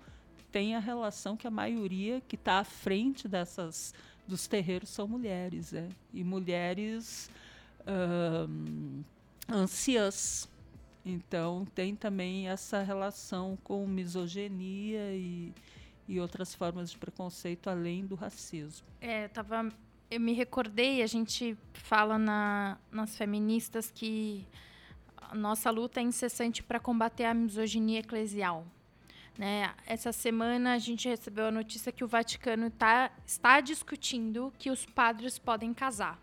tem 0.53 0.77
a 0.77 0.79
relação 0.79 1.37
que 1.37 1.47
a 1.47 1.51
maioria 1.51 2.21
que 2.21 2.37
está 2.37 2.59
à 2.59 2.65
frente 2.65 3.27
dessas 3.27 3.95
dos 4.29 4.47
terreiros 4.47 4.91
são 4.91 5.09
mulheres. 5.09 5.73
É? 5.73 5.89
E 6.13 6.23
mulheres 6.23 7.31
uh, 7.81 9.05
anciãs. 9.49 10.49
Então, 11.05 11.67
tem 11.75 11.97
também 11.97 12.49
essa 12.49 12.83
relação 12.83 13.57
com 13.65 13.87
misoginia 13.87 15.15
e, 15.15 15.55
e 16.07 16.21
outras 16.21 16.55
formas 16.55 16.91
de 16.91 16.99
preconceito 16.99 17.71
além 17.71 18.05
do 18.05 18.15
racismo. 18.15 18.87
É, 19.01 19.27
tava, 19.29 19.73
eu 20.11 20.21
me 20.21 20.33
recordei, 20.33 21.03
a 21.03 21.07
gente 21.07 21.57
fala 21.73 22.19
na, 22.19 22.79
nas 22.91 23.17
feministas 23.17 23.93
que 23.95 24.45
a 25.17 25.35
nossa 25.35 25.71
luta 25.71 26.01
é 26.01 26.03
incessante 26.03 26.63
para 26.63 26.81
combater 26.81 27.25
a 27.25 27.33
misoginia 27.33 28.01
eclesial. 28.01 28.67
Né? 29.39 29.73
Essa 29.87 30.11
semana 30.11 30.75
a 30.75 30.79
gente 30.79 31.09
recebeu 31.09 31.47
a 31.47 31.51
notícia 31.53 31.93
que 31.93 32.03
o 32.03 32.09
Vaticano 32.09 32.71
tá, 32.71 33.13
está 33.25 33.61
discutindo 33.61 34.53
que 34.59 34.69
os 34.69 34.85
padres 34.85 35.39
podem 35.39 35.73
casar. 35.73 36.21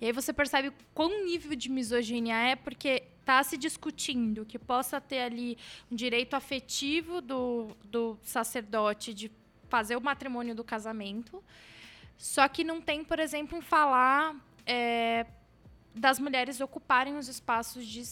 E 0.00 0.06
aí 0.06 0.12
você 0.12 0.32
percebe 0.32 0.72
quão 0.94 1.24
nível 1.24 1.56
de 1.56 1.68
misoginia 1.68 2.36
é, 2.36 2.54
porque 2.54 3.02
está 3.20 3.42
se 3.42 3.56
discutindo 3.56 4.46
que 4.46 4.58
possa 4.58 5.00
ter 5.00 5.20
ali 5.20 5.58
um 5.90 5.96
direito 5.96 6.34
afetivo 6.34 7.20
do, 7.20 7.76
do 7.84 8.16
sacerdote 8.22 9.12
de 9.12 9.32
fazer 9.68 9.96
o 9.96 10.00
matrimônio 10.00 10.54
do 10.54 10.62
casamento, 10.62 11.42
só 12.16 12.48
que 12.48 12.64
não 12.64 12.80
tem, 12.80 13.04
por 13.04 13.18
exemplo, 13.18 13.56
em 13.56 13.60
falar 13.60 14.34
é, 14.66 15.26
das 15.94 16.18
mulheres 16.18 16.60
ocuparem 16.60 17.16
os 17.16 17.28
espaços 17.28 17.86
de 17.86 18.02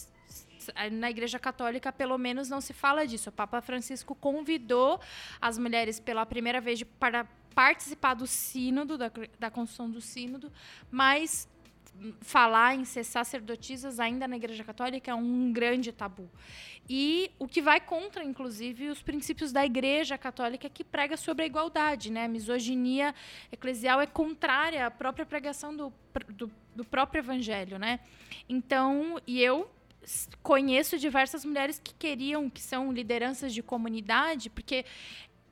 na 0.91 1.11
Igreja 1.11 1.37
Católica, 1.37 1.93
pelo 1.93 2.17
menos, 2.17 2.49
não 2.49 2.59
se 2.59 2.73
fala 2.73 3.05
disso. 3.05 3.29
O 3.29 3.31
Papa 3.31 3.61
Francisco 3.61 4.15
convidou 4.15 4.99
as 5.39 5.59
mulheres 5.59 5.99
pela 5.99 6.25
primeira 6.25 6.59
vez 6.59 6.79
de, 6.79 6.85
para 6.85 7.27
participar 7.53 8.15
do 8.15 8.25
sínodo, 8.25 8.97
da, 8.97 9.11
da 9.39 9.51
construção 9.51 9.89
do 9.89 10.01
sínodo, 10.01 10.51
mas 10.89 11.47
falar 12.21 12.75
em 12.75 12.85
ser 12.85 13.03
sacerdotisas 13.03 13.99
ainda 13.99 14.27
na 14.27 14.35
Igreja 14.35 14.63
Católica 14.63 15.11
é 15.11 15.15
um 15.15 15.51
grande 15.51 15.91
tabu. 15.91 16.29
E 16.87 17.31
o 17.39 17.47
que 17.47 17.61
vai 17.61 17.79
contra, 17.79 18.23
inclusive, 18.23 18.89
os 18.89 19.01
princípios 19.01 19.51
da 19.51 19.65
Igreja 19.65 20.17
Católica 20.17 20.69
que 20.69 20.83
prega 20.83 21.17
sobre 21.17 21.43
a 21.43 21.47
igualdade. 21.47 22.11
Né? 22.11 22.25
A 22.25 22.27
misoginia 22.27 23.15
eclesial 23.51 23.99
é 23.99 24.05
contrária 24.05 24.85
à 24.85 24.91
própria 24.91 25.25
pregação 25.25 25.75
do, 25.75 25.93
do, 26.29 26.51
do 26.75 26.85
próprio 26.85 27.21
Evangelho. 27.21 27.79
Né? 27.79 27.99
Então, 28.47 29.19
e 29.25 29.41
eu 29.41 29.69
conheço 30.43 30.99
diversas 30.99 31.43
mulheres 31.43 31.79
que 31.83 31.93
queriam, 31.95 32.49
que 32.49 32.61
são 32.61 32.91
lideranças 32.91 33.53
de 33.53 33.63
comunidade, 33.63 34.51
porque 34.51 34.85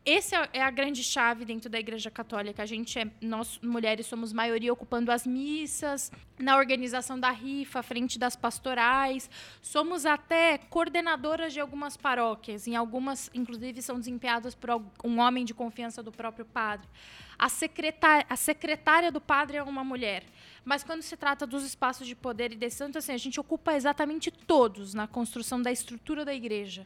esse 0.05 0.35
é, 0.35 0.49
é 0.53 0.61
a 0.61 0.69
grande 0.69 1.01
chave 1.03 1.45
dentro 1.45 1.69
da 1.69 1.79
Igreja 1.79 2.11
Católica. 2.11 2.61
A 2.61 2.65
gente 2.65 2.99
é, 2.99 3.07
nós 3.21 3.59
mulheres 3.61 4.05
somos 4.05 4.33
maioria 4.33 4.73
ocupando 4.73 5.11
as 5.11 5.25
missas, 5.25 6.11
na 6.37 6.57
organização 6.57 7.17
da 7.17 7.31
rifa, 7.31 7.81
frente 7.81 8.19
das 8.19 8.35
pastorais. 8.35 9.29
Somos 9.61 10.05
até 10.05 10.57
coordenadoras 10.57 11.53
de 11.53 11.59
algumas 11.59 11.95
paróquias. 11.95 12.67
Em 12.67 12.75
algumas, 12.75 13.29
inclusive, 13.33 13.81
são 13.81 13.97
desempenhadas 13.97 14.53
por 14.53 14.69
um 15.03 15.19
homem 15.19 15.45
de 15.45 15.53
confiança 15.53 16.03
do 16.03 16.11
próprio 16.11 16.45
padre. 16.45 16.87
A 17.39 17.47
secretária, 17.47 18.25
a 18.29 18.35
secretária 18.35 19.11
do 19.11 19.21
padre 19.21 19.57
é 19.57 19.63
uma 19.63 19.83
mulher. 19.83 20.23
Mas 20.65 20.83
quando 20.83 21.01
se 21.01 21.15
trata 21.15 21.47
dos 21.47 21.63
espaços 21.63 22.07
de 22.07 22.15
poder 22.15 22.51
e 22.51 22.55
de 22.55 22.69
santo, 22.69 22.97
assim, 22.97 23.13
a 23.13 23.17
gente 23.17 23.39
ocupa 23.39 23.73
exatamente 23.73 24.31
todos 24.31 24.93
na 24.93 25.07
construção 25.07 25.61
da 25.61 25.71
estrutura 25.71 26.25
da 26.25 26.33
igreja. 26.33 26.85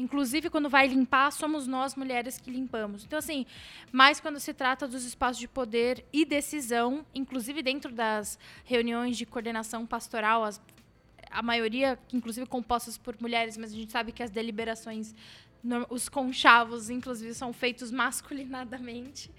Inclusive, 0.00 0.48
quando 0.48 0.68
vai 0.70 0.86
limpar, 0.86 1.30
somos 1.30 1.66
nós 1.66 1.94
mulheres 1.94 2.38
que 2.38 2.50
limpamos. 2.50 3.04
Então, 3.04 3.18
assim, 3.18 3.44
mais 3.92 4.18
quando 4.18 4.40
se 4.40 4.54
trata 4.54 4.88
dos 4.88 5.04
espaços 5.04 5.38
de 5.38 5.46
poder 5.46 6.04
e 6.10 6.24
decisão, 6.24 7.04
inclusive 7.14 7.62
dentro 7.62 7.92
das 7.92 8.38
reuniões 8.64 9.18
de 9.18 9.26
coordenação 9.26 9.86
pastoral, 9.86 10.42
as, 10.42 10.60
a 11.30 11.42
maioria, 11.42 11.98
inclusive 12.14 12.46
compostas 12.46 12.96
por 12.96 13.14
mulheres, 13.20 13.58
mas 13.58 13.72
a 13.72 13.76
gente 13.76 13.92
sabe 13.92 14.10
que 14.10 14.22
as 14.22 14.30
deliberações 14.30 15.14
os 15.90 16.08
conchavos, 16.08 16.88
inclusive, 16.88 17.34
são 17.34 17.52
feitos 17.52 17.90
masculinadamente. 17.92 19.30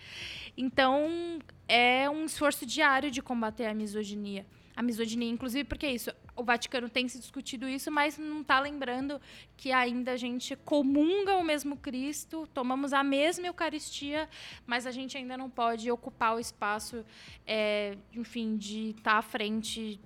Então, 0.55 1.39
é 1.68 2.07
um 2.07 2.26
esforço 2.26 2.64
diário 2.64 3.09
de 3.09 3.24
combater 3.24 3.66
a 3.66 3.74
misoginia 3.74 4.45
a 4.76 4.82
misoginia, 4.82 5.30
inclusive 5.30 5.63
porque 5.63 5.86
é 5.86 5.93
isso, 5.93 6.11
o 6.36 6.43
Vaticano 6.43 6.89
tem 6.89 7.07
se 7.07 7.19
discutido 7.19 7.67
isso, 7.67 7.91
mas 7.91 8.17
não 8.17 8.41
está 8.41 8.59
lembrando 8.59 9.19
que 9.57 9.72
ainda 9.72 10.13
a 10.13 10.17
gente 10.17 10.55
comunga 10.55 11.36
o 11.36 11.43
mesmo 11.43 11.78
Cristo, 11.78 12.47
tomamos 12.53 12.93
a 12.93 13.03
mesma 13.03 13.47
Eucaristia, 13.47 14.30
mas 14.65 14.88
a 14.88 14.91
gente 14.91 15.17
ainda 15.17 15.38
não 15.38 15.49
pode 15.49 15.89
ocupar 15.91 16.36
o 16.36 16.39
espaço, 16.39 17.05
é, 17.45 17.97
enfim, 18.13 18.57
de 18.57 18.89
estar 18.89 19.11
tá 19.11 19.17
à 19.17 19.22
frente 19.22 19.99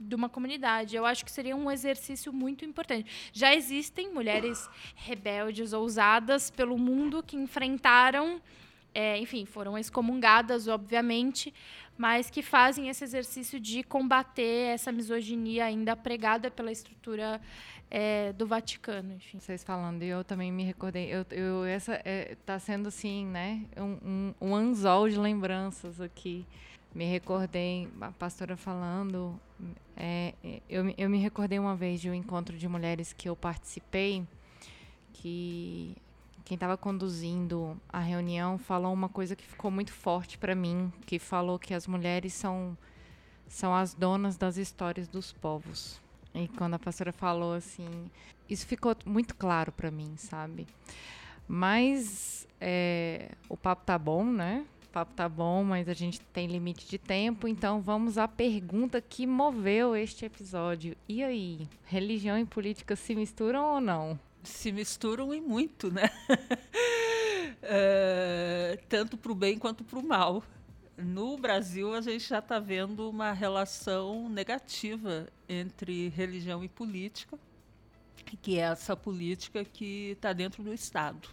de 0.00 0.14
uma 0.14 0.28
comunidade. 0.28 0.96
Eu 0.96 1.04
acho 1.04 1.24
que 1.24 1.30
seria 1.30 1.54
um 1.54 1.70
exercício 1.70 2.32
muito 2.32 2.64
importante. 2.64 3.30
Já 3.32 3.54
existem 3.54 4.12
mulheres 4.12 4.68
rebeldes, 4.94 5.72
ousadas 5.72 6.50
pelo 6.50 6.78
mundo 6.78 7.22
que 7.22 7.36
enfrentaram, 7.36 8.40
é, 8.94 9.18
enfim, 9.18 9.44
foram 9.44 9.78
excomungadas, 9.78 10.66
obviamente, 10.68 11.52
mas 11.96 12.30
que 12.30 12.42
fazem 12.42 12.88
esse 12.88 13.04
exercício 13.04 13.60
de 13.60 13.82
combater 13.82 14.72
essa 14.74 14.90
misoginia 14.90 15.66
ainda 15.66 15.94
pregada 15.94 16.50
pela 16.50 16.72
estrutura 16.72 17.40
é, 17.90 18.32
do 18.32 18.46
Vaticano, 18.46 19.14
enfim. 19.14 19.38
Vocês 19.38 19.64
falando, 19.64 20.02
eu 20.02 20.24
também 20.24 20.52
me 20.52 20.62
recordei, 20.62 21.12
eu, 21.12 21.26
eu 21.30 21.64
essa 21.64 21.94
está 21.96 22.08
é, 22.08 22.36
tá 22.46 22.58
sendo 22.58 22.88
assim, 22.88 23.26
né, 23.26 23.64
um, 23.76 24.32
um, 24.40 24.48
um 24.48 24.54
anzol 24.54 25.08
de 25.08 25.18
lembranças 25.18 26.00
aqui. 26.00 26.46
Me 26.92 27.04
recordei, 27.04 27.88
a 28.00 28.10
pastora 28.10 28.56
falando, 28.56 29.38
é, 29.96 30.34
eu, 30.68 30.92
eu 30.98 31.08
me 31.08 31.18
recordei 31.18 31.58
uma 31.58 31.76
vez 31.76 32.00
de 32.00 32.10
um 32.10 32.14
encontro 32.14 32.56
de 32.56 32.66
mulheres 32.66 33.12
que 33.12 33.28
eu 33.28 33.36
participei, 33.36 34.26
que 35.12 35.96
quem 36.50 36.56
estava 36.56 36.76
conduzindo 36.76 37.80
a 37.88 38.00
reunião 38.00 38.58
falou 38.58 38.92
uma 38.92 39.08
coisa 39.08 39.36
que 39.36 39.46
ficou 39.46 39.70
muito 39.70 39.92
forte 39.92 40.36
para 40.36 40.52
mim, 40.52 40.92
que 41.06 41.16
falou 41.16 41.60
que 41.60 41.72
as 41.72 41.86
mulheres 41.86 42.32
são 42.32 42.76
são 43.46 43.72
as 43.72 43.94
donas 43.94 44.36
das 44.36 44.56
histórias 44.56 45.06
dos 45.06 45.32
povos. 45.32 46.00
E 46.34 46.48
quando 46.48 46.74
a 46.74 46.78
pastora 46.80 47.12
falou 47.12 47.54
assim, 47.54 48.10
isso 48.48 48.66
ficou 48.66 48.96
muito 49.06 49.36
claro 49.36 49.70
para 49.70 49.92
mim, 49.92 50.14
sabe? 50.16 50.66
Mas 51.46 52.48
é, 52.60 53.30
o 53.48 53.56
papo 53.56 53.84
tá 53.84 53.96
bom, 53.96 54.24
né? 54.24 54.66
O 54.86 54.88
papo 54.88 55.14
tá 55.14 55.28
bom, 55.28 55.62
mas 55.62 55.88
a 55.88 55.94
gente 55.94 56.20
tem 56.20 56.48
limite 56.48 56.84
de 56.88 56.98
tempo, 56.98 57.46
então 57.46 57.80
vamos 57.80 58.18
à 58.18 58.26
pergunta 58.26 59.00
que 59.00 59.24
moveu 59.24 59.94
este 59.94 60.24
episódio. 60.24 60.96
E 61.08 61.22
aí, 61.22 61.68
religião 61.84 62.36
e 62.36 62.44
política 62.44 62.96
se 62.96 63.14
misturam 63.14 63.74
ou 63.74 63.80
não? 63.80 64.18
Se 64.42 64.72
misturam 64.72 65.34
e 65.34 65.40
muito, 65.40 65.90
né? 65.90 66.10
é, 67.62 68.78
tanto 68.88 69.16
para 69.16 69.32
o 69.32 69.34
bem 69.34 69.58
quanto 69.58 69.84
para 69.84 69.98
o 69.98 70.02
mal. 70.02 70.42
No 70.96 71.38
Brasil, 71.38 71.94
a 71.94 72.00
gente 72.00 72.28
já 72.28 72.40
está 72.40 72.58
vendo 72.58 73.08
uma 73.08 73.32
relação 73.32 74.28
negativa 74.28 75.28
entre 75.48 76.08
religião 76.08 76.62
e 76.62 76.68
política, 76.68 77.38
que 78.42 78.58
é 78.58 78.62
essa 78.62 78.94
política 78.94 79.64
que 79.64 80.10
está 80.10 80.32
dentro 80.32 80.62
do 80.62 80.72
Estado. 80.74 81.28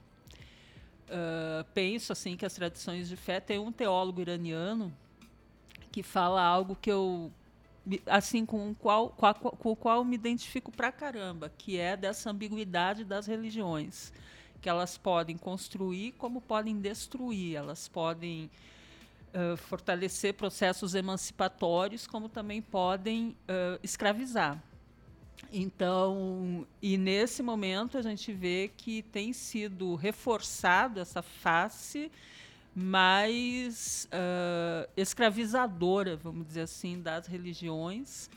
Uh, 1.08 1.64
penso 1.74 2.12
assim 2.12 2.36
que 2.36 2.46
as 2.46 2.54
tradições 2.54 3.08
de 3.08 3.16
fé 3.16 3.40
tem 3.40 3.60
um 3.60 3.72
teólogo 3.72 4.20
iraniano 4.20 4.94
que 5.92 6.04
fala 6.04 6.42
algo 6.42 6.76
que 6.76 6.92
eu 6.92 7.32
assim 8.06 8.46
com 8.46 8.72
o 8.72 8.76
qual, 8.76 9.10
com, 9.10 9.26
a, 9.26 9.34
com 9.34 9.72
o 9.72 9.76
qual 9.76 10.04
me 10.04 10.16
identifico 10.16 10.72
pra 10.72 10.92
caramba, 10.92 11.52
que 11.58 11.78
é 11.78 11.96
dessa 11.96 12.30
ambiguidade 12.30 13.04
das 13.04 13.28
religiões, 13.28 14.12
que 14.62 14.70
elas 14.70 14.98
podem 14.98 15.38
construir 15.38 16.14
como 16.14 16.42
podem 16.42 16.80
destruir, 16.80 17.56
elas 17.56 17.88
podem 17.88 18.50
fortalecer 19.58 20.34
processos 20.34 20.96
emancipatórios, 20.96 22.08
como 22.08 22.30
também 22.30 22.62
podem 22.62 23.30
uh, 23.30 23.80
escravizar. 23.84 24.62
Então, 25.52 26.66
e 26.82 26.98
nesse 26.98 27.44
momento 27.44 27.98
a 27.98 28.02
gente 28.02 28.34
vê 28.34 28.72
que 28.76 29.04
tem 29.04 29.32
sido 29.34 29.96
reforçado 29.96 31.00
essa 31.00 31.22
face 31.22 32.12
mais 32.80 34.08
uh, 34.14 34.88
escravizadora, 34.96 36.16
vamos 36.16 36.46
dizer 36.46 36.62
assim, 36.62 37.02
das 37.02 37.26
religiões, 37.26 38.30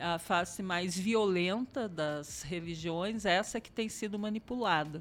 a 0.00 0.18
face 0.18 0.64
mais 0.64 0.98
violenta 0.98 1.88
das 1.88 2.42
religiões, 2.42 3.24
essa 3.24 3.60
que 3.60 3.70
tem 3.70 3.88
sido 3.88 4.18
manipulada. 4.18 5.00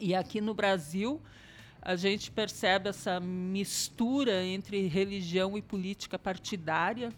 E 0.00 0.14
aqui 0.14 0.40
no 0.40 0.54
Brasil, 0.54 1.20
a 1.82 1.96
gente 1.96 2.30
percebe 2.30 2.88
essa 2.88 3.20
mistura 3.20 4.42
entre 4.42 4.86
religião 4.86 5.58
e 5.58 5.60
política 5.60 6.18
partidária 6.18 7.12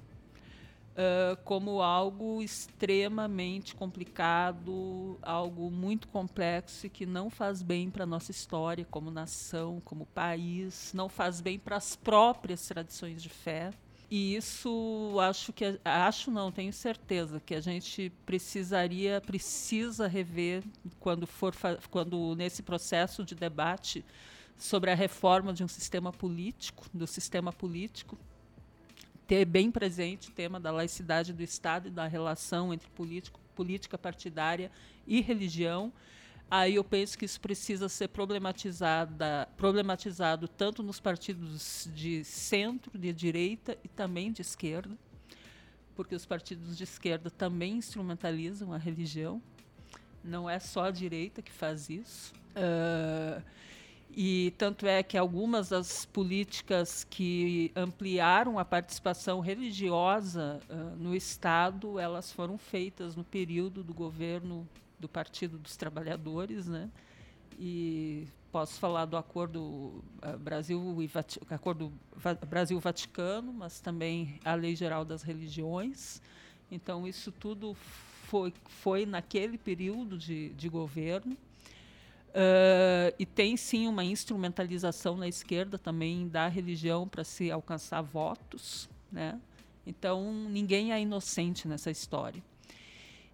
como 1.44 1.80
algo 1.80 2.42
extremamente 2.42 3.74
complicado, 3.74 5.18
algo 5.22 5.70
muito 5.70 6.08
complexo 6.08 6.86
e 6.86 6.90
que 6.90 7.06
não 7.06 7.30
faz 7.30 7.62
bem 7.62 7.90
para 7.90 8.04
a 8.04 8.06
nossa 8.06 8.30
história 8.30 8.84
como 8.84 9.10
nação, 9.10 9.80
como 9.84 10.06
país, 10.06 10.92
não 10.92 11.08
faz 11.08 11.40
bem 11.40 11.58
para 11.58 11.76
as 11.76 11.94
próprias 11.94 12.66
tradições 12.66 13.22
de 13.22 13.28
fé. 13.28 13.70
E 14.10 14.34
isso 14.34 15.16
acho 15.20 15.52
que 15.52 15.78
acho 15.84 16.30
não, 16.30 16.50
tenho 16.50 16.72
certeza 16.72 17.40
que 17.40 17.54
a 17.54 17.60
gente 17.60 18.10
precisaria 18.24 19.20
precisa 19.20 20.06
rever 20.06 20.64
quando 20.98 21.26
for 21.26 21.54
quando 21.90 22.34
nesse 22.34 22.62
processo 22.62 23.22
de 23.22 23.34
debate 23.34 24.02
sobre 24.56 24.90
a 24.90 24.94
reforma 24.94 25.52
de 25.52 25.62
um 25.62 25.68
sistema 25.68 26.10
político, 26.10 26.86
do 26.92 27.06
sistema 27.06 27.52
político, 27.52 28.18
ter 29.28 29.44
bem 29.44 29.70
presente 29.70 30.30
o 30.30 30.32
tema 30.32 30.58
da 30.58 30.72
laicidade 30.72 31.32
do 31.34 31.42
Estado 31.42 31.88
e 31.88 31.90
da 31.90 32.06
relação 32.06 32.72
entre 32.72 32.88
político, 32.88 33.38
política 33.54 33.98
partidária 33.98 34.70
e 35.06 35.20
religião. 35.20 35.92
Aí 36.50 36.76
eu 36.76 36.82
penso 36.82 37.18
que 37.18 37.26
isso 37.26 37.38
precisa 37.38 37.90
ser 37.90 38.08
problematizado 38.08 40.48
tanto 40.48 40.82
nos 40.82 40.98
partidos 40.98 41.90
de 41.94 42.24
centro, 42.24 42.98
de 42.98 43.12
direita 43.12 43.76
e 43.84 43.88
também 43.88 44.32
de 44.32 44.40
esquerda, 44.40 44.96
porque 45.94 46.14
os 46.14 46.24
partidos 46.24 46.74
de 46.74 46.84
esquerda 46.84 47.30
também 47.30 47.74
instrumentalizam 47.74 48.72
a 48.72 48.78
religião. 48.78 49.42
Não 50.24 50.48
é 50.48 50.58
só 50.58 50.84
a 50.84 50.90
direita 50.90 51.42
que 51.42 51.52
faz 51.52 51.90
isso. 51.90 52.32
Uh, 52.56 53.42
e 54.10 54.52
tanto 54.58 54.86
é 54.86 55.02
que 55.02 55.16
algumas 55.16 55.68
das 55.68 56.04
políticas 56.06 57.04
que 57.04 57.70
ampliaram 57.76 58.58
a 58.58 58.64
participação 58.64 59.40
religiosa 59.40 60.60
uh, 60.68 60.96
no 60.96 61.14
Estado, 61.14 61.98
elas 61.98 62.32
foram 62.32 62.58
feitas 62.58 63.14
no 63.14 63.22
período 63.22 63.84
do 63.84 63.94
governo 63.94 64.68
do 64.98 65.08
Partido 65.08 65.58
dos 65.58 65.76
Trabalhadores, 65.76 66.66
né? 66.66 66.90
E 67.58 68.26
posso 68.50 68.78
falar 68.78 69.04
do 69.04 69.16
acordo 69.16 70.02
Brasil 70.40 70.96
e 71.02 71.10
acordo 71.54 71.92
Brasil 72.48 72.78
Vaticano, 72.80 73.52
mas 73.52 73.80
também 73.80 74.40
a 74.44 74.54
Lei 74.54 74.74
Geral 74.74 75.04
das 75.04 75.22
Religiões. 75.22 76.22
Então 76.70 77.06
isso 77.06 77.30
tudo 77.32 77.74
foi 78.24 78.52
foi 78.64 79.06
naquele 79.06 79.58
período 79.58 80.18
de, 80.18 80.50
de 80.50 80.68
governo. 80.68 81.36
Uh, 82.28 83.14
e 83.18 83.24
tem 83.24 83.56
sim 83.56 83.88
uma 83.88 84.04
instrumentalização 84.04 85.16
na 85.16 85.26
esquerda 85.26 85.78
também 85.78 86.28
da 86.28 86.46
religião 86.46 87.08
para 87.08 87.24
se 87.24 87.50
alcançar 87.50 88.02
votos, 88.02 88.88
né? 89.10 89.40
Então 89.86 90.32
ninguém 90.48 90.92
é 90.92 91.00
inocente 91.00 91.66
nessa 91.66 91.90
história. 91.90 92.42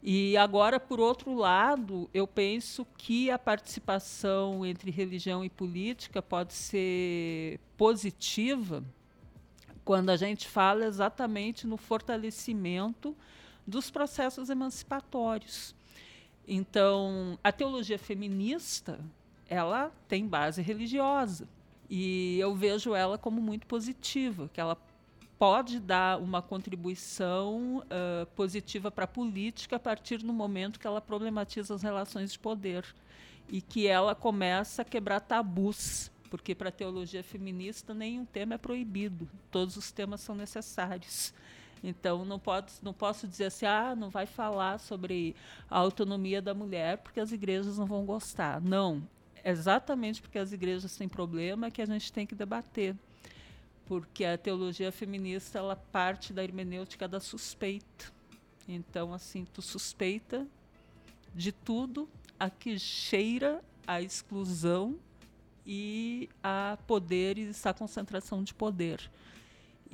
E 0.06 0.36
agora, 0.36 0.78
por 0.78 1.00
outro 1.00 1.34
lado, 1.34 2.10
eu 2.12 2.26
penso 2.26 2.86
que 2.98 3.30
a 3.30 3.38
participação 3.38 4.64
entre 4.64 4.90
religião 4.90 5.42
e 5.42 5.48
política 5.48 6.20
pode 6.20 6.52
ser 6.52 7.58
positiva 7.76 8.84
quando 9.82 10.10
a 10.10 10.16
gente 10.16 10.46
fala 10.46 10.84
exatamente 10.84 11.66
no 11.66 11.76
fortalecimento 11.76 13.16
dos 13.66 13.90
processos 13.90 14.50
emancipatórios. 14.50 15.74
Então, 16.46 17.38
a 17.42 17.50
teologia 17.50 17.98
feminista, 17.98 19.00
ela 19.48 19.90
tem 20.08 20.26
base 20.26 20.60
religiosa. 20.62 21.48
E 21.88 22.38
eu 22.38 22.54
vejo 22.54 22.94
ela 22.94 23.16
como 23.16 23.40
muito 23.40 23.66
positiva, 23.66 24.50
que 24.52 24.60
ela 24.60 24.76
pode 25.38 25.80
dar 25.80 26.18
uma 26.20 26.40
contribuição 26.40 27.78
uh, 27.78 28.26
positiva 28.34 28.90
para 28.90 29.04
a 29.04 29.08
política 29.08 29.76
a 29.76 29.78
partir 29.78 30.18
do 30.18 30.32
momento 30.32 30.78
que 30.78 30.86
ela 30.86 31.00
problematiza 31.00 31.74
as 31.74 31.82
relações 31.82 32.32
de 32.32 32.38
poder 32.38 32.84
e 33.48 33.60
que 33.60 33.86
ela 33.86 34.14
começa 34.14 34.82
a 34.82 34.84
quebrar 34.84 35.20
tabus, 35.20 36.10
porque 36.30 36.54
para 36.54 36.68
a 36.68 36.72
teologia 36.72 37.22
feminista 37.22 37.92
nenhum 37.92 38.24
tema 38.24 38.54
é 38.54 38.58
proibido, 38.58 39.28
todos 39.50 39.76
os 39.76 39.92
temas 39.92 40.20
são 40.20 40.34
necessários. 40.34 41.34
Então 41.86 42.24
não 42.24 42.38
pode, 42.38 42.72
não 42.82 42.94
posso 42.94 43.28
dizer 43.28 43.44
assim, 43.44 43.66
ah, 43.66 43.94
não 43.94 44.08
vai 44.08 44.24
falar 44.24 44.78
sobre 44.78 45.36
a 45.68 45.78
autonomia 45.78 46.40
da 46.40 46.54
mulher 46.54 46.96
porque 46.98 47.20
as 47.20 47.30
igrejas 47.30 47.76
não 47.76 47.84
vão 47.84 48.06
gostar. 48.06 48.58
Não, 48.58 49.06
exatamente 49.44 50.22
porque 50.22 50.38
as 50.38 50.50
igrejas 50.50 50.96
têm 50.96 51.06
problema 51.06 51.70
que 51.70 51.82
a 51.82 51.86
gente 51.86 52.10
tem 52.10 52.26
que 52.26 52.34
debater. 52.34 52.96
Porque 53.84 54.24
a 54.24 54.38
teologia 54.38 54.90
feminista 54.90 55.58
ela 55.58 55.76
parte 55.76 56.32
da 56.32 56.42
hermenêutica 56.42 57.06
da 57.06 57.20
suspeita. 57.20 58.10
Então 58.66 59.12
assim, 59.12 59.44
tu 59.44 59.60
suspeita 59.60 60.46
de 61.34 61.52
tudo 61.52 62.08
a 62.40 62.48
que 62.48 62.78
cheira 62.78 63.62
a 63.86 64.00
exclusão 64.00 64.98
e 65.66 66.30
a 66.42 66.78
poderes, 66.86 67.66
a 67.66 67.74
concentração 67.74 68.42
de 68.42 68.54
poder. 68.54 69.10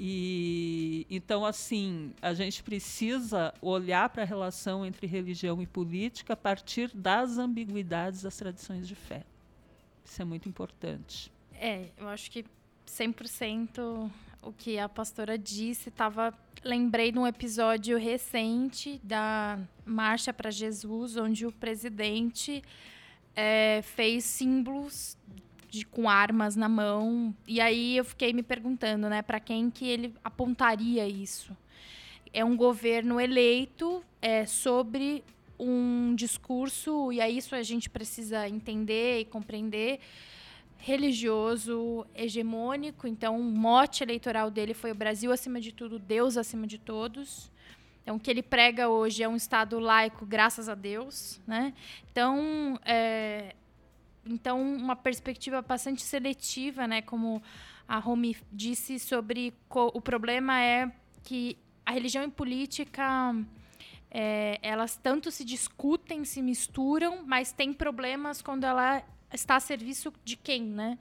E 0.02 1.06
então 1.10 1.44
assim, 1.44 2.14
a 2.22 2.32
gente 2.32 2.62
precisa 2.62 3.52
olhar 3.60 4.08
para 4.08 4.22
a 4.22 4.24
relação 4.24 4.86
entre 4.86 5.06
religião 5.06 5.60
e 5.60 5.66
política 5.66 6.32
a 6.32 6.36
partir 6.36 6.90
das 6.94 7.36
ambiguidades 7.36 8.22
das 8.22 8.34
tradições 8.34 8.88
de 8.88 8.94
fé. 8.94 9.24
Isso 10.02 10.22
é 10.22 10.24
muito 10.24 10.48
importante. 10.48 11.30
É, 11.52 11.90
eu 11.98 12.08
acho 12.08 12.30
que 12.30 12.46
100% 12.86 14.10
o 14.42 14.52
que 14.54 14.78
a 14.78 14.88
pastora 14.88 15.36
disse 15.36 15.90
estava 15.90 16.32
lembrei 16.64 17.12
de 17.12 17.18
um 17.18 17.26
episódio 17.26 17.98
recente 17.98 18.98
da 19.04 19.58
Marcha 19.84 20.32
para 20.32 20.50
Jesus, 20.50 21.14
onde 21.18 21.44
o 21.44 21.52
presidente 21.52 22.62
é, 23.36 23.82
fez 23.82 24.24
símbolos 24.24 25.18
de, 25.70 25.86
com 25.86 26.08
armas 26.08 26.56
na 26.56 26.68
mão. 26.68 27.34
E 27.46 27.60
aí 27.60 27.96
eu 27.96 28.04
fiquei 28.04 28.32
me 28.32 28.42
perguntando, 28.42 29.08
né, 29.08 29.22
para 29.22 29.40
quem 29.40 29.70
que 29.70 29.88
ele 29.88 30.14
apontaria 30.24 31.06
isso? 31.08 31.56
É 32.32 32.44
um 32.44 32.56
governo 32.56 33.20
eleito 33.20 34.04
é, 34.20 34.44
sobre 34.44 35.24
um 35.58 36.14
discurso, 36.14 37.12
e 37.12 37.20
é 37.20 37.30
isso 37.30 37.54
a 37.54 37.62
gente 37.62 37.90
precisa 37.90 38.48
entender 38.48 39.20
e 39.20 39.24
compreender, 39.24 40.00
religioso, 40.78 42.06
hegemônico. 42.14 43.06
Então, 43.06 43.38
o 43.38 43.44
mote 43.44 44.02
eleitoral 44.02 44.50
dele 44.50 44.72
foi 44.72 44.90
o 44.90 44.94
Brasil 44.94 45.30
acima 45.30 45.60
de 45.60 45.72
tudo, 45.72 45.98
Deus 45.98 46.36
acima 46.36 46.66
de 46.66 46.78
todos. 46.78 47.50
Então, 48.02 48.16
o 48.16 48.20
que 48.20 48.30
ele 48.30 48.42
prega 48.42 48.88
hoje 48.88 49.22
é 49.22 49.28
um 49.28 49.36
Estado 49.36 49.78
laico, 49.78 50.24
graças 50.24 50.68
a 50.68 50.74
Deus. 50.74 51.38
Né? 51.46 51.74
Então, 52.10 52.80
é, 52.84 53.54
então, 54.26 54.60
uma 54.60 54.96
perspectiva 54.96 55.62
bastante 55.62 56.02
seletiva, 56.02 56.86
né? 56.86 57.02
como 57.02 57.42
a 57.88 57.98
Romy 57.98 58.36
disse, 58.52 58.98
sobre 58.98 59.52
o 59.68 60.00
problema 60.00 60.60
é 60.60 60.90
que 61.22 61.56
a 61.84 61.92
religião 61.92 62.22
e 62.24 62.30
política 62.30 63.34
é, 64.10 64.58
elas 64.62 64.96
tanto 64.96 65.30
se 65.30 65.44
discutem, 65.44 66.24
se 66.24 66.42
misturam, 66.42 67.24
mas 67.26 67.52
tem 67.52 67.72
problemas 67.72 68.42
quando 68.42 68.64
ela 68.64 69.02
está 69.32 69.56
a 69.56 69.60
serviço 69.60 70.12
de 70.24 70.36
quem, 70.36 70.62
né? 70.62 70.98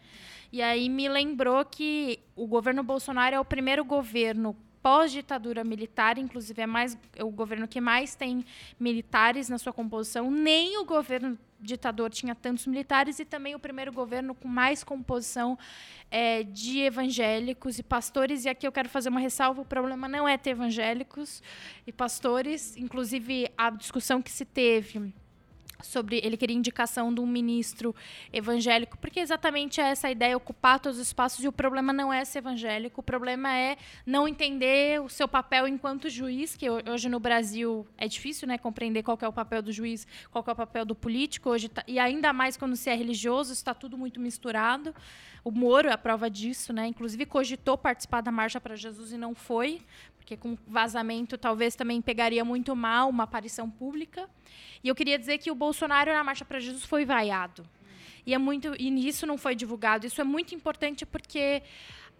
E 0.51 0.61
aí 0.61 0.89
me 0.89 1.07
lembrou 1.07 1.63
que 1.65 2.19
o 2.35 2.47
governo 2.47 2.83
Bolsonaro 2.83 3.35
é 3.35 3.39
o 3.39 3.45
primeiro 3.45 3.83
governo 3.83 4.55
pós-ditadura 4.81 5.63
militar, 5.63 6.17
inclusive 6.17 6.61
é 6.61 6.67
mais 6.67 6.97
é 7.15 7.23
o 7.23 7.29
governo 7.29 7.67
que 7.67 7.81
mais 7.81 8.15
tem 8.15 8.45
militares 8.79 9.49
na 9.49 9.57
sua 9.57 9.73
composição. 9.73 10.31
Nem 10.31 10.77
o 10.77 10.85
governo 10.85 11.37
ditador 11.59 12.09
tinha 12.09 12.33
tantos 12.33 12.65
militares 12.65 13.19
e 13.19 13.25
também 13.25 13.53
o 13.53 13.59
primeiro 13.59 13.91
governo 13.91 14.33
com 14.33 14.47
mais 14.47 14.83
composição 14.83 15.57
é, 16.09 16.43
de 16.43 16.79
evangélicos 16.79 17.77
e 17.77 17.83
pastores. 17.83 18.45
E 18.45 18.49
aqui 18.49 18.65
eu 18.65 18.71
quero 18.71 18.89
fazer 18.89 19.09
uma 19.09 19.19
ressalva: 19.19 19.61
o 19.61 19.65
problema 19.65 20.07
não 20.07 20.27
é 20.27 20.37
ter 20.37 20.51
evangélicos 20.51 21.43
e 21.85 21.91
pastores, 21.91 22.77
inclusive 22.77 23.51
a 23.57 23.69
discussão 23.69 24.21
que 24.21 24.31
se 24.31 24.45
teve 24.45 25.13
sobre 25.81 26.19
ele 26.23 26.37
queria 26.37 26.55
indicação 26.55 27.13
de 27.13 27.21
um 27.21 27.27
ministro 27.27 27.95
evangélico, 28.31 28.97
porque 28.97 29.19
exatamente 29.19 29.79
é 29.79 29.85
essa 29.85 30.09
ideia 30.09 30.35
ocupar 30.35 30.79
todos 30.79 30.99
os 30.99 31.07
espaços 31.07 31.43
e 31.43 31.47
o 31.47 31.51
problema 31.51 31.93
não 31.93 32.11
é 32.11 32.23
ser 32.25 32.39
evangélico, 32.39 33.01
o 33.01 33.03
problema 33.03 33.55
é 33.55 33.77
não 34.05 34.27
entender 34.27 35.01
o 35.01 35.09
seu 35.09 35.27
papel 35.27 35.67
enquanto 35.67 36.09
juiz, 36.09 36.55
que 36.55 36.69
hoje 36.69 37.09
no 37.09 37.19
Brasil 37.19 37.87
é 37.97 38.07
difícil, 38.07 38.47
né, 38.47 38.57
compreender 38.57 39.03
qual 39.03 39.17
é 39.21 39.27
o 39.27 39.33
papel 39.33 39.61
do 39.61 39.71
juiz, 39.71 40.05
qual 40.31 40.43
é 40.47 40.51
o 40.51 40.55
papel 40.55 40.85
do 40.85 40.95
político 40.95 41.49
hoje 41.49 41.69
tá, 41.69 41.83
e 41.87 41.99
ainda 41.99 42.33
mais 42.33 42.57
quando 42.57 42.75
se 42.75 42.89
é 42.89 42.95
religioso, 42.95 43.53
está 43.53 43.73
tudo 43.73 43.97
muito 43.97 44.19
misturado. 44.19 44.93
O 45.49 45.51
Moro 45.51 45.89
é 45.89 45.91
a 45.91 45.97
prova 45.97 46.29
disso, 46.29 46.71
né? 46.71 46.85
Inclusive 46.85 47.25
cogitou 47.25 47.75
participar 47.75 48.21
da 48.21 48.31
marcha 48.31 48.61
para 48.61 48.75
Jesus 48.75 49.11
e 49.11 49.17
não 49.17 49.33
foi, 49.33 49.81
porque 50.15 50.37
com 50.37 50.55
vazamento 50.67 51.39
talvez 51.39 51.75
também 51.75 52.03
pegaria 52.03 52.45
muito 52.45 52.75
mal 52.75 53.09
uma 53.09 53.23
aparição 53.23 53.67
pública. 53.67 54.29
E 54.83 54.87
eu 54.87 54.93
queria 54.93 55.17
dizer 55.17 55.39
que 55.39 55.49
o 55.49 55.55
Bolsonaro 55.55 56.13
na 56.13 56.23
Marcha 56.23 56.45
para 56.45 56.59
Jesus 56.59 56.85
foi 56.85 57.03
vaiado. 57.03 57.67
E 58.27 58.33
é 58.35 58.37
muito 58.37 58.75
e 58.79 59.07
isso 59.07 59.25
não 59.25 59.39
foi 59.39 59.55
divulgado. 59.55 60.05
Isso 60.05 60.21
é 60.21 60.23
muito 60.23 60.53
importante 60.53 61.03
porque 61.03 61.63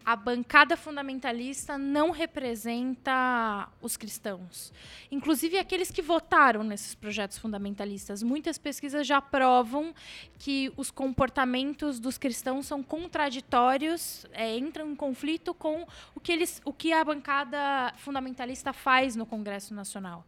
a 0.09 0.15
bancada 0.15 0.75
fundamentalista 0.75 1.77
não 1.77 2.09
representa 2.09 3.69
os 3.79 3.95
cristãos. 3.95 4.73
Inclusive 5.11 5.59
aqueles 5.59 5.91
que 5.91 6.01
votaram 6.01 6.63
nesses 6.63 6.95
projetos 6.95 7.37
fundamentalistas. 7.37 8.23
Muitas 8.23 8.57
pesquisas 8.57 9.05
já 9.05 9.21
provam 9.21 9.93
que 10.39 10.73
os 10.75 10.89
comportamentos 10.89 11.99
dos 11.99 12.17
cristãos 12.17 12.65
são 12.65 12.81
contraditórios, 12.81 14.25
é, 14.31 14.57
entram 14.57 14.89
em 14.89 14.95
conflito 14.95 15.53
com 15.53 15.85
o 16.15 16.19
que, 16.19 16.31
eles, 16.31 16.59
o 16.65 16.73
que 16.73 16.91
a 16.91 17.03
bancada 17.03 17.93
fundamentalista 17.97 18.73
faz 18.73 19.15
no 19.15 19.27
Congresso 19.27 19.75
Nacional. 19.75 20.25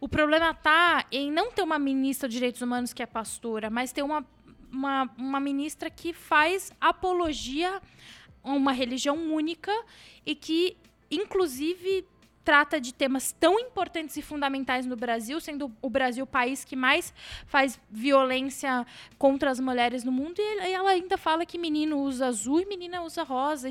O 0.00 0.08
problema 0.08 0.52
está 0.52 1.04
em 1.12 1.30
não 1.30 1.52
ter 1.52 1.60
uma 1.60 1.78
ministra 1.78 2.26
de 2.26 2.36
Direitos 2.36 2.62
Humanos 2.62 2.94
que 2.94 3.02
é 3.02 3.06
pastora, 3.06 3.68
mas 3.68 3.92
ter 3.92 4.02
uma, 4.02 4.26
uma, 4.72 5.10
uma 5.18 5.40
ministra 5.40 5.90
que 5.90 6.14
faz 6.14 6.72
apologia 6.80 7.82
uma 8.42 8.72
religião 8.72 9.16
única 9.32 9.72
e 10.24 10.34
que, 10.34 10.76
inclusive, 11.10 12.06
trata 12.44 12.80
de 12.80 12.92
temas 12.92 13.32
tão 13.38 13.60
importantes 13.60 14.16
e 14.16 14.22
fundamentais 14.22 14.86
no 14.86 14.96
Brasil, 14.96 15.38
sendo 15.40 15.70
o 15.80 15.90
Brasil 15.90 16.24
o 16.24 16.26
país 16.26 16.64
que 16.64 16.74
mais 16.74 17.12
faz 17.46 17.78
violência 17.90 18.86
contra 19.18 19.50
as 19.50 19.60
mulheres 19.60 20.02
no 20.04 20.10
mundo, 20.10 20.40
e 20.40 20.72
ela 20.72 20.90
ainda 20.90 21.16
fala 21.16 21.44
que 21.44 21.58
menino 21.58 21.98
usa 21.98 22.26
azul 22.26 22.60
e 22.60 22.66
menina 22.66 23.02
usa 23.02 23.22
rosa, 23.22 23.68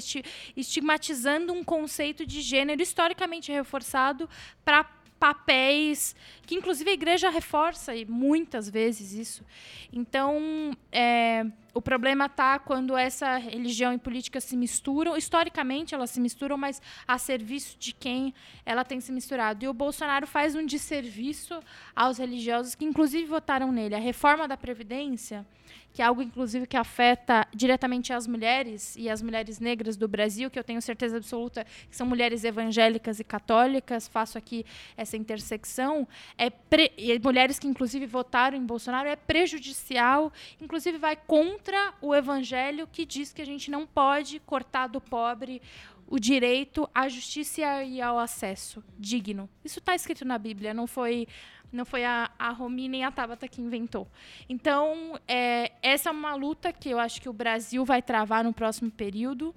estigmatizando 0.55 1.51
um 1.51 1.63
conceito 1.63 2.26
de 2.26 2.41
gênero 2.41 2.82
historicamente 2.82 3.51
reforçado 3.51 4.30
para 4.63 4.84
papéis 5.20 6.15
que 6.49 6.55
inclusive 6.55 6.89
a 6.89 6.93
igreja 6.93 7.30
reforça 7.30 7.95
e 7.95 8.05
muitas 8.05 8.70
vezes 8.70 9.13
isso. 9.13 9.45
Então, 9.93 10.76
é, 10.91 11.45
o 11.74 11.82
problema 11.82 12.26
está 12.26 12.57
quando 12.57 12.97
essa 12.97 13.38
religião 13.38 13.93
e 13.93 13.97
política 13.99 14.41
se 14.41 14.57
misturam. 14.57 15.15
Historicamente, 15.15 15.93
elas 15.93 16.09
se 16.09 16.20
misturam, 16.20 16.57
mas 16.57 16.82
a 17.07 17.17
serviço 17.17 17.78
de 17.78 17.93
quem 17.93 18.34
ela 18.65 18.84
tem 18.84 18.99
se 18.99 19.11
misturado. 19.11 19.63
E 19.63 19.67
o 19.67 19.74
Bolsonaro 19.74 20.26
faz 20.26 20.55
um 20.55 20.65
desserviço 20.65 21.59
aos 21.95 22.17
religiosos 22.17 22.74
que, 22.74 22.86
inclusive, 22.86 23.26
votaram 23.26 23.72
nele. 23.72 23.93
A 23.93 23.99
reforma 23.99 24.47
da 24.47 24.57
Previdência 24.57 25.45
que 25.93 26.01
é 26.01 26.05
algo, 26.05 26.21
inclusive, 26.21 26.67
que 26.67 26.77
afeta 26.77 27.47
diretamente 27.53 28.13
as 28.13 28.27
mulheres 28.27 28.95
e 28.95 29.09
as 29.09 29.21
mulheres 29.21 29.59
negras 29.59 29.97
do 29.97 30.07
Brasil, 30.07 30.49
que 30.49 30.57
eu 30.57 30.63
tenho 30.63 30.81
certeza 30.81 31.17
absoluta 31.17 31.65
que 31.89 31.95
são 31.95 32.05
mulheres 32.05 32.43
evangélicas 32.43 33.19
e 33.19 33.23
católicas, 33.23 34.07
faço 34.07 34.37
aqui 34.37 34.65
essa 34.95 35.17
intersecção, 35.17 36.07
é 36.37 36.51
e 36.97 37.19
mulheres 37.19 37.59
que, 37.59 37.67
inclusive, 37.67 38.05
votaram 38.05 38.57
em 38.57 38.65
Bolsonaro, 38.65 39.09
é 39.09 39.15
prejudicial, 39.15 40.31
inclusive 40.61 40.97
vai 40.97 41.15
contra 41.15 41.93
o 42.01 42.13
evangelho 42.13 42.87
que 42.91 43.05
diz 43.05 43.33
que 43.33 43.41
a 43.41 43.45
gente 43.45 43.71
não 43.71 43.85
pode 43.85 44.39
cortar 44.39 44.87
do 44.87 45.01
pobre 45.01 45.61
o 46.10 46.20
direito 46.20 46.89
à 46.93 47.07
justiça 47.07 47.84
e 47.84 48.01
ao 48.01 48.18
acesso 48.18 48.84
digno. 48.97 49.47
Isso 49.64 49.80
está 49.80 49.93
escrito 49.93 50.26
na 50.26 50.38
Bíblia, 50.38 50.74
não 50.74 50.88
foi 50.88 51.28
não 51.72 51.86
foi 51.86 52.03
a, 52.03 52.32
a 52.39 52.49
Romi 52.49 52.89
nem 52.89 53.05
a 53.05 53.12
Tabata 53.12 53.47
que 53.47 53.62
inventou. 53.62 54.07
Então, 54.49 55.20
é, 55.28 55.72
essa 55.84 56.10
é 56.10 56.12
uma 56.12 56.34
luta 56.34 56.74
que 56.74 56.89
eu 56.89 56.97
acho 56.97 57.22
que 57.22 57.30
o 57.30 57.34
Brasil 57.34 57.86
vai 57.86 58.01
travar 58.01 58.43
no 58.43 58.51
próximo 58.51 58.89
período 58.89 59.53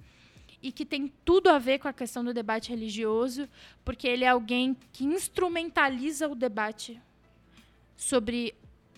e 0.61 0.71
que 0.71 0.85
tem 0.85 1.11
tudo 1.25 1.49
a 1.49 1.57
ver 1.57 1.79
com 1.79 1.87
a 1.87 1.93
questão 1.93 2.23
do 2.23 2.31
debate 2.31 2.69
religioso, 2.69 3.49
porque 3.83 4.07
ele 4.07 4.25
é 4.25 4.27
alguém 4.27 4.77
que 4.91 5.03
instrumentaliza 5.03 6.27
o 6.29 6.35
debate 6.35 7.01
sobre 7.97 8.53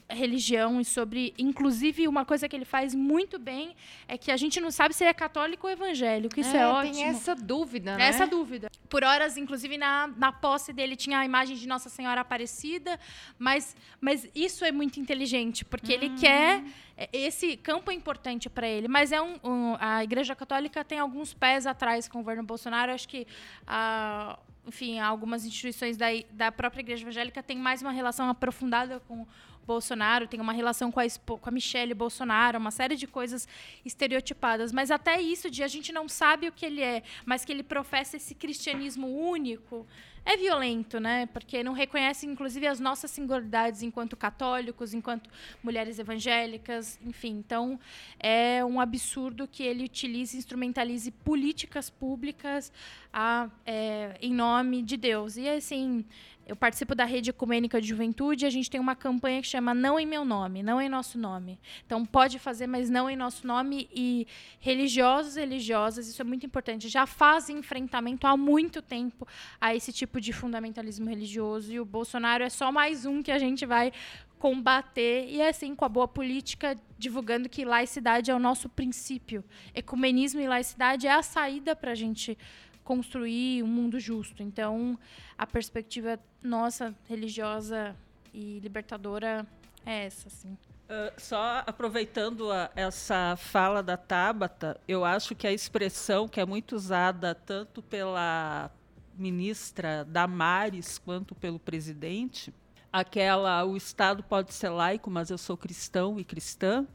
religião 0.10 0.80
e 0.80 0.86
sobre, 0.86 1.34
inclusive, 1.38 2.08
uma 2.08 2.24
coisa 2.24 2.48
que 2.48 2.56
ele 2.56 2.66
faz 2.66 2.94
muito 2.94 3.40
bem 3.40 3.76
é 4.08 4.18
que 4.18 4.32
a 4.32 4.38
gente 4.38 4.62
não 4.62 4.70
sabe 4.70 4.94
se 4.94 5.04
ele 5.04 5.10
é 5.10 5.14
católico 5.14 5.66
ou 5.66 5.74
evangélico. 5.74 6.40
Isso 6.40 6.56
é, 6.56 6.62
é 6.62 6.68
ótimo. 6.68 6.94
Tem 6.94 7.04
essa 7.06 7.36
dúvida, 7.36 7.98
né? 7.98 8.08
Essa 8.08 8.28
dúvida. 8.28 8.70
Por 8.88 9.04
horas, 9.04 9.36
inclusive, 9.36 9.78
na, 9.78 10.08
na 10.16 10.32
posse 10.32 10.72
dele 10.72 10.96
tinha 10.96 11.20
a 11.20 11.26
imagem 11.26 11.56
de 11.56 11.68
Nossa 11.68 11.90
Senhora 11.90 12.22
Aparecida, 12.22 13.00
mas, 13.40 13.76
mas 14.00 14.28
isso 14.36 14.64
é 14.64 14.72
muito 14.72 15.00
inteligente, 15.00 15.66
porque 15.66 15.92
ele 15.92 16.10
uhum. 16.10 16.16
quer 16.16 16.64
é, 16.98 17.10
esse 17.12 17.58
campo 17.58 17.92
é 17.92 17.94
importante 17.94 18.50
para 18.50 18.68
ele, 18.68 18.88
mas 18.88 19.12
é 19.12 19.22
um, 19.22 19.40
um, 19.44 19.76
a 19.80 20.04
Igreja 20.04 20.36
Católica 20.36 20.84
tem 20.84 21.00
alguns 21.00 21.34
pés 21.34 21.66
atrás 21.66 22.08
com 22.08 22.20
o 22.20 22.22
governo 22.22 22.44
Bolsonaro. 22.44 22.92
Acho 22.92 23.08
que 23.08 23.28
a, 23.68 24.40
enfim, 24.68 25.00
algumas 25.00 25.46
instituições 25.46 25.98
da, 25.98 26.08
da 26.32 26.52
própria 26.52 26.82
Igreja 26.82 27.04
Evangélica 27.04 27.44
têm 27.44 27.58
mais 27.58 27.82
uma 27.82 27.92
relação 27.92 28.30
aprofundada 28.30 29.00
com 29.02 29.26
Bolsonaro, 29.66 30.28
tem 30.28 30.40
uma 30.40 30.54
relação 30.54 30.92
com 30.92 31.00
a, 31.00 31.06
com 31.26 31.50
a 31.50 31.52
Michelle 31.52 31.94
Bolsonaro, 31.94 32.58
uma 32.58 32.72
série 32.72 32.96
de 32.96 33.08
coisas 33.08 33.48
estereotipadas. 33.84 34.72
Mas 34.72 34.92
até 34.92 35.20
isso 35.22 35.50
de 35.50 35.64
a 35.64 35.68
gente 35.68 35.92
não 35.92 36.08
sabe 36.08 36.48
o 36.48 36.52
que 36.52 36.66
ele 36.66 36.82
é, 36.82 37.04
mas 37.26 37.44
que 37.44 37.52
ele 37.52 37.64
professa 37.64 38.18
esse 38.18 38.36
cristianismo 38.36 39.08
único, 39.08 39.86
é 40.26 40.36
violento, 40.36 41.00
né? 41.00 41.28
Porque 41.28 41.64
não 41.64 41.74
reconhece, 41.74 42.26
inclusive, 42.26 42.66
as 42.66 42.80
nossas 42.80 43.12
singularidades 43.12 43.84
enquanto 43.84 44.18
católicos, 44.18 44.92
enquanto 44.92 45.30
mulheres 45.64 46.00
evangélicas, 46.00 47.00
enfim. 47.06 47.38
Então, 47.38 47.80
é 48.20 48.66
um 48.66 48.82
absurdo 48.82 49.48
que 49.48 49.62
ele 49.62 49.84
utilize, 49.84 50.36
instrumentalize 50.36 51.12
políticas 51.12 51.92
públicas 51.92 52.74
a, 53.14 53.48
é, 53.68 54.18
em 54.20 54.34
nome 54.34 54.82
de 54.82 54.98
Deus. 54.98 55.38
E, 55.38 55.48
assim, 55.48 56.04
eu 56.46 56.56
participo 56.56 56.94
da 56.94 57.06
rede 57.06 57.32
ecumênica 57.32 57.82
de 57.82 57.88
juventude 57.88 58.46
e 58.46 58.48
a 58.48 58.50
gente 58.52 58.70
tem 58.70 58.80
uma 58.80 58.96
campanha 58.96 59.42
que 59.42 59.48
chama 59.48 59.74
Não 59.74 60.00
em 60.00 60.06
Meu 60.06 60.24
Nome, 60.24 60.62
Não 60.62 60.80
em 60.80 60.88
Nosso 60.88 61.18
Nome. 61.18 61.60
Então, 61.86 62.06
pode 62.06 62.38
fazer, 62.38 62.68
mas 62.68 62.90
não 62.90 63.10
em 63.10 63.16
nosso 63.16 63.48
nome. 63.48 63.90
E 63.92 64.28
religiosos 64.60 65.36
religiosas, 65.36 66.08
isso 66.08 66.22
é 66.22 66.26
muito 66.26 66.46
importante, 66.46 66.88
já 66.88 67.06
fazem 67.06 67.58
enfrentamento 67.58 68.28
há 68.28 68.38
muito 68.38 68.82
tempo 68.82 69.28
a 69.60 69.76
esse 69.76 69.92
tipo 69.92 70.22
de 70.22 70.32
fundamentalismo 70.32 71.10
religioso. 71.10 71.72
E 71.72 71.80
o 71.80 71.86
Bolsonaro 71.86 72.44
é 72.44 72.50
só 72.50 72.72
mais 72.72 73.06
um 73.06 73.24
que 73.24 73.32
a 73.32 73.40
gente 73.40 73.66
vai 73.66 73.92
combater. 74.38 75.28
E 75.28 75.42
assim, 75.42 75.74
com 75.74 75.86
a 75.86 75.90
boa 75.90 76.08
política, 76.08 76.78
divulgando 76.98 77.50
que 77.50 77.66
laicidade 77.66 78.30
é 78.30 78.36
o 78.36 78.40
nosso 78.40 78.70
princípio. 78.70 79.44
Ecumenismo 79.74 80.40
e 80.40 80.48
laicidade 80.48 81.08
é 81.08 81.12
a 81.12 81.24
saída 81.24 81.76
para 81.76 81.92
a 81.92 81.96
gente 81.96 82.38
construir 82.86 83.64
um 83.64 83.68
mundo 83.68 84.00
justo. 84.00 84.42
Então, 84.42 84.98
a 85.38 85.46
perspectiva 85.46 86.18
nossa 86.42 86.96
religiosa 87.10 87.94
e 88.34 88.60
libertadora 88.60 89.46
é 89.86 90.06
essa, 90.06 90.30
assim. 90.30 90.58
Uh, 90.86 91.12
só 91.20 91.64
aproveitando 91.66 92.52
a, 92.52 92.70
essa 92.76 93.36
fala 93.38 93.82
da 93.82 93.98
Tabata, 93.98 94.80
eu 94.88 95.04
acho 95.04 95.36
que 95.36 95.48
a 95.48 95.52
expressão 95.52 96.28
que 96.28 96.40
é 96.40 96.46
muito 96.46 96.76
usada 96.76 97.34
tanto 97.34 97.82
pela 97.82 98.70
ministra 99.18 100.06
Damares 100.06 101.00
quanto 101.00 101.34
pelo 101.34 101.58
presidente, 101.58 102.54
aquela 102.94 103.66
o 103.66 103.76
Estado 103.76 104.22
pode 104.22 104.54
ser 104.54 104.70
laico, 104.70 105.10
mas 105.10 105.32
eu 105.32 105.40
sou 105.40 105.58
cristão 105.58 106.20
e 106.20 106.24
cristã, 106.24 106.86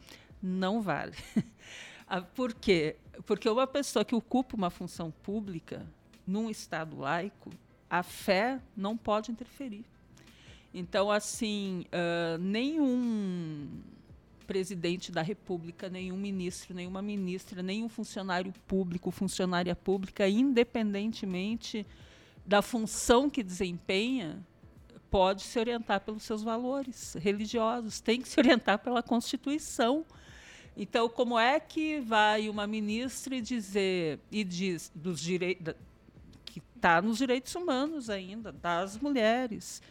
não 0.41 0.81
vale. 0.81 1.17
Ah, 2.13 2.21
por 2.21 2.53
quê? 2.53 2.97
Porque 3.25 3.49
uma 3.49 3.69
pessoa 3.69 4.05
que 4.05 4.17
ocupa 4.17 4.57
uma 4.57 4.69
função 4.69 5.13
pública 5.23 5.87
num 6.27 6.51
Estado 6.51 6.99
laico, 6.99 7.51
a 7.89 8.03
fé 8.03 8.61
não 8.77 8.97
pode 8.97 9.31
interferir. 9.31 9.85
Então, 10.75 11.09
assim, 11.09 11.85
uh, 11.87 12.37
nenhum 12.39 13.81
presidente 14.45 15.13
da 15.13 15.23
República, 15.23 15.89
nenhum 15.89 16.17
ministro, 16.17 16.75
nenhuma 16.75 17.01
ministra, 17.01 17.63
nenhum 17.63 17.89
funcionário 17.89 18.53
público, 18.67 19.13
funcionária 19.13 19.77
pública, 19.77 20.29
independentemente 20.29 21.87
da 22.45 22.61
função 22.61 23.31
que 23.31 23.45
desempenha, 23.45 24.45
pode 25.09 25.43
se 25.43 25.61
orientar 25.61 26.01
pelos 26.01 26.25
seus 26.25 26.43
valores 26.43 27.15
religiosos, 27.21 28.01
tem 28.01 28.21
que 28.21 28.29
se 28.29 28.41
orientar 28.41 28.81
pela 28.81 29.01
Constituição. 29.01 30.05
Então, 30.77 31.09
como 31.09 31.39
é 31.39 31.59
que 31.59 32.01
vai 32.01 32.49
uma 32.49 32.67
ministra 32.67 33.41
dizer 33.41 34.19
e 34.31 34.45
diz 34.45 34.91
dos 34.95 35.21
direitos 35.21 35.75
que 36.45 36.63
está 36.77 37.03
nos 37.03 37.19
direitos 37.19 37.55
humanos 37.55 38.09
ainda 38.09 38.51
das 38.51 38.99
mulheres, 38.99 39.83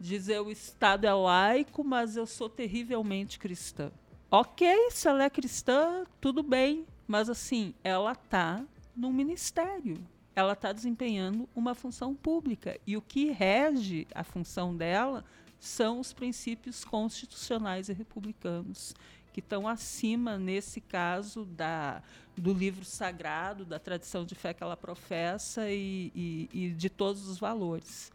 dizer 0.00 0.40
o 0.40 0.50
Estado 0.50 1.06
é 1.06 1.12
laico, 1.12 1.84
mas 1.84 2.16
eu 2.16 2.26
sou 2.26 2.48
terrivelmente 2.48 3.38
cristã. 3.38 3.90
Ok, 4.30 4.90
se 4.90 5.08
ela 5.08 5.24
é 5.24 5.30
cristã, 5.30 6.04
tudo 6.20 6.42
bem, 6.42 6.86
mas 7.06 7.28
assim, 7.30 7.74
ela 7.82 8.12
está 8.12 8.62
num 8.94 9.12
ministério, 9.12 9.98
ela 10.34 10.52
está 10.52 10.72
desempenhando 10.72 11.48
uma 11.54 11.74
função 11.74 12.14
pública. 12.14 12.78
E 12.86 12.96
o 12.96 13.02
que 13.02 13.30
rege 13.30 14.06
a 14.14 14.22
função 14.22 14.76
dela 14.76 15.24
são 15.58 15.98
os 15.98 16.12
princípios 16.12 16.84
constitucionais 16.84 17.88
e 17.88 17.92
republicanos 17.92 18.94
que 19.38 19.40
estão 19.40 19.68
acima, 19.68 20.36
nesse 20.36 20.80
caso, 20.80 21.44
da, 21.44 22.02
do 22.36 22.52
livro 22.52 22.84
sagrado, 22.84 23.64
da 23.64 23.78
tradição 23.78 24.24
de 24.24 24.34
fé 24.34 24.52
que 24.52 24.64
ela 24.64 24.76
professa 24.76 25.70
e, 25.70 26.10
e, 26.12 26.50
e 26.52 26.70
de 26.70 26.90
todos 26.90 27.28
os 27.28 27.38
valores. 27.38 28.10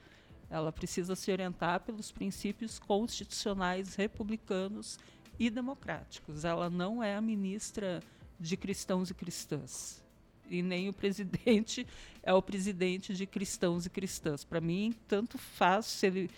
Ela 0.49 0.69
precisa 0.69 1.15
se 1.15 1.31
orientar 1.31 1.79
pelos 1.79 2.11
princípios 2.11 2.77
constitucionais 2.77 3.95
republicanos 3.95 4.99
e 5.39 5.49
democráticos. 5.49 6.43
Ela 6.43 6.69
não 6.69 7.01
é 7.01 7.15
a 7.15 7.21
ministra 7.21 8.03
de 8.37 8.57
cristãos 8.57 9.09
e 9.09 9.13
cristãs. 9.13 10.03
E 10.49 10.61
nem 10.61 10.89
o 10.89 10.93
presidente 10.93 11.87
é 12.21 12.33
o 12.33 12.41
presidente 12.41 13.13
de 13.13 13.25
cristãos 13.25 13.85
e 13.85 13.89
cristãs. 13.89 14.43
Para 14.43 14.59
mim, 14.59 14.93
tanto 15.07 15.37
faz 15.37 15.85
se 15.85 16.05
ele 16.05 16.29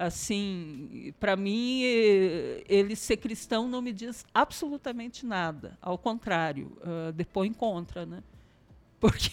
assim, 0.00 1.12
para 1.20 1.36
mim, 1.36 1.82
ele 1.82 2.96
ser 2.96 3.18
cristão 3.18 3.68
não 3.68 3.82
me 3.82 3.92
diz 3.92 4.24
absolutamente 4.32 5.26
nada. 5.26 5.76
Ao 5.80 5.98
contrário, 5.98 6.72
uh, 6.78 7.12
depõe 7.12 7.52
contra, 7.52 8.06
né? 8.06 8.22
Porque 8.98 9.30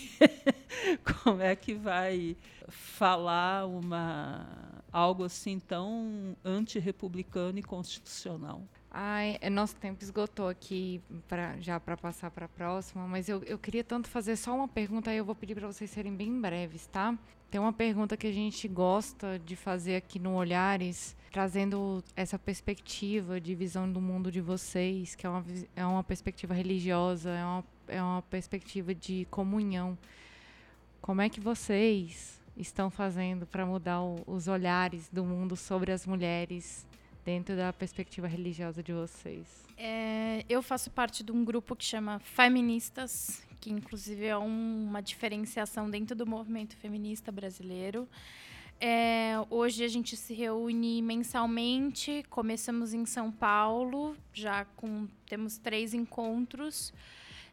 como 1.24 1.42
é 1.42 1.56
que 1.56 1.74
vai 1.74 2.36
falar 2.68 3.66
uma 3.66 4.46
algo 4.92 5.24
assim 5.24 5.58
tão 5.58 6.36
antirrepublicano 6.44 7.60
e 7.60 7.64
constitucional? 7.64 8.62
Ai, 8.92 9.38
é, 9.42 9.50
nosso 9.50 9.76
tempo 9.76 10.04
esgotou 10.04 10.50
aqui 10.50 11.02
pra, 11.28 11.58
já 11.60 11.80
para 11.80 11.96
passar 11.96 12.32
para 12.32 12.46
a 12.46 12.50
próxima, 12.50 13.08
mas 13.08 13.30
eu, 13.30 13.44
eu 13.44 13.58
queria 13.58 13.84
tanto 13.84 14.10
fazer 14.10 14.36
só 14.36 14.56
uma 14.56 14.68
pergunta, 14.68 15.12
aí 15.12 15.18
eu 15.18 15.26
vou 15.26 15.36
pedir 15.36 15.56
para 15.56 15.68
vocês 15.68 15.90
serem 15.90 16.16
bem 16.16 16.42
breves, 16.42 16.88
tá? 16.88 17.18
Tem 17.50 17.62
uma 17.62 17.74
pergunta 17.74 18.18
que 18.18 18.28
a 18.28 18.32
gente 18.32 18.68
gosta 18.68 19.40
de 19.40 19.56
fazer 19.56 19.96
aqui 19.96 20.20
no 20.20 20.36
Olhares, 20.36 21.16
trazendo 21.32 22.04
essa 22.16 22.38
perspectiva 22.38 23.40
de 23.40 23.56
visão 23.56 23.92
do 23.92 24.02
mundo 24.02 24.32
de 24.32 24.42
vocês, 24.42 25.16
que 25.16 25.26
é 25.26 25.30
uma, 25.30 25.46
é 25.76 25.86
uma 25.86 26.04
perspectiva 26.04 26.54
religiosa, 26.54 27.30
é 27.30 27.44
uma 27.44 27.64
é 27.88 28.02
uma 28.02 28.22
perspectiva 28.22 28.94
de 28.94 29.26
comunhão. 29.32 29.98
Como 31.02 31.22
é 31.22 31.30
que 31.30 31.40
vocês 31.40 32.40
estão 32.56 32.90
fazendo 32.90 33.46
para 33.46 33.66
mudar 33.66 34.02
o, 34.02 34.22
os 34.28 34.48
olhares 34.48 35.10
do 35.10 35.24
mundo 35.24 35.56
sobre 35.56 35.92
as 35.92 36.06
mulheres 36.06 36.86
dentro 37.24 37.56
da 37.56 37.72
perspectiva 37.72 38.28
religiosa 38.28 38.84
de 38.84 38.94
vocês? 38.94 39.66
É, 39.78 40.44
eu 40.50 40.62
faço 40.62 40.90
parte 40.92 41.24
de 41.24 41.32
um 41.32 41.46
grupo 41.46 41.76
que 41.76 41.86
chama 41.86 42.20
Feministas, 42.20 43.47
que 43.60 43.72
inclusive 43.72 44.26
é 44.26 44.38
um, 44.38 44.86
uma 44.88 45.02
diferenciação 45.02 45.90
dentro 45.90 46.16
do 46.16 46.26
movimento 46.26 46.76
feminista 46.78 47.32
brasileiro. 47.32 48.08
É, 48.80 49.34
hoje 49.50 49.84
a 49.84 49.88
gente 49.88 50.16
se 50.16 50.34
reúne 50.34 51.02
mensalmente. 51.02 52.24
Começamos 52.30 52.94
em 52.94 53.06
São 53.06 53.32
Paulo, 53.32 54.16
já 54.32 54.66
com 54.76 55.08
temos 55.26 55.58
três 55.58 55.94
encontros. 55.94 56.94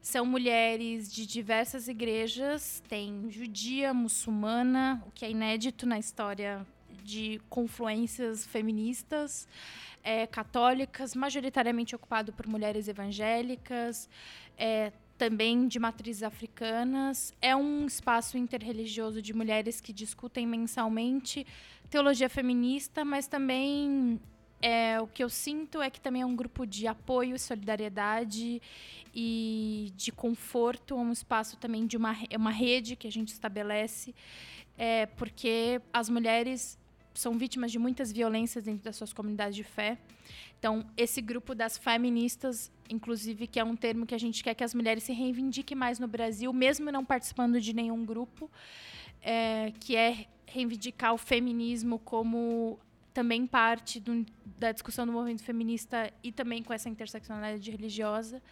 São 0.02 0.26
mulheres 0.26 1.10
de 1.10 1.24
diversas 1.26 1.88
igrejas, 1.88 2.82
tem 2.86 3.30
judia, 3.30 3.94
muçulmana, 3.94 5.02
o 5.06 5.10
que 5.10 5.24
é 5.24 5.30
inédito 5.30 5.86
na 5.86 5.98
história 5.98 6.66
de 7.02 7.40
confluências 7.48 8.44
feministas, 8.46 9.48
é, 10.02 10.26
católicas, 10.26 11.14
majoritariamente 11.14 11.96
ocupado 11.96 12.34
por 12.34 12.46
mulheres 12.46 12.86
evangélicas, 12.86 14.08
é, 14.58 14.92
também 15.16 15.66
de 15.68 15.78
matrizes 15.78 16.22
africanas. 16.22 17.32
É 17.40 17.54
um 17.54 17.86
espaço 17.86 18.36
interreligioso 18.36 19.22
de 19.22 19.32
mulheres 19.32 19.80
que 19.80 19.92
discutem 19.92 20.46
mensalmente 20.46 21.46
teologia 21.88 22.28
feminista, 22.28 23.04
mas 23.04 23.26
também 23.26 24.20
é, 24.60 25.00
o 25.00 25.06
que 25.06 25.22
eu 25.22 25.28
sinto 25.28 25.82
é 25.82 25.90
que 25.90 26.00
também 26.00 26.22
é 26.22 26.26
um 26.26 26.34
grupo 26.34 26.66
de 26.66 26.86
apoio, 26.86 27.38
solidariedade 27.38 28.62
e 29.14 29.92
de 29.94 30.10
conforto, 30.10 30.96
um 30.96 31.12
espaço 31.12 31.56
também 31.58 31.86
de 31.86 31.96
uma, 31.96 32.16
uma 32.34 32.50
rede 32.50 32.96
que 32.96 33.06
a 33.06 33.12
gente 33.12 33.28
estabelece, 33.28 34.14
é, 34.78 35.06
porque 35.06 35.80
as 35.92 36.08
mulheres 36.08 36.78
são 37.14 37.38
vítimas 37.38 37.70
de 37.70 37.78
muitas 37.78 38.12
violências 38.12 38.64
dentro 38.64 38.84
das 38.84 38.96
suas 38.96 39.12
comunidades 39.12 39.54
de 39.54 39.64
fé. 39.64 39.96
Então, 40.58 40.84
esse 40.96 41.20
grupo 41.20 41.54
das 41.54 41.76
feministas, 41.76 42.72
inclusive, 42.88 43.46
que 43.46 43.60
é 43.60 43.64
um 43.64 43.76
termo 43.76 44.06
que 44.06 44.14
a 44.14 44.18
gente 44.18 44.42
quer 44.42 44.54
que 44.54 44.64
as 44.64 44.74
mulheres 44.74 45.04
se 45.04 45.12
reivindiquem 45.12 45.76
mais 45.76 45.98
no 45.98 46.08
Brasil, 46.08 46.52
mesmo 46.52 46.90
não 46.90 47.04
participando 47.04 47.60
de 47.60 47.72
nenhum 47.74 48.04
grupo, 48.04 48.50
é, 49.22 49.72
que 49.78 49.94
é 49.94 50.26
reivindicar 50.46 51.14
o 51.14 51.18
feminismo 51.18 51.98
como 51.98 52.78
também 53.12 53.46
parte 53.46 54.00
do, 54.00 54.26
da 54.58 54.72
discussão 54.72 55.06
do 55.06 55.12
movimento 55.12 55.42
feminista 55.42 56.12
e 56.22 56.32
também 56.32 56.62
com 56.62 56.72
essa 56.72 56.88
interseccionalidade 56.88 57.70
religiosa. 57.70 58.42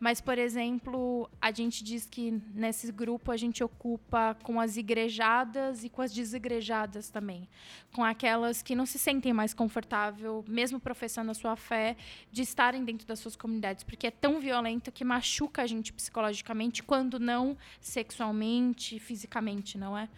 Mas, 0.00 0.18
por 0.18 0.38
exemplo, 0.38 1.28
a 1.42 1.52
gente 1.52 1.84
diz 1.84 2.06
que 2.06 2.30
nesse 2.54 2.90
grupo 2.90 3.30
a 3.30 3.36
gente 3.36 3.62
ocupa 3.62 4.34
com 4.42 4.58
as 4.58 4.78
igrejadas 4.78 5.84
e 5.84 5.90
com 5.90 6.00
as 6.00 6.10
desigrejadas 6.10 7.10
também. 7.10 7.46
Com 7.92 8.02
aquelas 8.02 8.62
que 8.62 8.74
não 8.74 8.86
se 8.86 8.98
sentem 8.98 9.34
mais 9.34 9.52
confortável, 9.52 10.42
mesmo 10.48 10.80
professando 10.80 11.30
a 11.30 11.34
sua 11.34 11.54
fé, 11.54 11.98
de 12.32 12.40
estarem 12.40 12.82
dentro 12.82 13.06
das 13.06 13.18
suas 13.18 13.36
comunidades. 13.36 13.84
Porque 13.84 14.06
é 14.06 14.10
tão 14.10 14.40
violento 14.40 14.90
que 14.90 15.04
machuca 15.04 15.60
a 15.60 15.66
gente 15.66 15.92
psicologicamente, 15.92 16.82
quando 16.82 17.20
não 17.20 17.54
sexualmente, 17.78 18.98
fisicamente, 18.98 19.76
não 19.76 19.98
é? 19.98 20.08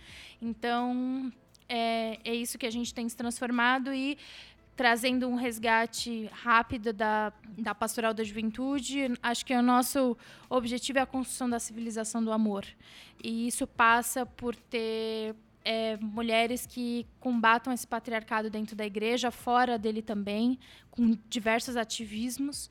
Então, 0.40 1.32
é, 1.68 2.20
é 2.24 2.34
isso 2.34 2.58
que 2.58 2.66
a 2.66 2.70
gente 2.70 2.94
tem 2.94 3.08
se 3.08 3.16
transformado 3.16 3.92
e 3.92 4.16
trazendo 4.76 5.28
um 5.28 5.34
resgate 5.34 6.28
rápido 6.32 6.92
da, 6.92 7.32
da 7.58 7.74
pastoral 7.74 8.14
da 8.14 8.24
juventude. 8.24 9.12
Acho 9.22 9.44
que 9.44 9.54
o 9.54 9.62
nosso 9.62 10.16
objetivo 10.48 10.98
é 10.98 11.02
a 11.02 11.06
construção 11.06 11.48
da 11.48 11.58
civilização 11.58 12.24
do 12.24 12.32
amor. 12.32 12.64
E 13.22 13.46
isso 13.46 13.66
passa 13.66 14.24
por 14.24 14.56
ter 14.56 15.34
é, 15.64 15.96
mulheres 15.98 16.66
que 16.66 17.06
combatam 17.20 17.72
esse 17.72 17.86
patriarcado 17.86 18.50
dentro 18.50 18.74
da 18.74 18.84
igreja, 18.84 19.30
fora 19.30 19.78
dele 19.78 20.02
também, 20.02 20.58
com 20.90 21.16
diversos 21.28 21.76
ativismos 21.76 22.70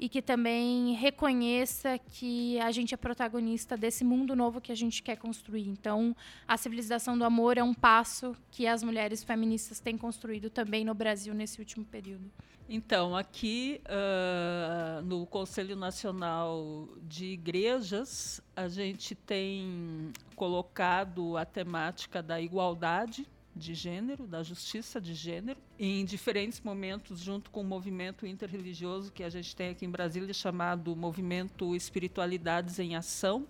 e 0.00 0.08
que 0.08 0.22
também 0.22 0.94
reconheça 0.94 1.98
que 1.98 2.58
a 2.60 2.72
gente 2.72 2.94
é 2.94 2.96
protagonista 2.96 3.76
desse 3.76 4.02
mundo 4.02 4.34
novo 4.34 4.58
que 4.58 4.72
a 4.72 4.74
gente 4.74 5.02
quer 5.02 5.16
construir. 5.16 5.68
Então, 5.68 6.16
a 6.48 6.56
civilização 6.56 7.18
do 7.18 7.24
amor 7.24 7.58
é 7.58 7.62
um 7.62 7.74
passo 7.74 8.34
que 8.50 8.66
as 8.66 8.82
mulheres 8.82 9.22
feministas 9.22 9.78
têm 9.78 9.98
construído 9.98 10.48
também 10.48 10.86
no 10.86 10.94
Brasil 10.94 11.34
nesse 11.34 11.58
último 11.58 11.84
período. 11.84 12.30
Então, 12.66 13.14
aqui 13.14 13.82
uh, 13.84 15.02
no 15.02 15.26
Conselho 15.26 15.76
Nacional 15.76 16.88
de 17.02 17.26
Igrejas, 17.26 18.40
a 18.56 18.68
gente 18.68 19.14
tem 19.14 20.12
colocado 20.34 21.36
a 21.36 21.44
temática 21.44 22.22
da 22.22 22.40
igualdade 22.40 23.26
de 23.60 23.74
gênero, 23.74 24.26
da 24.26 24.42
justiça 24.42 25.00
de 25.00 25.14
gênero, 25.14 25.60
em 25.78 26.04
diferentes 26.04 26.60
momentos, 26.62 27.20
junto 27.20 27.50
com 27.50 27.60
o 27.60 27.64
movimento 27.64 28.26
interreligioso 28.26 29.12
que 29.12 29.22
a 29.22 29.28
gente 29.28 29.54
tem 29.54 29.68
aqui 29.68 29.84
em 29.84 29.90
Brasília, 29.90 30.32
chamado 30.32 30.96
Movimento 30.96 31.76
Espiritualidades 31.76 32.78
em 32.78 32.96
Ação. 32.96 33.46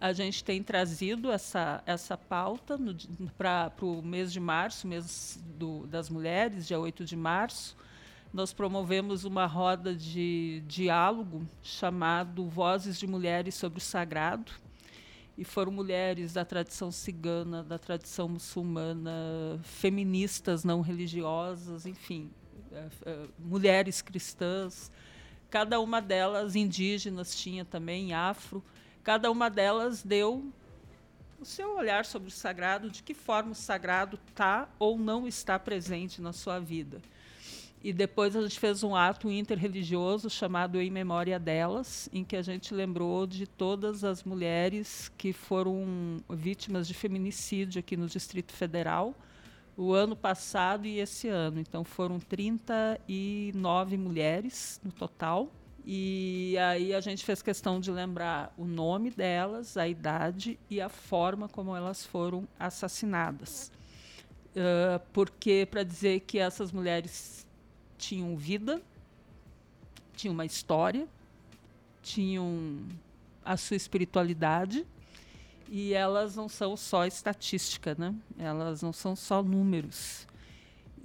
A 0.00 0.12
gente 0.12 0.42
tem 0.42 0.62
trazido 0.62 1.30
essa, 1.30 1.82
essa 1.84 2.16
pauta 2.16 2.78
para 3.36 3.72
o 3.82 4.00
mês 4.00 4.32
de 4.32 4.40
março, 4.40 4.88
mês 4.88 5.38
do, 5.58 5.86
das 5.86 6.08
mulheres, 6.08 6.66
dia 6.66 6.80
8 6.80 7.04
de 7.04 7.16
março. 7.16 7.76
Nós 8.32 8.52
promovemos 8.52 9.24
uma 9.24 9.44
roda 9.44 9.94
de 9.94 10.62
diálogo 10.66 11.46
chamado 11.62 12.48
Vozes 12.48 12.98
de 12.98 13.06
Mulheres 13.06 13.54
sobre 13.54 13.78
o 13.78 13.82
Sagrado, 13.82 14.52
e 15.38 15.44
foram 15.44 15.70
mulheres 15.70 16.32
da 16.32 16.44
tradição 16.44 16.90
cigana, 16.90 17.62
da 17.62 17.78
tradição 17.78 18.28
muçulmana, 18.28 19.60
feministas 19.62 20.64
não 20.64 20.80
religiosas, 20.80 21.86
enfim, 21.86 22.28
é, 22.72 22.88
é, 23.06 23.26
mulheres 23.38 24.02
cristãs. 24.02 24.90
Cada 25.48 25.78
uma 25.78 26.02
delas, 26.02 26.56
indígenas 26.56 27.36
tinha 27.36 27.64
também, 27.64 28.12
afro, 28.12 28.64
cada 29.04 29.30
uma 29.30 29.48
delas 29.48 30.02
deu 30.02 30.52
o 31.40 31.44
seu 31.44 31.76
olhar 31.76 32.04
sobre 32.04 32.28
o 32.28 32.32
sagrado, 32.32 32.90
de 32.90 33.00
que 33.00 33.14
forma 33.14 33.52
o 33.52 33.54
sagrado 33.54 34.18
está 34.28 34.68
ou 34.76 34.98
não 34.98 35.24
está 35.24 35.56
presente 35.56 36.20
na 36.20 36.32
sua 36.32 36.58
vida. 36.58 37.00
E 37.82 37.92
depois 37.92 38.34
a 38.34 38.42
gente 38.42 38.58
fez 38.58 38.82
um 38.82 38.96
ato 38.96 39.30
interreligioso 39.30 40.28
chamado 40.28 40.80
Em 40.80 40.90
Memória 40.90 41.38
Delas, 41.38 42.08
em 42.12 42.24
que 42.24 42.34
a 42.34 42.42
gente 42.42 42.74
lembrou 42.74 43.24
de 43.24 43.46
todas 43.46 44.02
as 44.02 44.24
mulheres 44.24 45.10
que 45.16 45.32
foram 45.32 46.16
vítimas 46.28 46.88
de 46.88 46.94
feminicídio 46.94 47.78
aqui 47.78 47.96
no 47.96 48.08
Distrito 48.08 48.52
Federal, 48.52 49.14
o 49.76 49.92
ano 49.92 50.16
passado 50.16 50.86
e 50.86 50.98
esse 50.98 51.28
ano. 51.28 51.60
Então 51.60 51.84
foram 51.84 52.18
39 52.18 53.96
mulheres 53.96 54.80
no 54.82 54.90
total. 54.90 55.48
E 55.86 56.58
aí 56.58 56.92
a 56.92 57.00
gente 57.00 57.24
fez 57.24 57.40
questão 57.40 57.78
de 57.78 57.92
lembrar 57.92 58.52
o 58.58 58.66
nome 58.66 59.10
delas, 59.10 59.76
a 59.76 59.86
idade 59.86 60.58
e 60.68 60.80
a 60.80 60.88
forma 60.88 61.48
como 61.48 61.74
elas 61.76 62.04
foram 62.04 62.46
assassinadas. 62.58 63.70
Uh, 64.48 65.00
porque 65.12 65.66
para 65.70 65.84
dizer 65.84 66.20
que 66.20 66.38
essas 66.38 66.72
mulheres 66.72 67.46
tinham 67.98 68.36
vida, 68.36 68.80
tinham 70.16 70.32
uma 70.32 70.46
história, 70.46 71.06
tinham 72.02 72.78
a 73.44 73.56
sua 73.56 73.76
espiritualidade 73.76 74.86
e 75.68 75.92
elas 75.92 76.36
não 76.36 76.48
são 76.48 76.76
só 76.76 77.04
estatística, 77.06 77.94
né? 77.98 78.14
Elas 78.38 78.82
não 78.82 78.92
são 78.92 79.14
só 79.14 79.42
números. 79.42 80.26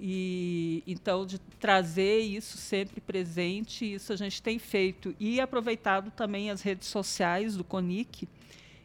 E 0.00 0.82
então 0.86 1.24
de 1.24 1.38
trazer 1.38 2.18
isso 2.20 2.56
sempre 2.56 3.00
presente, 3.00 3.94
isso 3.94 4.12
a 4.12 4.16
gente 4.16 4.42
tem 4.42 4.58
feito 4.58 5.14
e 5.20 5.40
aproveitado 5.40 6.10
também 6.10 6.50
as 6.50 6.62
redes 6.62 6.88
sociais 6.88 7.56
do 7.56 7.64
CONIC 7.64 8.28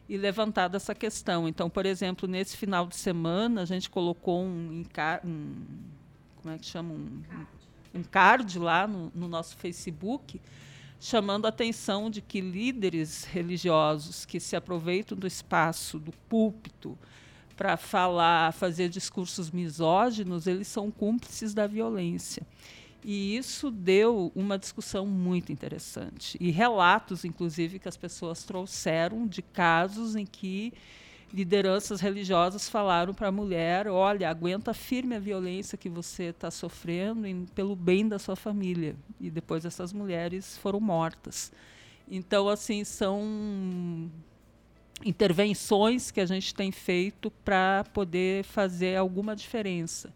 e 0.08 0.16
levantado 0.16 0.76
essa 0.76 0.94
questão. 0.94 1.48
Então, 1.48 1.68
por 1.68 1.86
exemplo, 1.86 2.28
nesse 2.28 2.56
final 2.56 2.86
de 2.86 2.96
semana 2.96 3.62
a 3.62 3.64
gente 3.64 3.90
colocou 3.90 4.42
um, 4.42 4.84
um 5.24 5.86
como 6.36 6.54
é 6.54 6.58
que 6.58 6.66
chama 6.66 6.94
um, 6.94 7.22
um 7.32 7.59
card 8.10 8.58
lá 8.58 8.86
no, 8.86 9.10
no 9.14 9.28
nosso 9.28 9.56
Facebook, 9.56 10.40
chamando 11.00 11.46
a 11.46 11.48
atenção 11.48 12.10
de 12.10 12.20
que 12.20 12.40
líderes 12.40 13.24
religiosos 13.24 14.24
que 14.24 14.38
se 14.38 14.54
aproveitam 14.54 15.16
do 15.16 15.26
espaço, 15.26 15.98
do 15.98 16.12
púlpito, 16.28 16.98
para 17.56 17.76
falar, 17.76 18.52
fazer 18.52 18.88
discursos 18.88 19.50
misóginos, 19.50 20.46
eles 20.46 20.66
são 20.66 20.90
cúmplices 20.90 21.52
da 21.52 21.66
violência. 21.66 22.42
E 23.04 23.36
isso 23.36 23.70
deu 23.70 24.30
uma 24.34 24.58
discussão 24.58 25.06
muito 25.06 25.50
interessante. 25.50 26.36
E 26.40 26.50
relatos, 26.50 27.24
inclusive, 27.24 27.78
que 27.78 27.88
as 27.88 27.96
pessoas 27.96 28.44
trouxeram 28.44 29.26
de 29.26 29.42
casos 29.42 30.16
em 30.16 30.26
que 30.26 30.72
lideranças 31.32 32.00
religiosas 32.00 32.68
falaram 32.68 33.14
para 33.14 33.28
a 33.28 33.32
mulher: 33.32 33.88
olha, 33.88 34.28
aguenta 34.28 34.74
firme 34.74 35.14
a 35.14 35.20
violência 35.20 35.78
que 35.78 35.88
você 35.88 36.24
está 36.24 36.50
sofrendo 36.50 37.26
em, 37.26 37.46
pelo 37.46 37.76
bem 37.76 38.08
da 38.08 38.18
sua 38.18 38.36
família. 38.36 38.96
E 39.20 39.30
depois 39.30 39.64
essas 39.64 39.92
mulheres 39.92 40.58
foram 40.58 40.80
mortas. 40.80 41.52
Então, 42.10 42.48
assim, 42.48 42.82
são 42.84 44.10
intervenções 45.04 46.10
que 46.10 46.20
a 46.20 46.26
gente 46.26 46.54
tem 46.54 46.72
feito 46.72 47.30
para 47.44 47.84
poder 47.92 48.44
fazer 48.44 48.96
alguma 48.96 49.34
diferença. 49.36 50.12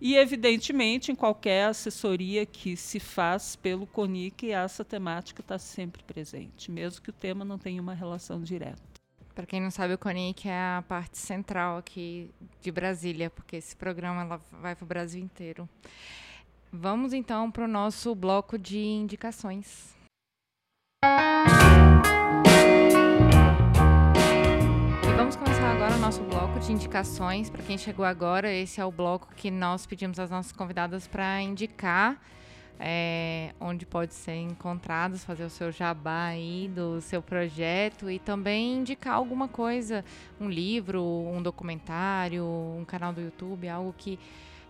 E, 0.00 0.14
evidentemente, 0.16 1.10
em 1.10 1.14
qualquer 1.14 1.68
assessoria 1.68 2.44
que 2.44 2.76
se 2.76 3.00
faz 3.00 3.56
pelo 3.56 3.86
CONIC, 3.86 4.50
essa 4.50 4.84
temática 4.84 5.40
está 5.40 5.58
sempre 5.58 6.02
presente, 6.02 6.70
mesmo 6.70 7.00
que 7.00 7.10
o 7.10 7.14
tema 7.14 7.44
não 7.44 7.58
tenha 7.58 7.80
uma 7.80 7.94
relação 7.94 8.42
direta. 8.42 8.95
Para 9.36 9.44
quem 9.44 9.60
não 9.60 9.70
sabe, 9.70 9.92
o 9.92 9.98
CONIC 9.98 10.48
é 10.48 10.78
a 10.78 10.84
parte 10.88 11.18
central 11.18 11.76
aqui 11.76 12.30
de 12.62 12.72
Brasília, 12.72 13.28
porque 13.28 13.56
esse 13.56 13.76
programa 13.76 14.22
ela 14.22 14.40
vai 14.50 14.74
para 14.74 14.82
o 14.82 14.86
Brasil 14.86 15.22
inteiro. 15.22 15.68
Vamos 16.72 17.12
então 17.12 17.50
para 17.50 17.66
o 17.66 17.68
nosso 17.68 18.14
bloco 18.14 18.58
de 18.58 18.78
indicações. 18.78 19.94
E 25.04 25.14
vamos 25.14 25.36
começar 25.36 25.70
agora 25.70 25.94
o 25.96 25.98
nosso 25.98 26.22
bloco 26.22 26.58
de 26.58 26.72
indicações. 26.72 27.50
Para 27.50 27.62
quem 27.62 27.76
chegou 27.76 28.06
agora, 28.06 28.50
esse 28.50 28.80
é 28.80 28.84
o 28.86 28.90
bloco 28.90 29.34
que 29.34 29.50
nós 29.50 29.84
pedimos 29.84 30.18
às 30.18 30.30
nossas 30.30 30.52
convidadas 30.52 31.06
para 31.06 31.42
indicar 31.42 32.18
é, 32.78 33.54
onde 33.60 33.86
pode 33.86 34.14
ser 34.14 34.36
encontrados, 34.36 35.24
fazer 35.24 35.44
o 35.44 35.50
seu 35.50 35.72
jabá 35.72 36.26
aí 36.26 36.70
do 36.74 37.00
seu 37.00 37.22
projeto 37.22 38.10
e 38.10 38.18
também 38.18 38.78
indicar 38.78 39.14
alguma 39.14 39.48
coisa, 39.48 40.04
um 40.40 40.48
livro, 40.48 41.02
um 41.02 41.42
documentário, 41.42 42.44
um 42.44 42.84
canal 42.84 43.12
do 43.12 43.20
YouTube, 43.20 43.68
algo 43.68 43.94
que 43.96 44.18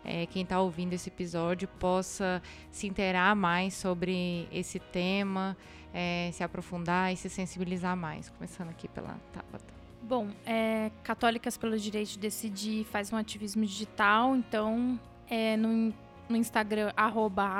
é, 0.04 0.26
quem 0.26 0.42
está 0.42 0.60
ouvindo 0.60 0.92
esse 0.92 1.08
episódio 1.08 1.66
possa 1.80 2.40
se 2.70 2.86
inteirar 2.86 3.34
mais 3.34 3.74
sobre 3.74 4.48
esse 4.52 4.78
tema, 4.78 5.56
é, 5.92 6.30
se 6.32 6.44
aprofundar 6.44 7.12
e 7.12 7.16
se 7.16 7.28
sensibilizar 7.28 7.96
mais. 7.96 8.28
Começando 8.30 8.68
aqui 8.68 8.86
pela 8.86 9.18
Tabata. 9.32 9.74
Bom, 10.00 10.28
é, 10.46 10.92
Católicas 11.02 11.56
pelo 11.56 11.76
Direito 11.76 12.10
de 12.10 12.18
Decidir 12.20 12.84
faz 12.84 13.12
um 13.12 13.16
ativismo 13.16 13.66
digital, 13.66 14.36
então 14.36 15.00
é, 15.28 15.56
no 15.56 15.92
no 16.28 16.36
Instagram, 16.36 16.92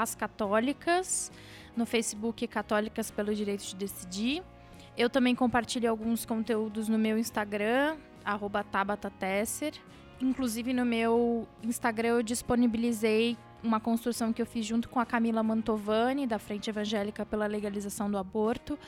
ascatólicas, 0.01 1.31
no 1.77 1.87
Facebook, 1.87 2.47
Católicas 2.47 3.11
pelo 3.11 3.35
Direito 3.35 3.65
de 3.65 3.77
Decidir. 3.77 4.43
Eu 4.97 5.11
também 5.11 5.35
compartilho 5.35 5.91
alguns 5.91 6.25
conteúdos 6.25 6.89
no 6.89 6.99
meu 6.99 7.19
Instagram, 7.19 7.97
arroba 8.25 8.65
Tabata 8.65 9.11
Tesser. 9.11 9.75
Inclusive, 10.21 10.73
no 10.73 10.85
meu 10.85 11.47
Instagram, 11.63 12.09
eu 12.09 12.23
disponibilizei 12.23 13.37
uma 13.63 13.81
construção 13.81 14.33
que 14.33 14.41
eu 14.41 14.47
fiz 14.47 14.65
junto 14.65 14.89
com 14.89 15.01
a 15.01 15.07
Camila 15.07 15.43
Mantovani, 15.43 16.27
da 16.27 16.39
Frente 16.39 16.71
Evangélica 16.71 17.25
pela 17.25 17.47
Legalização 17.47 18.11
do 18.11 18.19
Aborto. 18.19 18.79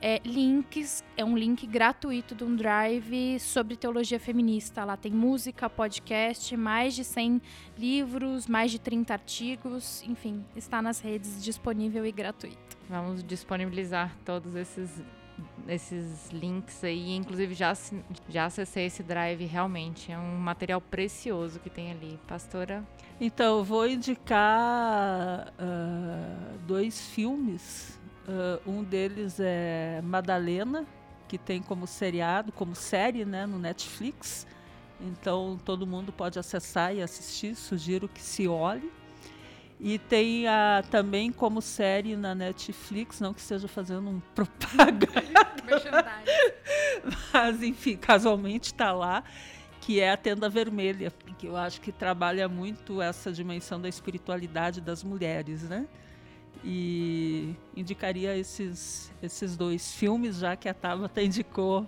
É, 0.00 0.20
links, 0.24 1.04
é 1.16 1.24
um 1.24 1.36
link 1.36 1.66
gratuito 1.66 2.34
de 2.34 2.44
um 2.44 2.56
drive 2.56 3.38
sobre 3.40 3.76
teologia 3.76 4.18
feminista. 4.18 4.84
Lá 4.84 4.96
tem 4.96 5.12
música, 5.12 5.68
podcast, 5.68 6.56
mais 6.56 6.94
de 6.94 7.04
100 7.04 7.42
livros, 7.76 8.46
mais 8.46 8.70
de 8.70 8.78
30 8.78 9.12
artigos, 9.12 10.02
enfim, 10.06 10.44
está 10.56 10.80
nas 10.80 11.00
redes 11.00 11.42
disponível 11.42 12.06
e 12.06 12.12
gratuito. 12.12 12.78
Vamos 12.88 13.22
disponibilizar 13.22 14.16
todos 14.24 14.54
esses 14.54 15.02
esses 15.68 16.30
links 16.30 16.82
aí. 16.84 17.16
Inclusive, 17.16 17.54
já, 17.54 17.72
já 18.28 18.46
acessei 18.46 18.86
esse 18.86 19.02
drive 19.02 19.44
realmente. 19.44 20.12
É 20.12 20.18
um 20.18 20.36
material 20.36 20.80
precioso 20.80 21.60
que 21.60 21.70
tem 21.70 21.90
ali. 21.90 22.18
Pastora? 22.26 22.84
Então, 23.20 23.58
eu 23.58 23.64
vou 23.64 23.86
indicar 23.86 25.52
uh, 25.58 26.58
dois 26.66 26.98
filmes. 27.08 28.00
Uh, 28.26 28.70
um 28.70 28.82
deles 28.82 29.38
é 29.38 30.00
Madalena, 30.02 30.86
que 31.28 31.36
tem 31.36 31.60
como 31.60 31.86
seriado, 31.86 32.50
como 32.50 32.74
série 32.74 33.26
né, 33.26 33.44
no 33.44 33.58
Netflix. 33.58 34.46
Então, 34.98 35.60
todo 35.66 35.86
mundo 35.86 36.10
pode 36.10 36.38
acessar 36.38 36.94
e 36.94 37.02
assistir. 37.02 37.54
Sugiro 37.54 38.08
que 38.08 38.22
se 38.22 38.48
olhe. 38.48 38.90
E 39.78 39.98
tem 39.98 40.48
a, 40.48 40.82
também 40.90 41.30
como 41.30 41.60
série 41.60 42.16
na 42.16 42.34
Netflix, 42.34 43.20
não 43.20 43.34
que 43.34 43.40
esteja 43.40 43.68
fazendo 43.68 44.08
um 44.08 44.20
propaganda. 44.34 45.42
mas, 47.32 47.62
enfim, 47.62 47.98
casualmente 47.98 48.72
está 48.72 48.92
lá, 48.92 49.24
que 49.80 49.98
é 50.00 50.10
a 50.10 50.16
Tenda 50.16 50.48
Vermelha, 50.48 51.12
que 51.38 51.46
eu 51.46 51.56
acho 51.56 51.80
que 51.80 51.90
trabalha 51.90 52.48
muito 52.48 53.00
essa 53.00 53.32
dimensão 53.32 53.80
da 53.80 53.88
espiritualidade 53.88 54.80
das 54.80 55.02
mulheres, 55.02 55.62
né? 55.62 55.86
E 56.62 57.54
indicaria 57.74 58.36
esses, 58.36 59.10
esses 59.22 59.56
dois 59.56 59.94
filmes, 59.94 60.36
já 60.36 60.54
que 60.54 60.68
a 60.68 60.74
Tabata 60.74 61.22
indicou 61.22 61.86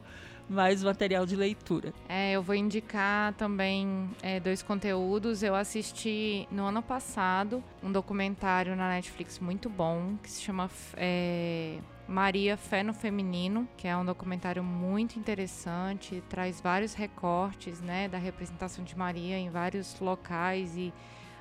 mais 0.49 0.83
material 0.83 1.27
de 1.27 1.37
leitura. 1.37 1.93
É, 2.09 2.33
eu 2.33 2.43
vou 2.43 2.55
indicar 2.55 3.35
também 3.35 4.11
é, 4.23 4.41
dois 4.41 4.63
conteúdos. 4.63 5.43
Eu 5.43 5.55
assisti 5.55 6.49
no 6.51 6.65
ano 6.65 6.83
passado 6.83 7.63
um 7.83 7.93
documentário 7.93 8.75
na 8.75 8.89
Netflix 8.89 9.39
muito 9.39 9.69
bom 9.69 10.17
que 10.23 10.31
se 10.31 10.43
chama 10.43 10.71
é, 10.97 11.79
Maria 12.13 12.59
Fé 12.59 12.83
no 12.83 12.93
Feminino, 12.93 13.67
que 13.75 13.89
é 13.89 13.97
um 13.97 14.05
documentário 14.05 14.63
muito 14.63 15.19
interessante, 15.19 16.23
traz 16.29 16.61
vários 16.61 16.93
recortes 16.93 17.81
né, 17.81 18.07
da 18.07 18.19
representação 18.19 18.85
de 18.85 18.97
Maria 18.97 19.39
em 19.39 19.49
vários 19.49 19.99
locais 19.99 20.77
e 20.77 20.93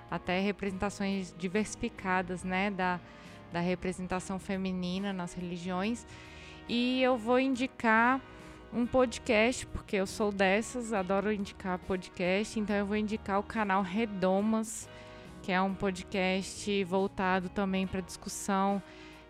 até 0.09 0.39
representações 0.39 1.36
diversificadas 1.38 2.45
né, 2.45 2.72
da, 2.72 3.01
da 3.51 3.59
representação 3.59 4.39
feminina 4.39 5.11
nas 5.11 5.34
religiões. 5.34 6.07
E 6.69 7.03
eu 7.03 7.17
vou 7.17 7.38
indicar 7.38 8.22
um 8.74 8.86
podcast, 8.86 9.67
porque 9.67 9.97
eu 9.97 10.07
sou 10.07 10.32
dessas, 10.32 10.93
adoro 10.93 11.34
indicar 11.34 11.80
podcast, 11.80 12.57
então 12.57 12.74
eu 12.78 12.86
vou 12.86 12.95
indicar 12.95 13.38
o 13.41 13.43
canal 13.43 13.82
Redomas, 13.82 14.88
que 15.43 15.51
é 15.51 15.61
um 15.61 15.74
podcast 15.74 16.82
voltado 16.86 17.49
também 17.49 17.86
para 17.86 17.99
discussão 17.99 18.82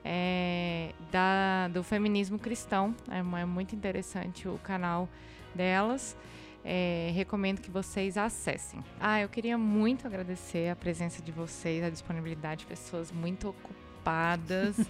é, 0.04 0.94
da, 1.12 1.68
do 1.68 1.84
feminismo 1.84 2.40
cristão. 2.40 2.96
É, 3.10 3.20
é, 3.20 3.46
muito 3.46 3.76
interessante 3.76 4.48
o 4.48 4.58
canal 4.60 5.08
delas. 5.54 6.18
É, 6.64 7.12
recomendo 7.16 7.60
que 7.60 7.72
vocês 7.72 8.18
acessem. 8.18 8.84
Ah, 9.00 9.20
eu 9.20 9.30
queria 9.30 9.58
muito 9.58 10.06
agradecer 10.06 10.70
a 10.70 10.76
presença 10.76 11.22
de 11.22 11.32
vocês, 11.32 11.84
a 11.84 11.90
disponibilidade 11.90 12.62
de 12.62 12.68
pessoas 12.68 13.12
muito 13.12 13.50
ocupadas. 13.50 14.76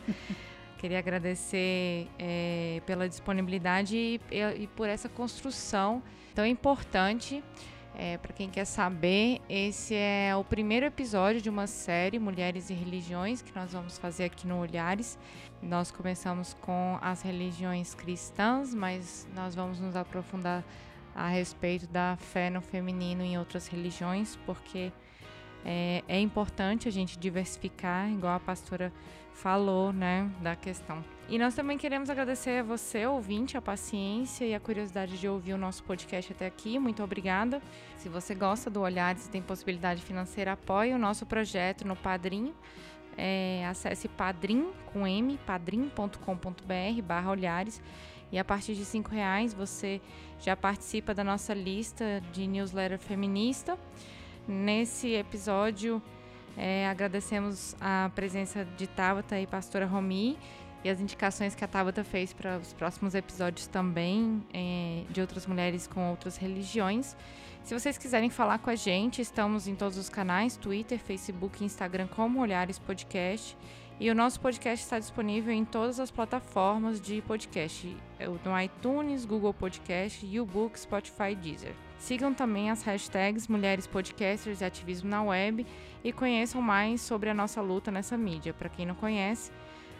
Queria 0.77 0.97
agradecer 0.97 2.07
é, 2.17 2.81
pela 2.87 3.07
disponibilidade 3.07 3.95
e, 3.95 4.19
e, 4.57 4.67
por 4.67 4.89
essa 4.89 5.07
construção 5.07 6.01
tão 6.33 6.45
importante. 6.45 7.43
É, 8.03 8.17
Para 8.17 8.33
quem 8.33 8.49
quer 8.49 8.65
saber, 8.65 9.39
esse 9.47 9.93
é 9.93 10.35
o 10.35 10.43
primeiro 10.43 10.87
episódio 10.87 11.39
de 11.39 11.51
uma 11.51 11.67
série 11.67 12.17
Mulheres 12.17 12.71
e 12.71 12.73
Religiões 12.73 13.43
que 13.43 13.55
nós 13.55 13.73
vamos 13.73 13.99
fazer 13.99 14.23
aqui 14.23 14.47
no 14.47 14.59
Olhares. 14.59 15.19
Nós 15.61 15.91
começamos 15.91 16.55
com 16.61 16.97
as 16.99 17.21
religiões 17.21 17.93
cristãs, 17.93 18.73
mas 18.73 19.27
nós 19.35 19.53
vamos 19.53 19.79
nos 19.79 19.95
aprofundar 19.95 20.63
a 21.13 21.27
respeito 21.27 21.85
da 21.85 22.17
fé 22.17 22.49
no 22.49 22.59
feminino 22.59 23.21
em 23.21 23.37
outras 23.37 23.67
religiões, 23.67 24.35
porque 24.47 24.91
é, 25.65 26.03
é 26.07 26.19
importante 26.19 26.87
a 26.87 26.91
gente 26.91 27.17
diversificar, 27.17 28.09
igual 28.11 28.35
a 28.35 28.39
pastora 28.39 28.91
falou, 29.33 29.91
né, 29.91 30.29
da 30.41 30.55
questão. 30.55 31.03
E 31.29 31.37
nós 31.39 31.55
também 31.55 31.77
queremos 31.77 32.09
agradecer 32.09 32.59
a 32.59 32.63
você, 32.63 33.05
ouvinte, 33.05 33.57
a 33.57 33.61
paciência 33.61 34.45
e 34.45 34.53
a 34.53 34.59
curiosidade 34.59 35.17
de 35.17 35.27
ouvir 35.27 35.53
o 35.53 35.57
nosso 35.57 35.83
podcast 35.83 36.31
até 36.33 36.45
aqui. 36.45 36.77
Muito 36.77 37.01
obrigada. 37.01 37.61
Se 37.97 38.09
você 38.09 38.35
gosta 38.35 38.69
do 38.69 38.81
Olhares 38.81 39.27
e 39.27 39.29
tem 39.29 39.41
possibilidade 39.41 40.01
financeira, 40.01 40.53
apoie 40.53 40.93
o 40.93 40.97
nosso 40.97 41.25
projeto 41.25 41.87
no 41.87 41.95
Padrim. 41.95 42.53
É, 43.17 43.65
acesse 43.67 44.07
padrim 44.07 44.71
com 44.93 45.05
m 45.05 45.37
padrim.com.br 45.45 47.01
barra 47.03 47.29
olhares 47.29 47.81
e 48.31 48.39
a 48.39 48.43
partir 48.43 48.73
de 48.73 48.85
cinco 48.85 49.11
reais 49.11 49.53
você 49.53 49.99
já 50.39 50.55
participa 50.55 51.13
da 51.13 51.23
nossa 51.23 51.53
lista 51.53 52.23
de 52.31 52.47
newsletter 52.47 52.97
feminista. 52.97 53.77
Nesse 54.47 55.13
episódio 55.13 56.01
é, 56.57 56.87
agradecemos 56.87 57.75
a 57.79 58.11
presença 58.13 58.65
de 58.77 58.87
Tabata 58.87 59.39
e 59.39 59.47
pastora 59.47 59.85
Romi 59.85 60.37
e 60.83 60.89
as 60.89 60.99
indicações 60.99 61.53
que 61.53 61.63
a 61.63 61.67
Tabata 61.67 62.03
fez 62.03 62.33
para 62.33 62.57
os 62.57 62.73
próximos 62.73 63.13
episódios 63.13 63.67
também 63.67 64.43
é, 64.53 65.03
de 65.09 65.21
outras 65.21 65.45
mulheres 65.45 65.87
com 65.87 66.09
outras 66.09 66.37
religiões. 66.37 67.15
Se 67.63 67.73
vocês 67.79 67.97
quiserem 67.97 68.29
falar 68.29 68.57
com 68.57 68.71
a 68.71 68.75
gente, 68.75 69.21
estamos 69.21 69.67
em 69.67 69.75
todos 69.75 69.97
os 69.97 70.09
canais, 70.09 70.57
Twitter, 70.57 70.97
Facebook 70.97 71.63
Instagram 71.63 72.07
como 72.07 72.41
Olhares 72.41 72.79
Podcast. 72.79 73.55
E 74.01 74.09
o 74.09 74.15
nosso 74.15 74.39
podcast 74.39 74.83
está 74.83 74.97
disponível 74.97 75.53
em 75.53 75.63
todas 75.63 75.99
as 75.99 76.09
plataformas 76.09 76.99
de 76.99 77.21
podcast, 77.21 77.95
é 78.17 78.25
no 78.25 78.59
iTunes, 78.59 79.25
Google 79.25 79.53
Podcast, 79.53 80.25
YouBook, 80.25 80.79
Spotify 80.79 81.35
Deezer. 81.39 81.75
Sigam 81.99 82.33
também 82.33 82.71
as 82.71 82.81
hashtags 82.81 83.47
Mulheres 83.47 83.85
Podcasters 83.85 84.61
e 84.61 84.65
Ativismo 84.65 85.07
na 85.07 85.21
Web 85.21 85.67
e 86.03 86.11
conheçam 86.11 86.63
mais 86.63 86.99
sobre 87.01 87.29
a 87.29 87.33
nossa 87.35 87.61
luta 87.61 87.91
nessa 87.91 88.17
mídia. 88.17 88.55
Para 88.55 88.69
quem 88.69 88.87
não 88.87 88.95
conhece, 88.95 89.51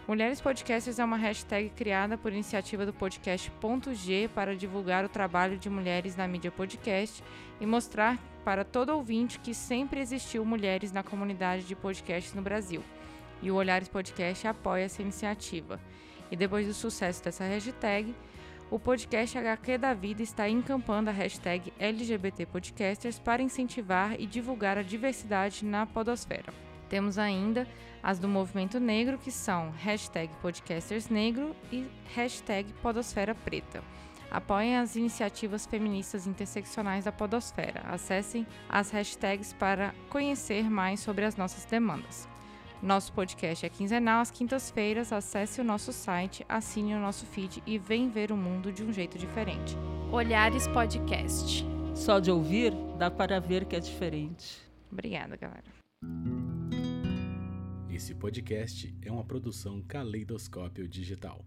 Mulheres 0.08 0.42
Podcasters 0.42 0.98
é 0.98 1.06
uma 1.06 1.16
hashtag 1.16 1.70
criada 1.70 2.18
por 2.18 2.34
iniciativa 2.34 2.88
do 2.88 2.94
podcast.g 2.94 4.32
para 4.34 4.56
divulgar 4.56 5.06
o 5.06 5.10
trabalho 5.10 5.60
de 5.60 5.70
mulheres 5.70 6.16
na 6.16 6.28
mídia 6.28 6.50
podcast 6.50 7.24
e 7.60 7.68
mostrar 7.68 8.18
para 8.44 8.66
todo 8.66 8.96
ouvinte 8.96 9.40
que 9.40 9.54
sempre 9.54 10.00
existiu 10.00 10.44
mulheres 10.44 10.92
na 10.92 11.04
comunidade 11.04 11.66
de 11.66 11.76
podcasts 11.76 12.34
no 12.34 12.42
Brasil. 12.42 12.84
E 13.42 13.50
o 13.52 13.56
Olhares 13.56 13.88
Podcast 13.88 14.48
apoia 14.48 14.84
essa 14.84 15.02
iniciativa. 15.02 15.80
E 16.30 16.36
depois 16.36 16.68
do 16.68 16.74
sucesso 16.74 17.24
dessa 17.24 17.44
hashtag, 17.44 18.16
o 18.70 18.80
podcast 18.80 19.38
HQ 19.38 19.78
da 19.78 19.94
Vida 19.94 20.24
está 20.24 20.48
encampando 20.48 21.10
a 21.10 21.14
hashtag 21.14 21.74
LGBTPodcasters 21.78 23.20
para 23.20 23.42
incentivar 23.42 24.16
e 24.18 24.26
divulgar 24.26 24.78
a 24.78 24.82
diversidade 24.82 25.66
na 25.66 25.86
podosfera. 25.86 26.54
Temos 26.88 27.18
ainda 27.18 27.68
as 28.02 28.18
do 28.18 28.30
movimento 28.30 28.80
negro, 28.80 29.18
que 29.18 29.32
são 29.32 29.72
hashtag 29.72 30.32
podcastersnegro 30.42 31.56
e 31.72 31.86
hashtag 32.16 32.72
podosfera 32.82 33.36
preta. 33.36 33.84
Apoiem 34.32 34.78
as 34.78 34.96
iniciativas 34.96 35.66
feministas 35.66 36.26
interseccionais 36.26 37.04
da 37.04 37.12
podosfera. 37.12 37.82
Acessem 37.90 38.48
as 38.70 38.90
hashtags 38.90 39.52
para 39.52 39.94
conhecer 40.10 40.70
mais 40.70 41.02
sobre 41.02 41.26
as 41.26 41.36
nossas 41.36 41.66
demandas. 41.66 42.31
Nosso 42.82 43.14
podcast 43.14 43.64
é 43.64 43.70
quinzenal 43.70 44.22
às 44.22 44.32
quintas-feiras. 44.32 45.14
Acesse 45.14 45.62
o 45.62 45.64
nosso 45.64 45.94
site, 45.94 46.44
assine 46.50 46.96
o 46.96 47.00
nosso 47.00 47.28
feed 47.28 47.62
e 47.68 47.78
vem 47.78 48.10
ver 48.10 48.32
o 48.32 48.38
mundo 48.38 48.72
de 48.72 48.84
um 48.84 48.92
jeito 48.92 49.20
diferente. 49.20 49.78
Olhares 50.12 50.68
Podcast. 50.68 51.64
Só 51.94 52.20
de 52.20 52.32
ouvir, 52.32 52.74
dá 52.98 53.12
para 53.12 53.40
ver 53.40 53.66
que 53.66 53.76
é 53.76 53.80
diferente. 53.80 54.58
Obrigada, 54.92 55.38
galera. 55.38 55.64
Esse 57.88 58.16
podcast 58.16 58.96
é 59.04 59.12
uma 59.12 59.24
produção 59.24 59.84
Caleidoscópio 59.88 60.88
Digital. 60.88 61.46